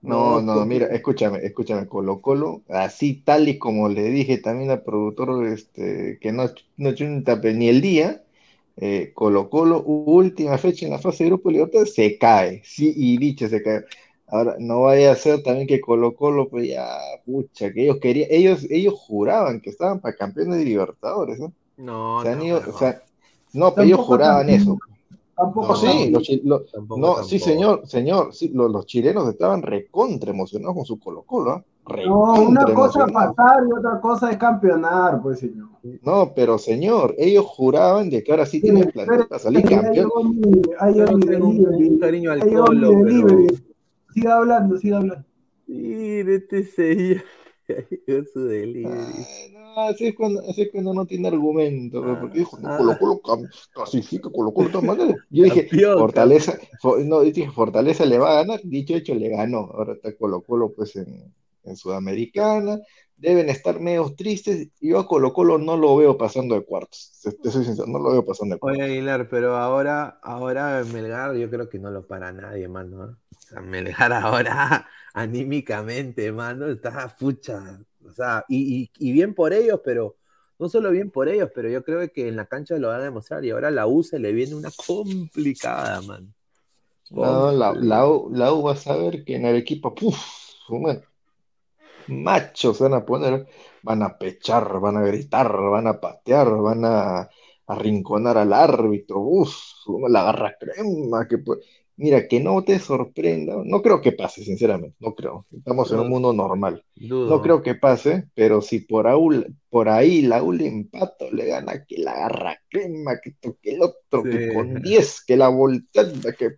[0.01, 4.83] No, No, mira, escúchame, escúchame, Colo Colo, así tal y como le dije también al
[4.83, 6.45] productor este, que no,
[6.77, 8.23] no chunta ni el día,
[8.77, 12.93] eh, Colo Colo, última fecha en la fase de grupo de Libertadores, se cae, sí,
[12.95, 13.83] y dicho se cae.
[14.27, 16.87] Ahora, no vaya a ser también que Colo Colo, pues ya,
[17.25, 21.53] pucha, que ellos querían, ellos, ellos juraban que estaban para campeones de Libertadores, ¿no?
[21.77, 23.01] No, Se han no, ido, no, o sea,
[23.53, 24.77] no, pero ellos juraban eso.
[25.35, 25.75] Tampoco No,
[26.21, 30.85] sí, los, tampoco, no, sí, señor, señor, sí, lo- los, chilenos estaban recontra emocionados con
[30.85, 31.63] su Colo Colo, ¿ah?
[31.87, 35.69] No, una cosa es pasar y otra cosa es campeonar, pues señor.
[36.01, 40.09] No, pero señor, ellos juraban de que ahora sí tienen plantel para salir campeón.
[41.27, 42.89] tengo un, cariño al Colo.
[44.13, 45.25] Siga hablando, siga hablando.
[45.67, 47.21] Mire, este señor.
[48.07, 49.27] Llegó su delivery.
[49.27, 52.77] Ay, no, así es cuando, así es cuando no tiene argumento, porque dijo, no, Ah.
[52.77, 55.15] Colo Colo cam- clasifica, Colo Colo todas maneras.
[55.29, 59.15] Yo dije, Campeón, Fortaleza, fo- no, yo dije, Fortaleza le va a ganar, dicho hecho,
[59.15, 59.59] le ganó.
[59.73, 61.33] Ahora está Colo Colo pues en,
[61.63, 62.79] en Sudamericana,
[63.17, 67.49] deben estar medio tristes, yo a Colo Colo no lo veo pasando de cuartos, te,
[67.51, 68.85] soy sincero, no lo veo pasando de Oye, cuartos.
[68.85, 73.05] Aguilar, pero ahora, ahora Melgar yo creo que no lo para nadie, mano.
[73.11, 73.15] ¿eh?
[73.55, 77.79] Sea, Melgar ahora anímicamente, mano, está fucha.
[78.05, 80.17] O sea, y, y- y bien por ellos, pero
[80.59, 83.03] no solo bien por ellos, pero yo creo que en la cancha lo van a
[83.05, 83.43] demostrar.
[83.45, 86.33] Y ahora la U se le viene una complicada, man.
[87.21, 90.17] No, la, la, U, la U va a saber que en Arequipa, puf,
[90.67, 91.07] su madre.
[92.07, 93.47] machos van a poner,
[93.81, 97.29] van a pechar, van a gritar, van a patear, van a
[97.67, 99.55] arrinconar al árbitro, uff,
[100.09, 101.37] la garra crema, que
[101.97, 105.45] Mira, que no te sorprenda, no creo que pase, sinceramente, no creo.
[105.55, 106.83] Estamos en un mundo normal.
[106.95, 111.85] No creo que pase, pero si por, aul, por ahí la UL empato le gana
[111.85, 116.49] que la agarra crema, que toque el otro, que con 10, que la voltea, que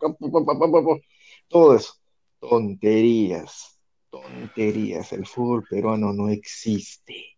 [1.47, 1.93] todo eso.
[2.39, 5.13] Tonterías, tonterías.
[5.13, 7.36] El fútbol peruano no existe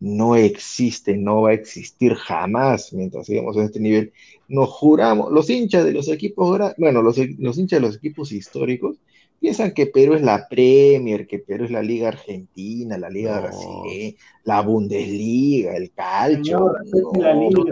[0.00, 4.12] no existe, no va a existir jamás mientras sigamos en este nivel.
[4.48, 8.96] Nos juramos, los hinchas de los equipos, bueno, los, hinchas de los equipos históricos
[9.38, 14.16] piensan que Perú es la Premier, que Perú es la Liga Argentina, la Liga Brasileña,
[14.44, 16.72] la Bundesliga, el calcio.
[17.18, 17.64] la, liga,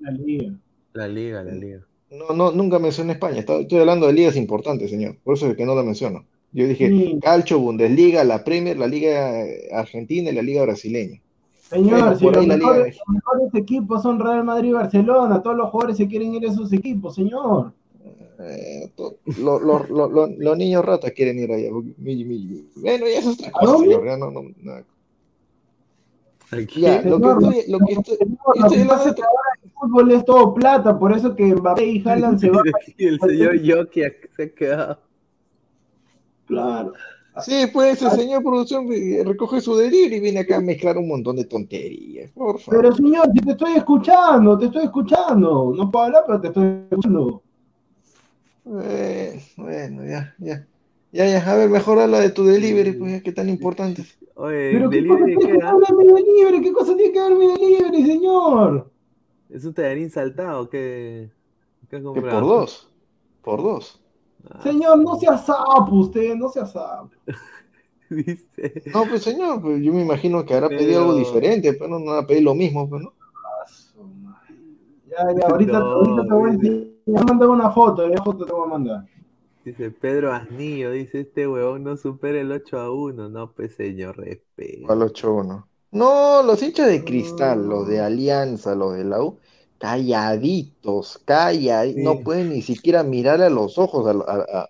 [0.00, 0.54] la liga.
[0.94, 1.86] La liga, la liga.
[2.10, 5.66] No, no, nunca mencioné España, estoy, hablando de ligas importantes, señor, por eso es que
[5.66, 6.24] no la menciono.
[6.52, 11.20] Yo dije calcio, Bundesliga, la Premier, la Liga Argentina y la Liga Brasileña.
[11.68, 12.98] Señor, si los mejores,
[13.54, 17.14] equipos son Real Madrid y Barcelona, todos los jugadores se quieren ir a esos equipos,
[17.14, 17.72] señor.
[18.38, 18.90] Eh,
[19.38, 21.70] los niños ratas quieren ir allá.
[21.70, 24.04] Bueno, ya eso es otra cosa, señor.
[24.04, 24.42] Ya no, no,
[26.76, 29.24] Ya, lo que estoy, lo que estoy, estoy
[29.64, 32.64] el fútbol es todo plata, por eso que Mbappé y Haaland se van.
[32.98, 34.02] el señor Yoki
[34.36, 34.98] se ha quedado.
[36.46, 36.92] Claro.
[37.42, 38.88] Sí, pues el señor producción
[39.24, 42.82] recoge su delirio y viene acá a mezclar un montón de tonterías, por favor.
[42.82, 45.72] Pero señor, si te estoy escuchando, te estoy escuchando.
[45.76, 47.42] No puedo hablar, pero te estoy escuchando.
[48.82, 50.66] Eh, bueno, ya, ya.
[51.10, 54.04] Ya, ya, a ver, mejor habla de tu delivery, pues, que tan importante.
[54.34, 56.60] Oye, ¿Pero qué cosa tiene que ver mi delivery?
[56.60, 58.90] ¿Qué cosa tiene que ver mi delivery, señor?
[59.48, 61.30] ¿Es un tallarín saltado que,
[61.88, 62.90] que por dos,
[63.42, 64.03] por dos.
[64.62, 67.10] Señor, no sea sapo usted, no sea sapo.
[68.92, 72.26] No, pues señor, pues yo me imagino que habrá pedido algo diferente, pero no, no
[72.26, 73.12] pedido lo mismo, pues, ¿no?
[75.08, 78.66] Ya, ya, ahorita, ahorita te voy a decir, mandar una foto, la foto te voy
[78.66, 79.04] a mandar.
[79.64, 83.30] Dice Pedro Asnillo, dice este huevón no supera el 8 a 1.
[83.30, 84.92] No, pues señor, respeto.
[84.92, 85.68] Al 8 a 1.
[85.92, 89.38] No, los hinchas de cristal, los de Alianza, los de la U,
[89.84, 94.16] calladitos, calladitos, no pueden ni siquiera mirar a los ojos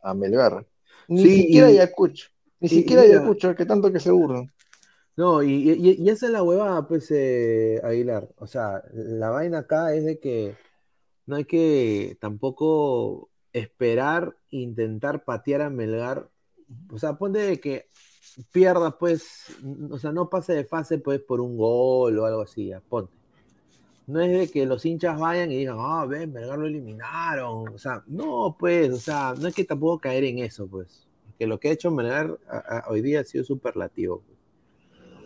[0.03, 0.67] a, Melgar.
[1.07, 4.53] Ni siquiera y, Ayacucho, ni siquiera Ayacucho, que tanto que se burlan.
[5.17, 5.71] No, y,
[6.01, 8.29] y, esa es la huevada, pues, eh, Aguilar.
[8.39, 10.57] O sea, la vaina acá es de que
[11.27, 16.29] no hay que tampoco esperar, intentar patear a Melgar.
[16.91, 17.89] O sea, ponte de que
[18.51, 19.47] pierda, pues,
[19.91, 23.24] o sea, no pase de fase, pues, por un gol o algo así, ponte
[24.07, 27.69] no es de que los hinchas vayan y digan, ah, ven, Melgar lo eliminaron.
[27.69, 31.07] O sea, no, pues, o sea, no es que tampoco caer en eso, pues.
[31.39, 32.39] Que lo que ha hecho Melgar
[32.89, 34.23] hoy día ha sido superlativo.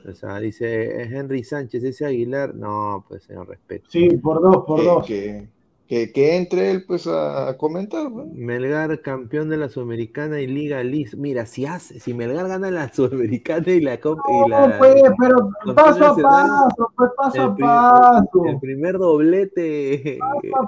[0.03, 0.17] Pues.
[0.17, 3.91] O sea, dice Henry Sánchez, ese Aguilar, no, pues, señor respeto.
[3.91, 5.49] Sí, por dos, por dos que,
[5.91, 8.11] entre él pues a, comentar.
[8.11, 11.17] Melgar campeón de la Sudamericana y Liga Liz.
[11.17, 14.23] Mira, si hace, si Melgar gana la Sudamericana y la Copa.
[14.49, 18.45] No, pues, pero paso a paso, pues paso a paso.
[18.47, 20.19] El primer doblete.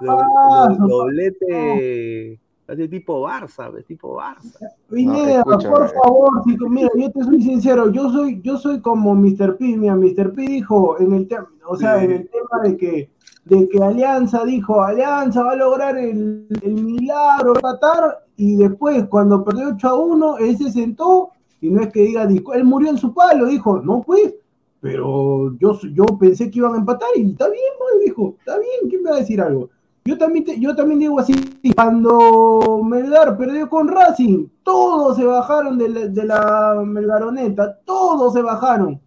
[0.07, 2.41] Paso doblete.
[2.71, 4.71] Hace tipo Barça, tipo Barça.
[4.89, 6.31] Pineda, por favor,
[6.71, 9.57] mira, yo te soy sincero, yo soy, yo soy como Mr.
[9.57, 10.33] P, mira, Mr.
[10.33, 13.11] P dijo en el tema, o sea, en el tema de que
[13.51, 19.71] de que Alianza dijo, Alianza va a lograr el, milagro, matar, y después cuando perdió
[19.75, 23.13] 8 a 1, él se sentó, y no es que diga, él murió en su
[23.13, 24.37] palo, dijo, no pues,
[24.81, 28.89] pero yo, yo pensé que iban a empatar, y está bien, pues, dijo, está bien,
[28.89, 29.69] ¿quién me va a decir algo?
[30.05, 31.35] Yo también, yo también digo así,
[31.75, 38.43] cuando Melgar perdió con Racing, todos se bajaron de la, de la Melgaroneta, todos se
[38.43, 39.01] bajaron.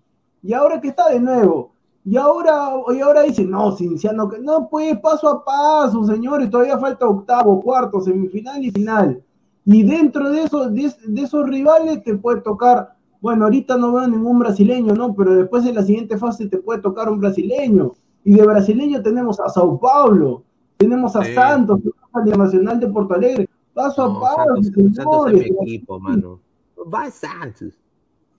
[0.43, 1.72] Y ahora que está de nuevo,
[2.05, 6.77] y ahora, y ahora dicen, no, Cinciano, que no, pues paso a paso, señores, todavía
[6.77, 9.23] falta octavo, cuarto, semifinal y final.
[9.65, 14.37] Y dentro de, eso, de, esos rivales te puede tocar, bueno, ahorita no veo ningún
[14.37, 15.15] brasileño, ¿no?
[15.15, 17.93] Pero después en la siguiente fase te puede tocar un brasileño.
[18.25, 20.43] Y de brasileño tenemos a Sao Paulo,
[20.75, 23.47] tenemos a Santos, tenemos a Nacional de Porto Alegre.
[23.73, 24.95] Paso a paso, señores.
[24.97, 26.39] Santos es mi equipo, mano.
[26.93, 27.73] Va Santos.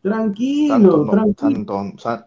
[0.05, 1.06] Tranquilo,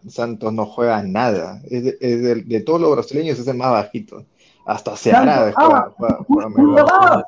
[0.08, 1.60] Santos, no juega nada.
[1.70, 4.24] Es, de, de, todos los brasileños es el más bajito.
[4.66, 5.88] Hasta se hará ah,
[6.26, 7.22] Cuidado,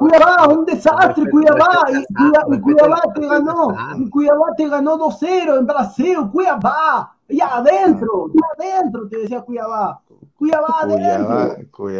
[0.00, 1.60] Cuidado, un desastre, Cuidado,
[1.92, 3.72] y, Cuidado te ganó,
[4.10, 10.00] Cuidado te ganó 2-0 en Brasil, Cuidado, ya adentro, ya adentro, te decía Cuidado,
[10.36, 11.56] Cuidado adentro,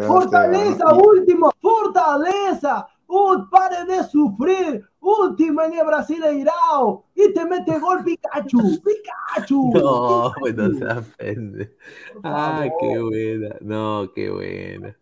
[0.09, 4.85] Fortaleza último, Fortaleza, ¡Uh, pare de sufrir!
[5.01, 9.71] Última en Brasileirao y te mete gol Pikachu, Pikachu.
[9.75, 11.77] No, pues no se ofende.
[12.25, 13.57] Ah, qué buena.
[13.61, 14.97] No, qué buena.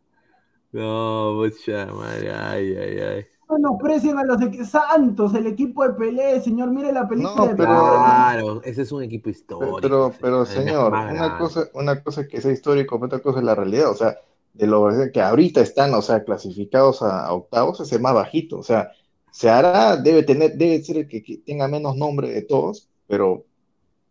[0.72, 3.26] No, mucha madre, ay, ay, ay.
[3.58, 7.46] No precien a los de Santos, el equipo de Pelé, señor, mire la película No,
[7.46, 7.78] de pero- Pelé.
[7.80, 9.78] Claro, ese es un equipo histórico.
[9.80, 13.54] Pero, pero señor, una cosa, una cosa es que sea histórico, otra cosa es la
[13.54, 13.90] realidad.
[13.90, 14.16] O sea,
[14.54, 18.58] de lo que ahorita están, o sea, clasificados a, a octavos, es el más bajito.
[18.58, 18.90] O sea,
[19.30, 23.44] se hará, debe tener, debe ser el que, que tenga menos nombre de todos, pero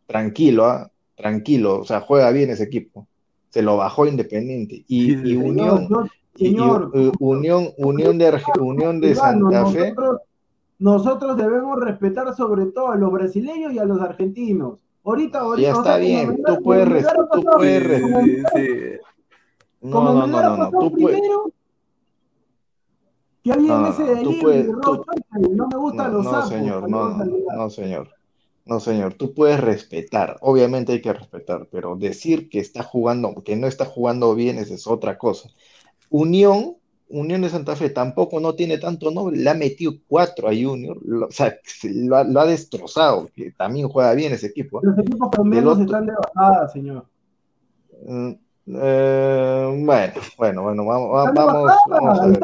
[0.06, 0.90] tranquilo, ¿ah?
[1.16, 1.80] Tranquilo.
[1.80, 3.08] O sea, juega bien ese equipo.
[3.50, 4.84] Se lo bajó Independiente.
[4.88, 6.06] Y, y Señor, Unión, yo-
[6.36, 9.80] y- y- señor, Unión, Unión de Arge- Unión de Santa Fe.
[9.92, 10.22] nosotros,
[10.80, 14.80] nosotros debemos respetar sobre todo a los brasileños y a los argentinos.
[15.06, 15.70] Ahorita, ahorita.
[15.70, 18.72] Ya o está sea, bien, tú puedes, tú puedes Sí, sí.
[19.84, 21.20] No, como no, no, no, no, tú puedes.
[21.20, 21.52] primero,
[23.44, 25.12] que había No, ese tú delirio, puedes- Rocha,
[25.52, 26.50] no me gustan los no, sapos.
[26.50, 27.10] señor, no,
[27.56, 28.10] no, señor.
[28.66, 33.58] No, señor, tú puedes respetar, obviamente hay que respetar, pero decir que está jugando, que
[33.58, 35.50] no está jugando bien, esa es otra cosa.
[36.10, 36.78] Unión,
[37.10, 40.98] Unión de Santa Fe tampoco no tiene tanto nombre, le ha metido cuatro a Junior,
[41.06, 41.54] lo- o sea,
[41.84, 44.80] lo ha, lo ha destrozado, que también juega bien ese equipo.
[44.82, 47.06] Los equipos colombianos otro- están de bajada, señor.
[48.08, 48.32] Mm,
[48.68, 52.40] eh, bueno, bueno, bueno, vamos, vamos, vamos a ver.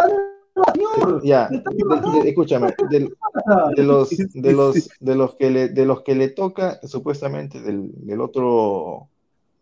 [1.23, 6.15] Ya, de de- escúchame, de los de los de los que le de los que
[6.15, 9.07] le toca supuestamente del, del otro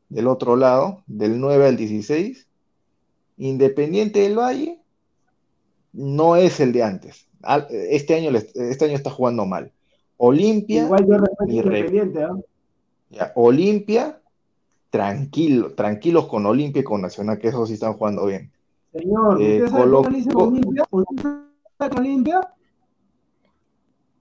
[0.09, 2.47] del otro lado del 9 al 16
[3.37, 4.79] Independiente del Valle
[5.93, 7.27] no es el de antes.
[7.69, 9.71] Este año este año está jugando mal.
[10.17, 11.17] Olimpia Igual yo
[11.47, 12.25] Independiente,
[13.11, 14.19] ya, Olimpia
[14.89, 18.51] tranquilo tranquilos con Olimpia y con Nacional que esos sí están jugando bien
[18.93, 20.83] Señor, Eh, ¿usted sabe Colo- cómo le dicen Co- Olimpia?
[20.89, 21.15] ¿Usted
[21.77, 22.41] sabe con Olimpia?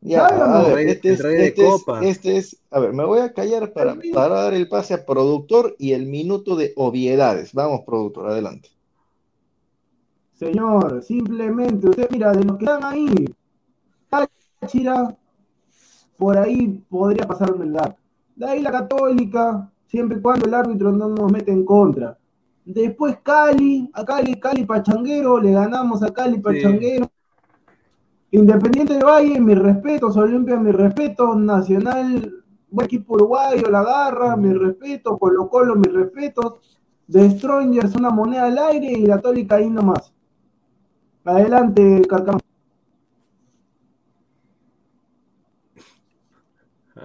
[0.02, 0.74] Ya, ¿Sabe o a no?
[0.74, 2.01] ver, este es, este es- copa.
[2.05, 5.74] este es- a ver, me voy a callar para, para dar el pase a productor
[5.78, 7.52] y el minuto de obviedades.
[7.55, 8.68] Vamos, productor, adelante.
[10.34, 13.09] Señor, simplemente, usted mira, de los que están ahí,
[14.60, 15.16] Táchira,
[16.16, 17.97] por ahí podría pasar Melgar.
[18.34, 22.18] De ahí la Católica, siempre y cuando el árbitro no nos mete en contra.
[22.64, 27.08] Después Cali, a Cali, Cali Pachanguero, le ganamos a Cali Pachanguero.
[28.32, 34.58] Independiente de Valle, mis respetos, Olimpia, mis respetos, Nacional, buen equipo uruguayo, la garra, mis
[34.58, 36.54] respetos, Colo Colo, mis respetos.
[37.08, 40.12] The Strongers, una moneda al aire y la Católica ahí nomás.
[41.24, 42.38] Adelante, Carcam.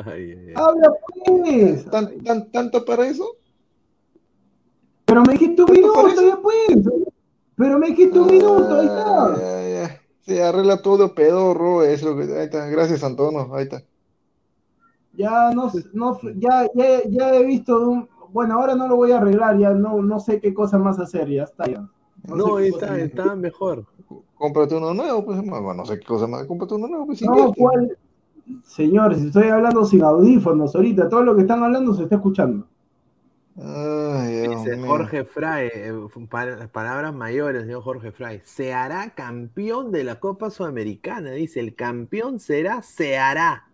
[0.05, 0.53] Ay, ay, ay.
[0.55, 0.93] Habla
[1.26, 1.85] pues.
[1.85, 3.26] ¿Tan, tan- tanto para eso?
[5.05, 7.01] Pero me dijiste un ¿Qué te minuto después.
[7.55, 9.26] Pero me dijiste un minuto, ahí está.
[9.26, 9.97] Ah.
[10.22, 12.68] Sí, arregla todo pedorro, es lo que ahí está.
[12.68, 13.84] Gracias, Antonio, ahí está.
[15.13, 19.18] Ya no, no ya, ya, ya he visto un, bueno, ahora no lo voy a
[19.18, 21.85] arreglar, ya no, no sé qué cosa más hacer, ya está ya.
[22.23, 23.85] No, sé qué está, está mejor.
[24.35, 26.45] Cómprate uno nuevo, pues, bueno, no sé qué cosa más.
[26.45, 27.53] Cómprate uno nuevo, pues, No.
[27.53, 27.97] ¿cuál?
[28.63, 32.67] Señores, estoy hablando sin audífonos ahorita, todo lo que están hablando se está escuchando.
[33.61, 34.79] Ay, Dice.
[34.79, 35.93] Jorge Fray, eh,
[36.71, 38.41] palabras mayores, señor Jorge Fray.
[38.45, 41.31] Se hará campeón de la Copa Sudamericana.
[41.31, 43.67] Dice, el campeón será, se hará.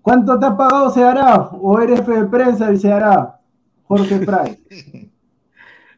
[0.00, 1.50] ¿Cuánto te ha pagado se hará?
[1.52, 3.40] ¿O eres F de prensa y se hará?
[3.84, 5.10] Jorge Fry.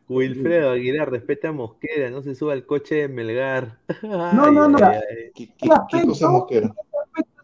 [0.08, 3.78] Wilfredo Aguilar, respeta a Mosquera, no se suba al coche de Melgar.
[4.02, 4.78] No, no, no.
[4.78, 5.30] Ay, ay, ay.
[5.34, 6.72] ¿Qué, qué- qué cosa mosquera?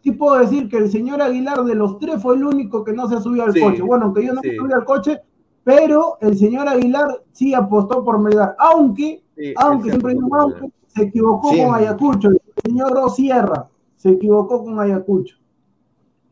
[0.03, 3.07] Sí puedo decir que el señor Aguilar de los tres fue el único que no
[3.07, 3.81] se subió al Sí, coche.
[3.81, 4.55] Bueno, aunque yo no me sí.
[4.57, 5.21] subí al coche,
[5.63, 8.55] pero el señor Aguilar sí apostó por Melgar.
[8.59, 12.29] Aunque, Sí, aunque siempre aunque, se equivocó con Ayacucho.
[12.29, 15.37] El señor Rosierra se equivocó con Ayacucho.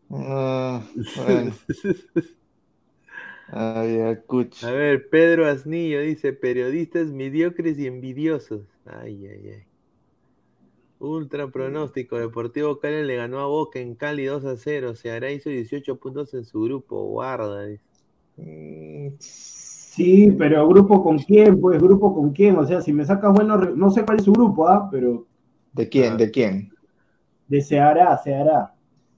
[0.10, 0.82] Ah,
[1.26, 1.54] bueno,
[3.48, 4.68] Ayacucho.
[4.68, 8.62] A ver, Pedro Asnillo dice, periodistas mediocres y envidiosos.
[8.86, 9.64] Ay, ay, ay.
[11.02, 14.96] Ultra pronóstico, Deportivo Cali le ganó a Boca en Cali 2 a 0.
[14.96, 17.68] Ceará hizo 18 puntos en su grupo, guarda.
[18.38, 22.56] Mm, Sí, pero grupo con quién, pues grupo con quién.
[22.58, 24.88] O sea, si me sacas bueno, no sé cuál es su grupo, ¿ah?
[24.90, 25.26] Pero
[25.74, 26.16] ¿De quién?
[26.18, 26.72] ¿De quién?
[27.48, 28.22] de se hará.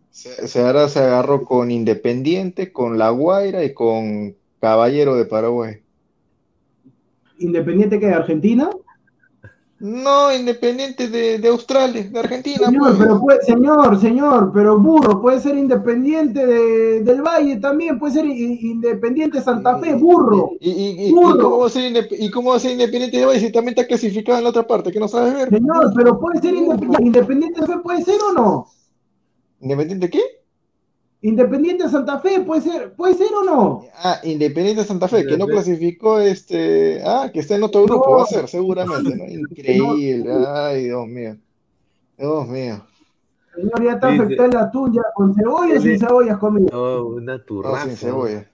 [0.09, 5.83] Se, Seara se agarró con Independiente, con La Guaira y con Caballero de Paraguay.
[7.37, 8.71] Independiente que de Argentina.
[9.85, 12.67] No, independiente de, de Australia, de Argentina.
[12.67, 12.95] Señor, pues.
[12.99, 18.25] pero puede- señor, señor, pero burro, puede ser independiente de- del Valle también, puede ser
[18.25, 20.51] independiente de Santa Fe, burro.
[20.61, 21.37] ¿Y, y, y- y Burro.
[21.43, 23.85] cómo va a ser ¿Y cómo va a ser independiente de Valle si también está
[23.85, 24.89] clasificado en la otra parte?
[24.89, 25.49] que no sabes ver?
[25.49, 28.67] Señor, pero puede ser independiente, independiente de Fe, puede ser o no?
[29.59, 30.21] ¿Independiente qué?
[31.23, 33.85] Independiente de Santa Fe, puede ser, puede ser o no?
[33.95, 37.01] Ah, Independiente de Santa Fe, que no clasificó este.
[37.05, 38.17] Ah, que está en otro grupo, No.
[38.17, 39.23] va a ser, seguramente, ¿no?
[39.25, 40.31] Increíble.
[40.47, 41.37] Ay, Dios mío.
[42.17, 42.85] Dios mío.
[43.55, 46.67] Señor, ya está Dice- afectada el atún, ya con cebolla o sin cebollas comido.
[46.73, 47.85] Oh, una No, turraza.
[47.85, 48.49] sin cebolla.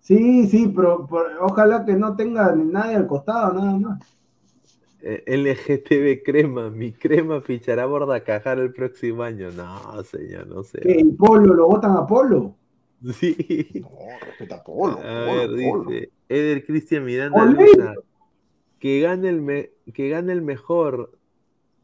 [0.00, 3.98] Sí, sí, pero, pero ojalá que no tenga ni nadie al costado, nada más.
[5.26, 9.50] LGTB Crema, mi crema fichará a Bordacajar el próximo año.
[9.52, 10.80] No, señor, no sé.
[10.80, 12.54] ¿Que el Polo lo votan a Polo?
[13.12, 13.68] Sí.
[13.80, 13.90] No,
[14.24, 14.94] respeta a Polo.
[14.98, 15.90] A Polo, ver, Polo.
[15.90, 17.44] dice Eder Cristian Miranda.
[17.44, 17.94] Luza,
[18.80, 21.12] que gane el me- que gane el mejor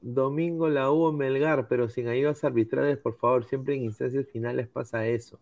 [0.00, 4.66] domingo la U o Melgar, pero sin ayudas arbitrales, por favor, siempre en instancias finales
[4.68, 5.38] pasa eso.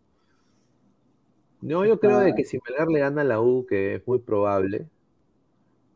[1.63, 4.19] No, yo creo de que si Melgar le gana a la U, que es muy
[4.19, 4.87] probable,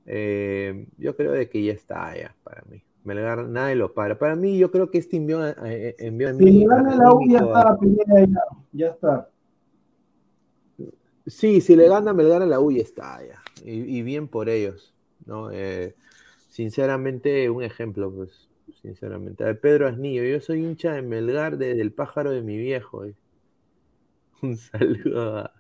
[0.07, 2.83] eh, yo creo de que ya está ya para mí.
[3.05, 4.19] Melgar nadie lo para.
[4.19, 6.53] Para mí, yo creo que este envió, a- eh, envió a Si mí.
[6.61, 8.41] le gana la U, ya está, Pineda, ya,
[8.73, 9.29] ya está.
[11.27, 13.43] Sí, si le gana Melgar a la U ya está ya.
[13.65, 14.95] Y, y bien por ellos,
[15.27, 15.51] ¿no?
[15.51, 15.95] Eh,
[16.51, 18.49] sinceramente, un ejemplo, pues,
[18.83, 19.43] sinceramente.
[19.45, 23.05] A ver, Pedro Asnillo, yo soy hincha de Melgar desde el pájaro de mi viejo.
[23.05, 23.15] eh.
[24.43, 25.53] Un saludo a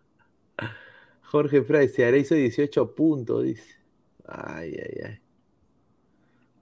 [1.22, 3.83] Jorge Fray, se hizo 18 puntos, dice.
[4.26, 5.18] Ay, ay, ay.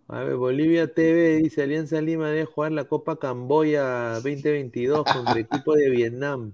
[0.08, 5.38] A ver, Bolivia TV dice, Alianza Lima debe jugar la Copa Camboya 2022 contra el
[5.40, 6.52] equipo de Vietnam.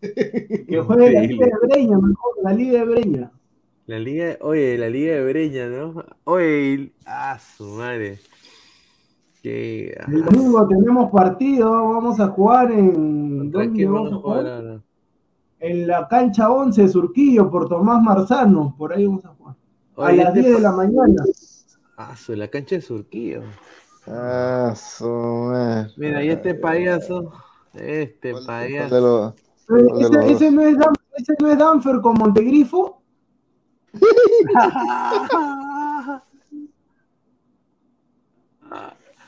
[0.00, 3.30] Que juegue la Liga de Breña, mejor, la Liga de Breña.
[3.86, 6.04] La liga, oye, la liga de Breña, ¿no?
[6.22, 8.20] Oye, ah, su madre.
[9.42, 13.50] Qué, ah, El domingo tenemos partido, vamos a jugar en.
[13.50, 14.80] ¿contra ¿dónde quién vamos vamos a a jugar ahora?
[15.58, 19.39] En la cancha 11 de Surquillo por Tomás Marzano, por ahí vamos a jugar.
[19.96, 21.24] A las este 10 de la mañana.
[21.96, 23.42] Ah, su, la cancha de Surquillo.
[24.06, 25.52] Ah, su.
[25.96, 27.32] Mira, y este payaso,
[27.74, 28.94] este ¿Cuál- cuál payaso.
[28.94, 29.36] de los- Eh,
[29.88, 33.02] ¿Cuál de Ese, no es Dan- ese no es Danfer con Montegrifo.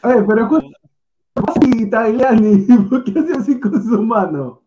[0.03, 0.69] A ver, pero escucha.
[2.91, 4.62] ¿por qué hace así con su mano?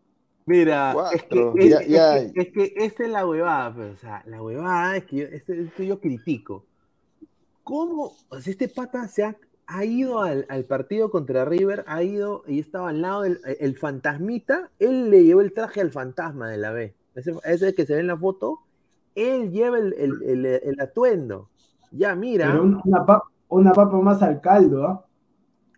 [0.46, 2.32] Mira, es que, es, ya- es ya.
[2.32, 5.24] que, es que esta es la huevada, pero, o sea, la huevada es que yo,
[5.26, 6.64] este- esto yo critico.
[7.64, 8.12] ¿Cómo?
[8.28, 9.36] O sea, este pata se ha,
[9.66, 13.76] ha ido al, al partido contra River, ha ido y estaba al lado del el
[13.76, 16.94] fantasmita, él le llevó el traje al fantasma de la B.
[17.16, 18.60] Ese, ese que se ve en la foto,
[19.16, 21.48] él lleva el, el- el- el atuendo.
[21.90, 22.52] Ya, mira.
[22.52, 25.04] Pero una, papa, una papa más al caldo, ¿ah?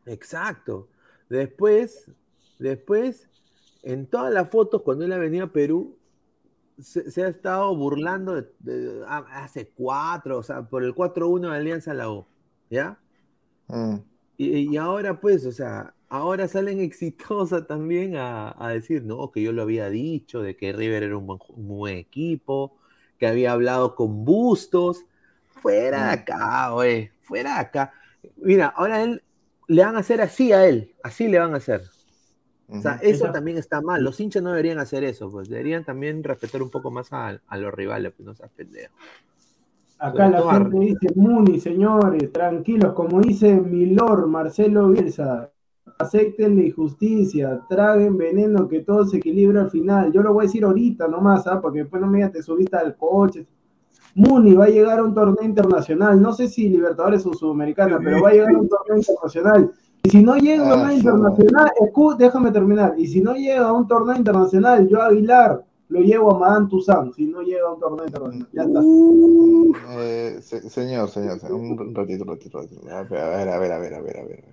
[0.05, 0.89] Exacto.
[1.31, 2.11] Después,
[2.59, 3.29] después,
[3.83, 5.99] en todas las fotos, cuando él ha venido a Perú,
[6.79, 11.51] se, se ha estado burlando de, de- ah, hace cuatro, o sea, por el 4-1
[11.51, 12.29] de Alianza La O,
[12.71, 13.01] ¿ya?
[13.69, 14.03] Mm.
[14.37, 19.43] Y, y ahora, pues, o sea, ahora salen exitosa también a, a decir, no, que
[19.43, 22.77] yo lo había dicho, de que River era un buen, un buen equipo,
[23.19, 25.05] que había hablado con Bustos.
[25.49, 27.93] Fuera de acá, güey, fuera de acá.
[28.37, 29.23] Mira, ahora él
[29.67, 31.83] le van a hacer así a él, así le van a hacer.
[32.71, 33.01] O sea, Ujú.
[33.05, 34.03] eso Esa- también está mal.
[34.05, 37.57] Los hinchas no deberían hacer eso, pues deberían también respetar un poco más a, a
[37.57, 38.93] los rivales, pues no seas pendejo.
[39.99, 45.51] Acá la gente dice, Muni, señores, tranquilos, como dice Milor, Marcelo Bielsa,
[45.99, 50.13] acepten la injusticia, traguen veneno que todo se equilibra al final.
[50.13, 51.61] Yo lo voy a decir ahorita nomás, ¿ah?
[51.61, 53.45] porque después no me digas, te subiste al coche.
[54.15, 58.23] Muni va a llegar a un torneo internacional, no sé si Libertadores o Sudamericana, pero
[58.23, 59.73] va a llegar a un torneo internacional.
[60.03, 60.99] Y si no llega a un Ah, torneo sí.
[60.99, 66.01] internacional, escu- déjame terminar, y si no llega a un torneo internacional, yo Aguilar lo
[66.01, 68.49] llevo a Madame Toussaint, si no llega a un torneo internacional.
[68.53, 68.81] Ya está.
[70.01, 72.91] Eh, se- señor, señor, un ratito, un ratito, un ratito.
[72.91, 74.45] A ver, a ver, a ver, a ver, a ver, a ver.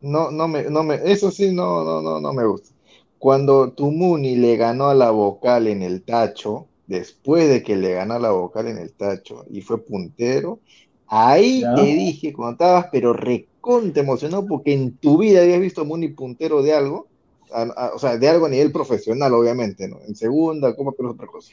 [0.00, 2.70] No, no me, no me, eso sí, no, no, no, no me gusta.
[3.18, 8.14] Cuando Tumuni le ganó a la vocal en el tacho, después de que le ganó
[8.14, 10.60] a la vocal en el tacho y fue puntero,
[11.06, 11.74] ahí Ya.
[11.74, 13.12] te dije, cuando estabas, pero
[13.60, 17.08] recontra emocionado, porque en tu vida habías visto a Muni puntero de algo,
[17.52, 20.00] a- a- o sea, de algo a nivel profesional, obviamente, ¿no?
[20.06, 21.52] En segunda, como pero es otra cosa.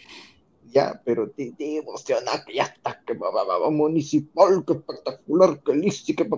[0.71, 4.73] Ya, pero te, te emociona que ya está, que va, va, va, va, municipal, que
[4.73, 6.29] espectacular, que listo, que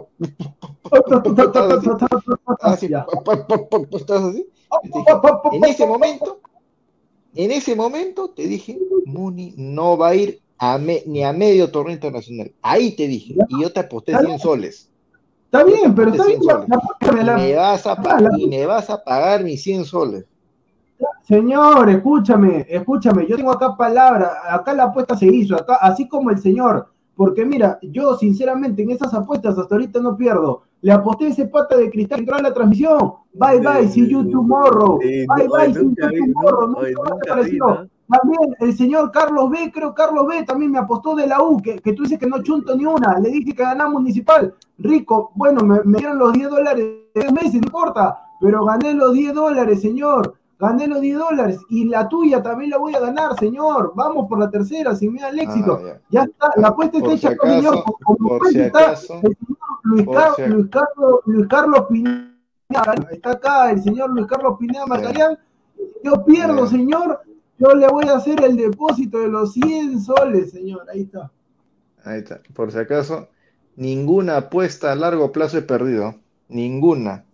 [2.62, 2.90] así,
[3.92, 4.48] estás así.
[5.52, 6.40] En ese momento,
[7.36, 10.42] en ese momento te dije, Muni no va a ir
[11.06, 12.54] ni a medio torneo internacional.
[12.62, 14.90] Ahí te dije, y yo te aposté 100 soles.
[15.52, 16.40] Está bien, pero está bien.
[17.38, 20.26] me vas a pagar, y me vas a pagar mis 100 soles.
[21.24, 26.30] Señor, escúchame, escúchame, yo tengo acá palabra, acá la apuesta se hizo, acá, así como
[26.30, 30.62] el señor, porque mira, yo sinceramente en esas apuestas hasta ahorita no pierdo.
[30.82, 33.16] Le aposté ese pata de cristal entró en la transmisión.
[33.34, 35.00] Bye bye, see you tomorrow.
[35.00, 37.90] Bye bye, see you tomorrow.
[38.10, 41.80] También el señor Carlos B, creo Carlos B también me apostó de la U, que,
[41.80, 43.20] que tú dices que no chunto ni una.
[43.20, 44.56] Le dije que ganamos municipal.
[44.78, 49.14] Rico, bueno, me, me dieron los 10 dólares de meses, no importa, pero gané los
[49.14, 53.40] 10 dólares, señor gané los 10 dólares y la tuya también la voy a ganar,
[53.40, 53.94] señor.
[53.96, 55.80] Vamos por la tercera, si me da el éxito.
[55.82, 56.24] Ah, ya.
[56.24, 57.84] está, la apuesta está hecha, con señor.
[58.04, 59.28] Como si está el señor
[59.84, 60.06] Luis,
[60.70, 65.40] Carlos, Luis Carlos Pineda, está acá el señor Luis Carlos Pineda Marcarián.
[66.04, 67.22] Yo pierdo, señor.
[67.60, 70.86] Yo le voy a hacer el depósito de los 100 soles, señor.
[70.92, 71.30] Ahí está.
[72.06, 72.42] Ahí está.
[72.54, 73.28] Por si acaso,
[73.76, 76.16] ninguna apuesta a largo plazo he perdido.
[76.48, 77.26] Ninguna.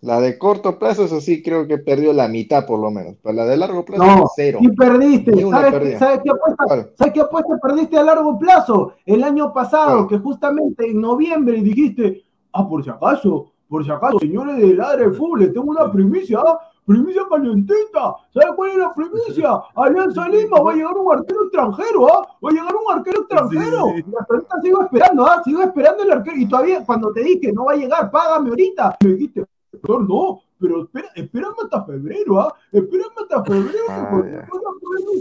[0.00, 3.14] La de corto plazo, eso sí, creo que perdió la mitad por lo menos.
[3.22, 4.58] Pero la de largo plazo, no, cero.
[4.60, 5.30] Y perdiste.
[5.48, 8.94] ¿Sabes, ¿sabes, qué apuesta, ¿Sabes qué apuesta perdiste a largo plazo?
[9.06, 14.18] El año pasado, que justamente en noviembre dijiste, ah, por si acaso, por si acaso,
[14.18, 16.58] señores de Ladre Fútbol, tengo una primicia, ¿ah?
[16.86, 18.16] Primicia calientita.
[18.32, 19.60] ¿Sabes cuál es la primicia?
[19.74, 22.28] Alianza Lima va a llegar un arquero extranjero, ¿ah?
[22.44, 23.86] Va a llegar un arquero extranjero.
[23.96, 24.04] Sí.
[24.28, 25.42] ahorita sigo esperando, ¿ah?
[25.44, 26.36] Sigo esperando el arquero.
[26.36, 28.96] Y todavía, cuando te dije, no va a llegar, págame ahorita.
[29.04, 29.44] Me dijiste,
[29.88, 32.54] no, pero espera, espérame hasta febrero, ¿ah?
[32.70, 34.62] Espérame hasta febrero, ah, porque después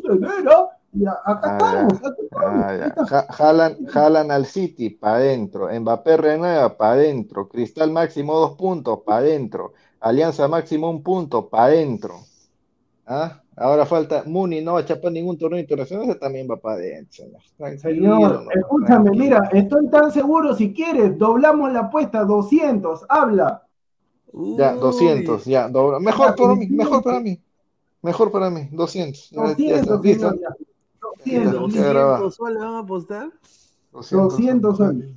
[0.01, 0.69] tener, ¿ah?
[0.93, 3.11] Y acá ah, estamos, acá estamos.
[3.11, 8.99] Ah, jalan, jalan al City para adentro, Mbappé renueva para adentro, Cristal máximo dos puntos
[9.05, 12.15] para adentro, Alianza máximo un punto para adentro.
[13.05, 13.41] ¿Ah?
[13.55, 17.25] Ahora falta Muni, no va a chapar ningún torneo internacional, ese también va para adentro.
[17.77, 23.67] Señor, escúchame, mira, estoy tan seguro, si quieres, doblamos la apuesta, 200, habla.
[24.33, 25.69] Ya, 200, ya.
[25.99, 27.39] Mejor para mí, mejor para mí.
[28.01, 29.31] Mejor para mí, 200.
[29.31, 30.01] 200,
[31.01, 33.29] 200, soles van a apostar?
[33.91, 35.11] 200 soles.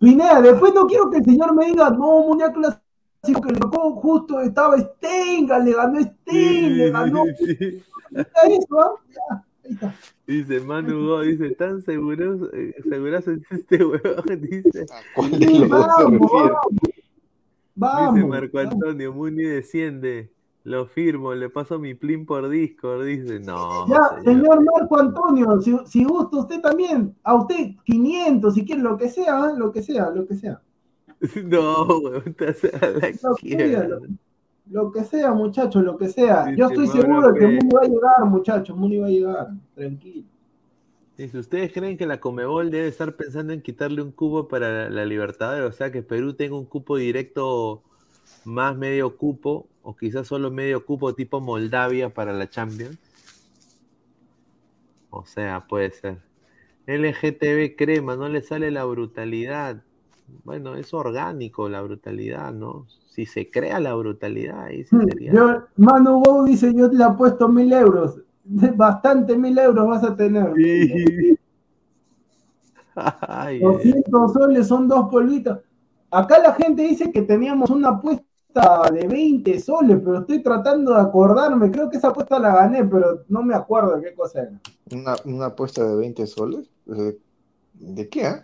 [0.00, 2.52] Pineda, después no quiero que el señor me diga, no, Mundial
[3.26, 7.24] Clásico que le tocó justo, estaba Stenga, le ganó Stenga, le ganó.
[7.36, 7.82] Sí,
[8.48, 9.42] eso, ¿ah?
[10.26, 14.86] Dice Manu Go, dice, tan seguros, eh, seguras este huevón, dice.
[17.74, 18.14] Vamos.
[18.14, 20.30] Dice Marco Antonio, Muni desciende.
[20.64, 23.04] Lo firmo, le paso mi plin por Discord.
[23.04, 23.86] Dice, no.
[23.86, 29.08] Ya, señor, Marco Antonio, si, gusta usted también, a usted 500, si quiere, lo que
[29.08, 29.52] sea, ¿eh?
[29.56, 30.60] lo que sea, lo que sea.
[31.44, 33.88] No, weón, te hace la lo, que sea,
[34.70, 36.54] lo, que sea, muchachos, lo que sea.
[36.54, 40.26] Yo estoy seguro de que Muni va a llegar, muchachos, Muni va a llegar, tranquilo.
[41.16, 45.06] Si ustedes creen que la Comebol debe estar pensando en quitarle un cupo para la,
[45.06, 47.82] Libertadores, o sea que Perú tenga un cupo directo
[48.44, 52.98] más medio cupo, o quizás solo medio cupo tipo Moldavia para la Champions.
[55.08, 56.18] O sea, puede ser.
[56.86, 59.82] LGTB crema, no le sale la brutalidad.
[60.44, 62.86] Bueno, es orgánico la brutalidad, ¿no?
[63.10, 65.32] Si se crea la brutalidad, ahí sí sería.
[65.32, 68.20] Yo, Manu Go dice: Yo le apuesto mil euros
[68.76, 70.52] bastante mil euros vas a tener.
[73.60, 75.58] 200 soles son dos polvitos.
[76.10, 81.00] Acá la gente dice que teníamos una apuesta de 20 soles, pero estoy tratando de
[81.00, 81.70] acordarme.
[81.70, 84.60] Creo que esa apuesta la gané, pero no me acuerdo de qué cosa era.
[85.24, 86.70] ¿Una, apuesta de 20 soles?
[87.74, 88.26] ¿De qué?
[88.26, 88.42] Ah?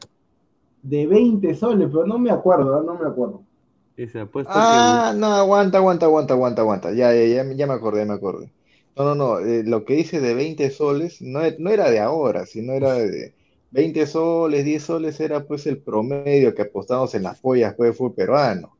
[0.82, 3.42] De 20 soles, pero no me acuerdo, no me acuerdo.
[3.96, 6.92] Esa apuesta ah, no, aguanta, aguanta, aguanta, aguanta, aguanta.
[6.92, 8.50] Ya, ya, ya, ya me acordé, me acordé.
[8.96, 12.00] No, no, no, eh, lo que dice de 20 soles no, e, no era de
[12.00, 13.32] ahora, sino era de
[13.70, 18.14] 20 soles, 10 soles era pues el promedio que apostamos en las pollas pues, fue
[18.14, 18.76] peruano.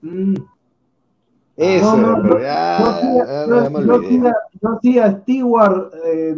[0.00, 0.36] Mm.
[1.54, 3.46] Eso, no, pero ya,
[4.62, 6.34] yo, sí a Stewart eh,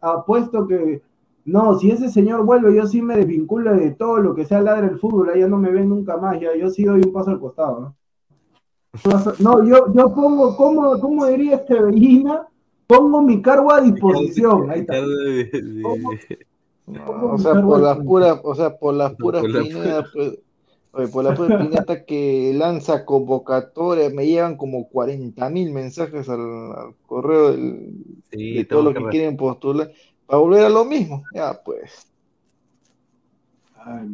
[0.00, 1.00] apuesto que
[1.48, 4.88] no, si ese señor vuelve, yo sí me desvinculo de todo lo que sea ladre
[4.88, 7.40] el fútbol, ya no me ven nunca más, ya yo sí doy un paso al
[7.40, 7.94] costado, ¿no?
[9.38, 12.48] No, yo, yo pongo, ¿cómo, cómo diría este Bellina?
[12.88, 14.68] pongo mi cargo a disposición.
[14.70, 14.94] Ahí está.
[17.06, 20.10] o sea, por las puras, o sea, por las puras piñatas,
[20.90, 26.94] pues, por la pura piñata que lanza convocatoria, me llegan como 40 mil mensajes al,
[27.06, 29.92] correo de todo lo que, quieren postular,
[30.28, 32.06] para volver a lo mismo, ya pues.
[33.74, 34.06] Ay,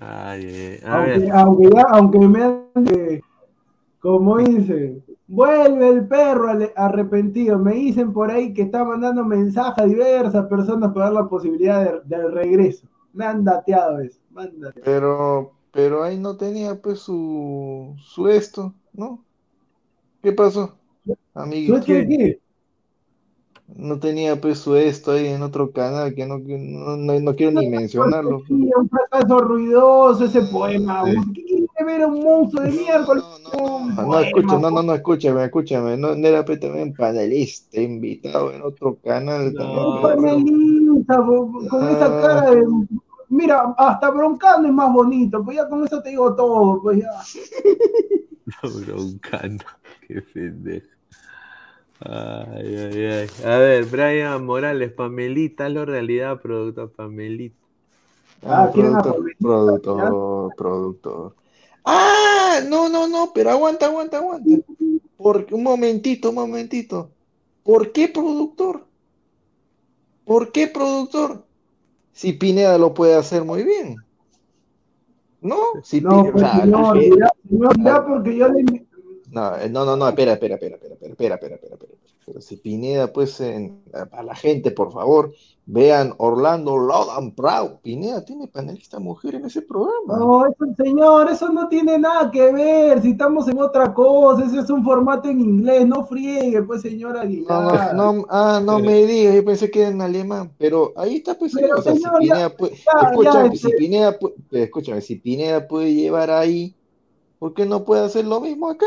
[0.00, 0.80] Ay, eh,
[1.32, 3.22] aunque, aunque, me han
[4.00, 7.56] Como dicen, vuelve el perro arrepentido.
[7.56, 12.02] Me dicen por ahí que está mandando mensajes a diversas personas para dar la posibilidad
[12.02, 12.88] del regreso.
[13.12, 14.18] Me han dateado eso.
[14.82, 19.24] Pero, pero ahí no tenía pues su, su esto, ¿no?
[20.20, 20.74] ¿Qué pasó,
[21.32, 21.78] amigo?
[21.78, 22.40] ¿Su qué?
[23.66, 27.68] No tenía pues su esto ahí en otro canal que no, no, no, quiero ni
[27.68, 28.42] mencionarlo.
[28.48, 31.02] un fracaso ruidoso ese poema.
[31.34, 33.24] ¿Qué quiere ver un monstruo de miércoles?
[33.56, 35.96] No, no, no, escucha, no, no, no, escúchame, escúchame.
[35.96, 39.52] No, no era pues, también panelista, invitado en otro canal.
[39.54, 41.16] No, panelista,
[41.70, 42.20] con esa ah.
[42.20, 42.66] cara de.
[43.30, 47.10] Mira, hasta broncando es más bonito, pues ya con eso te digo todo, pues ya.
[48.86, 49.64] broncando,
[50.06, 50.93] qué pendejo.
[52.04, 53.28] Ay, ay, ay.
[53.44, 57.56] A ver, Brian Morales, Pamelita, la realidad, productor Pamelita.
[58.46, 61.34] Ah, productor, productor, productor.
[61.84, 64.50] Ah, no, no, no, pero aguanta, aguanta, aguanta.
[65.16, 67.10] Porque, un momentito, un momentito.
[67.62, 68.84] ¿Por qué productor?
[70.26, 71.44] ¿Por qué productor?
[72.12, 73.96] Si Pineda lo puede hacer muy bien.
[75.40, 75.56] ¿No?
[75.82, 78.73] Si no, Pineda, no, no, ya porque yo le,
[79.34, 81.94] no, no, no, no, espera, espera, espera, espera, espera, espera, espera, espera.
[82.26, 85.34] Pero si Pineda, pues, en, a la gente, por favor,
[85.66, 87.80] vean Orlando Logan Proud.
[87.82, 90.16] Pineda tiene panelista mujer en ese programa.
[90.18, 93.02] No, eso, señor, eso no tiene nada que ver.
[93.02, 97.18] Si estamos en otra cosa, ese es un formato en inglés, no friegue, pues, señor
[97.18, 97.94] Aguilar.
[97.94, 101.34] No, no, ah, no me digas, yo pensé que era en alemán, pero ahí está,
[101.34, 105.68] pues, señor, o sea, si Pineda puede, escúchame, si este Pineda puede, escúchame, si Pineda
[105.68, 106.74] puede llevar ahí,
[107.38, 108.86] ¿por qué no puede hacer lo mismo acá?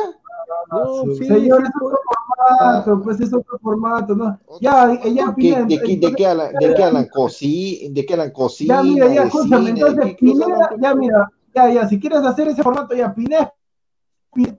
[0.72, 4.40] No, señor, es otro formato, pues es otro formato, ¿no?
[4.62, 6.54] Ya, ya, ¿De, de, de, qué hablan?
[6.60, 7.08] ¿De qué hablan?
[7.08, 7.94] ¿Cocina?
[7.94, 8.32] ¿De qué hablan?
[8.32, 8.76] ¿Cocina?
[8.76, 12.96] Ya, mira, ya, escúchame, entonces, Pineda, ya, mira, ya, ya, si quieres hacer ese formato,
[12.96, 13.54] ya, Pineda,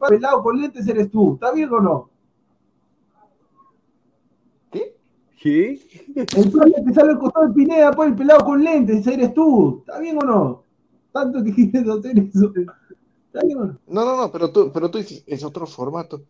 [0.08, 2.10] pelado con lentes eres tú, ¿está bien o no?
[4.70, 4.96] ¿Qué?
[5.40, 5.80] ¿Qué?
[6.16, 9.82] El plan que sale al costado de Pineda, pues el pelado con lentes, eres tú,
[9.86, 10.64] ¿está bien o no?
[11.12, 12.52] Tanto que quieres hacer eso.
[13.44, 16.20] No, no, no, pero tú, pero tú dices, es otro formato.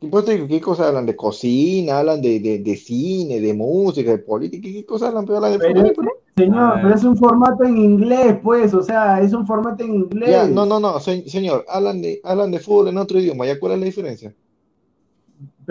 [0.00, 1.04] ¿Qué cosas hablan?
[1.04, 1.98] ¿De cocina?
[1.98, 4.68] ¿Hablan de, de, de, cine, de música, de política?
[4.72, 5.26] ¿Qué cosas hablan?
[5.26, 5.94] Pero hablan de pero,
[6.36, 10.48] Señor, pero es un formato en inglés, pues, o sea, es un formato en inglés.
[10.50, 13.78] no, no, no, señor, hablan de, hablan de fútbol en otro idioma, ¿ya cuál es
[13.80, 14.34] la diferencia?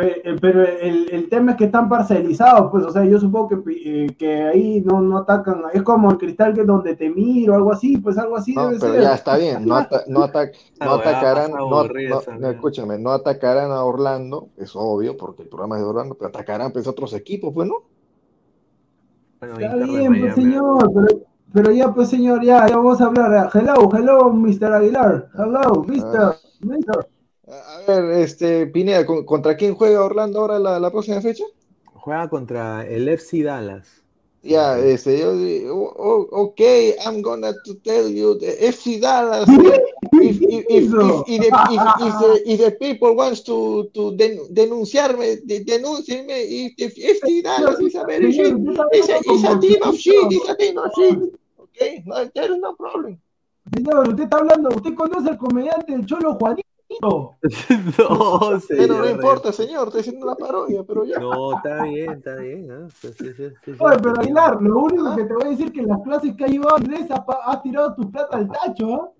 [0.01, 4.05] Eh, pero el, el, tema es que están parcelizados, pues, o sea, yo supongo que,
[4.05, 7.53] eh, que ahí no, no atacan, es como el cristal que es donde te miro,
[7.55, 9.01] algo así, pues algo así no, debe pero ser.
[9.01, 11.83] ya está bien, no, ata no, ata no atacarán, no,
[12.39, 16.29] no, escúchame, no atacarán a Orlando, es obvio, porque el programa es de Orlando, pero
[16.29, 17.75] atacarán pues otros equipos, pues, ¿no?
[19.39, 21.21] Bueno, está bien, pues, señor, pero,
[21.51, 23.49] pero, ya, pues, señor, ya, ya vamos a hablar.
[23.53, 24.71] Hello, hello, Mr.
[24.71, 26.17] Aguilar, hello, Mr.
[26.17, 26.35] Ah.
[26.61, 27.07] Mr.
[27.49, 31.43] A ver, este, Pineda, ¿contra quién juega Orlando ahora la, la próxima fecha?
[31.85, 34.03] Juega contra el FC Dallas.
[34.41, 36.61] Ya, yeah, este, yo digo, oh, ok,
[37.05, 39.49] I'm gonna to tell you the FC Dallas.
[40.13, 40.93] if, if, if, if,
[41.27, 46.39] if, the, if, the people wants to, to den, denunciarme, de, denúncienme.
[46.77, 48.55] If, FC Dallas is a very shit,
[48.93, 51.19] it's a, it's a team of shit, it's a team of shit.
[51.59, 53.19] Okay, no, there is no problem.
[53.75, 56.68] Señor, usted está hablando, usted conoce al comediante el Cholo Juanito.
[57.01, 61.19] No, señor, pero no importa, señor, estoy haciendo una parodia, pero ya.
[61.19, 62.67] No, está bien, está bien.
[62.71, 62.87] ¿eh?
[63.01, 63.33] Sí, sí,
[63.63, 66.01] sí, Oye, pero Aguilar, lo único que te voy a decir es que en las
[66.01, 69.18] clases que ha llevado inglés has tirado tu plata al tacho, ¿eh?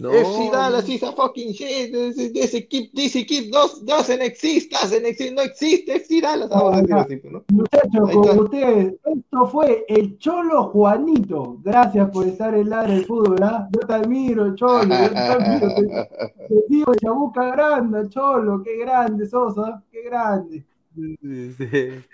[0.00, 0.10] No.
[0.10, 1.92] FC Dallas is a fucking shit.
[1.92, 6.48] This, equipo, this equipo doesn't exist, doesn't exist, no existe FC Dallas.
[6.48, 7.44] Vamos a decir así, ¿no?
[7.48, 11.58] Muchachos, con ustedes, esto fue el Cholo Juanito.
[11.64, 13.68] Gracias por estar en la del fútbol, ¿ah?
[13.72, 14.82] Yo te admiro, Cholo.
[14.82, 15.74] Yo te admiro.
[15.74, 15.82] Te,
[16.48, 18.62] te digo, Chabuca grande, Cholo.
[18.62, 19.82] Qué grande sos, ¿ah?
[19.90, 20.64] Qué grande.
[20.94, 22.04] Dice,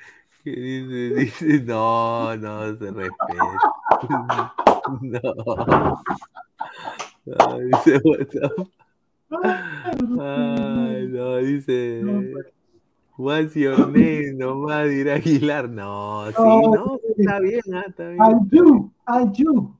[0.42, 4.54] dice, dice, no, no se respeta.
[5.02, 5.98] no.
[7.26, 8.52] Ay, dice WhatsApp.
[10.20, 12.02] Ay, no, dice.
[13.16, 14.34] What's your name?
[14.34, 15.68] Nomás dirá Aguilar.
[15.68, 18.20] No, sí, no, está bien, ah, está bien.
[18.20, 19.76] Anju, Anju.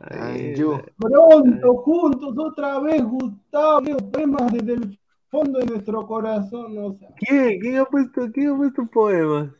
[0.00, 0.80] Anju.
[0.98, 4.98] Pronto, juntos, otra vez, Gustavo, poemas desde el
[5.30, 6.76] fondo de nuestro corazón.
[6.78, 7.10] O sea.
[7.18, 7.60] ¿Quién?
[7.60, 9.50] ¿Quién ha puesto, quién ha puesto poemas?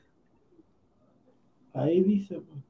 [1.74, 2.64] Ahí dice, pues.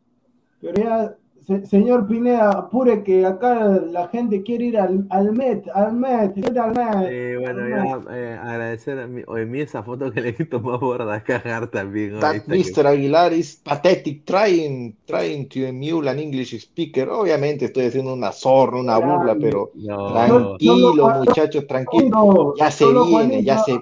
[0.61, 1.17] Pero ya
[1.65, 6.59] señor Pineda, apure que acá la gente quiere ir al, al Met, al Met, ir
[6.59, 7.09] al Met.
[7.09, 11.23] Eh, bueno, ya eh, agradecer a mí, oye, mí esa foto que le tomó Borda
[11.23, 12.19] cagar también.
[12.19, 12.87] That Mr.
[12.87, 17.09] Aguilar is pathetic, trying, trying to emule an English speaker.
[17.09, 19.71] Obviamente estoy haciendo una zorra, una burla, pero
[20.13, 22.55] tranquilo, muchachos, tranquilo.
[22.59, 23.81] Ya se viene, ya se,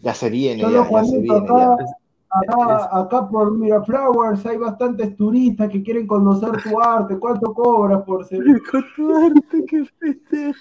[0.00, 1.46] ya se viene, ya, ya se viene.
[1.46, 1.76] Ya.
[2.30, 7.18] Acá, acá por Miraflowers hay bastantes turistas que quieren conocer tu arte.
[7.18, 8.40] ¿Cuánto cobras por ser?
[8.70, 10.58] Con tu arte, qué festejo.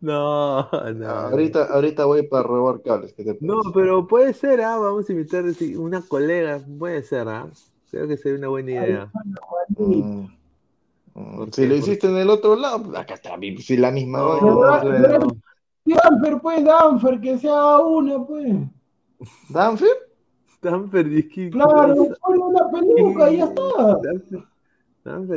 [0.00, 1.08] No, no.
[1.08, 3.14] Ahorita, ahorita voy para robar cables.
[3.40, 4.76] no, pero puede ser, ¿ah?
[4.76, 5.44] vamos a invitar
[5.76, 7.48] una colega, puede ser, ¿ah?
[7.88, 9.12] creo que sería una buena idea.
[9.76, 10.26] Mm.
[11.14, 14.20] Mm, si lo hiciste en el otro lado, pues acá está, si la misma.
[15.84, 18.56] Danfer, pues, Danfer, que sea una, pues.
[19.50, 20.11] ¿Danfer?
[20.62, 24.00] Stanford y Claro, ponle una peluca y ya está.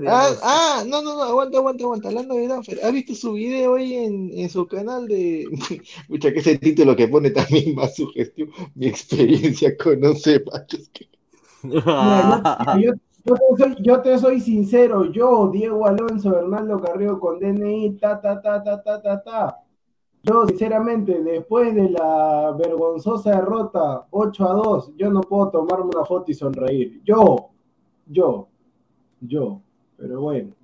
[0.08, 2.08] ah, ah, no, no, no, aguanta, aguanta, aguanta.
[2.10, 5.48] Hablando de Danfer, ¿has visto su video hoy en, en su canal de.
[6.10, 8.50] Mucha que ese título que pone también más sugestión.
[8.76, 11.10] Mi experiencia con 11 machos que.
[11.64, 12.94] yo,
[13.26, 18.22] yo, te soy, yo, te soy, sincero, yo, Diego Alonso, Hernando Carrillo con DNI, ta,
[18.22, 19.65] ta, ta, ta, ta, ta, ta.
[20.28, 26.04] Yo, sinceramente, después de la vergonzosa derrota 8 a 2, yo no puedo tomarme una
[26.04, 27.02] foto y sonreír.
[27.04, 27.52] Yo,
[28.08, 28.48] yo,
[29.22, 29.62] yo.
[29.98, 30.56] Pero bueno.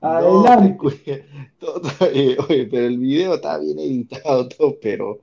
[0.00, 0.76] Adelante.
[2.00, 5.20] oye, pero el video está bien editado, todo, pero.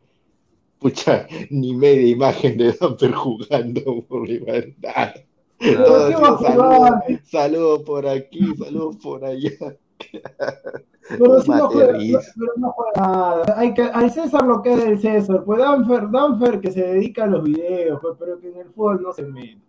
[0.80, 5.14] Pucha, ni media imagen de Damper jugando por libertad.
[5.60, 9.52] Saludos saludo por aquí, saludos por allá.
[11.08, 13.60] Pero si no juega, pero no juega nada.
[13.60, 15.44] Hay que, al César lo que es del César.
[15.44, 19.04] Pues Danfer, Danfer que se dedica a los videos, pues, pero que en el fútbol
[19.04, 19.62] no se mete.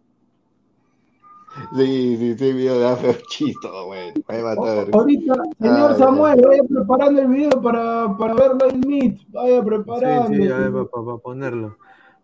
[1.74, 4.12] Sí, sí, sí, video de Danfer chisto, güey.
[4.93, 9.20] Ahorita, señor Samuel, vaya preparando el video para, para verlo en Meet.
[9.28, 10.28] Vaya preparando.
[10.28, 11.77] Sí, sí, a ver, para ponerlo.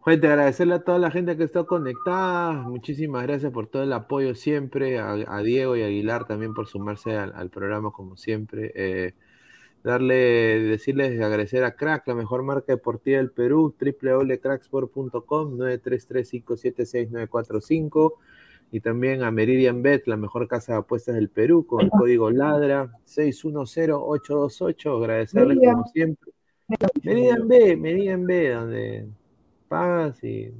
[0.04, 2.54] Gente, agradecerle a toda la gente que está conectada.
[2.54, 4.98] Muchísimas gracias por todo el apoyo siempre.
[4.98, 8.72] A, Diego y a Aguilar también por sumarse al, programa como siempre.
[8.74, 9.14] Eh,
[9.84, 18.14] darle, decirles, agradecer a Crack, la mejor marca deportiva del Perú, www.cracksport.com, 933-576-945.
[18.72, 22.28] Y también a Meridian Bet, la mejor casa de apuestas del Perú, con el código
[22.28, 24.96] LADRA 610828.
[24.96, 26.32] Agradecerles como siempre.
[27.04, 29.06] Meridian B, Meridian B, donde
[29.72, 30.52] pagas y.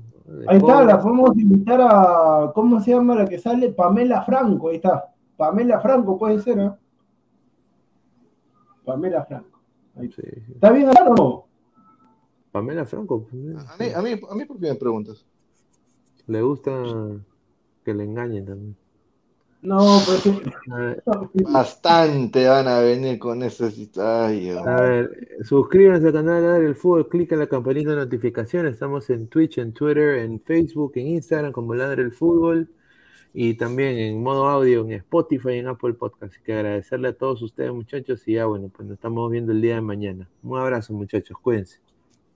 [0.48, 2.50] Ahí está, la podemos invitar a.
[2.54, 3.70] ¿Cómo se llama la que sale?
[3.70, 5.12] Pamela Franco, ahí está.
[5.36, 6.78] Pamela Franco puede ser, ¿no?
[8.84, 9.60] Pamela Franco.
[9.96, 10.10] Ahí.
[10.10, 10.22] Sí,
[10.54, 11.44] ¿Está bien o no?
[12.50, 13.26] Pamela Franco.
[13.26, 13.34] Pues,
[13.68, 15.26] a mí, a mí, a mí, ¿por qué me preguntas?
[16.26, 16.72] Le gusta
[17.84, 18.76] que le engañen también.
[19.62, 20.24] No, pues
[21.52, 23.68] Bastante van a venir con eso.
[23.96, 28.72] Ay, a ver, suscríbanse al canal Ladre el Fútbol, clic en la campanita de notificaciones.
[28.72, 32.68] Estamos en Twitch, en Twitter, en Facebook, en Instagram como Ladre el Fútbol
[33.32, 36.34] y también en modo audio en Spotify y en Apple Podcast.
[36.34, 38.26] Así que agradecerle a todos ustedes, muchachos.
[38.26, 40.28] Y ya, bueno, pues nos estamos viendo el día de mañana.
[40.42, 41.36] Un abrazo, muchachos.
[41.40, 41.78] Cuídense.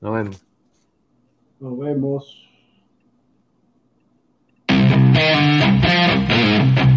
[0.01, 0.47] Nos vemos.
[1.59, 2.45] Nos vemos.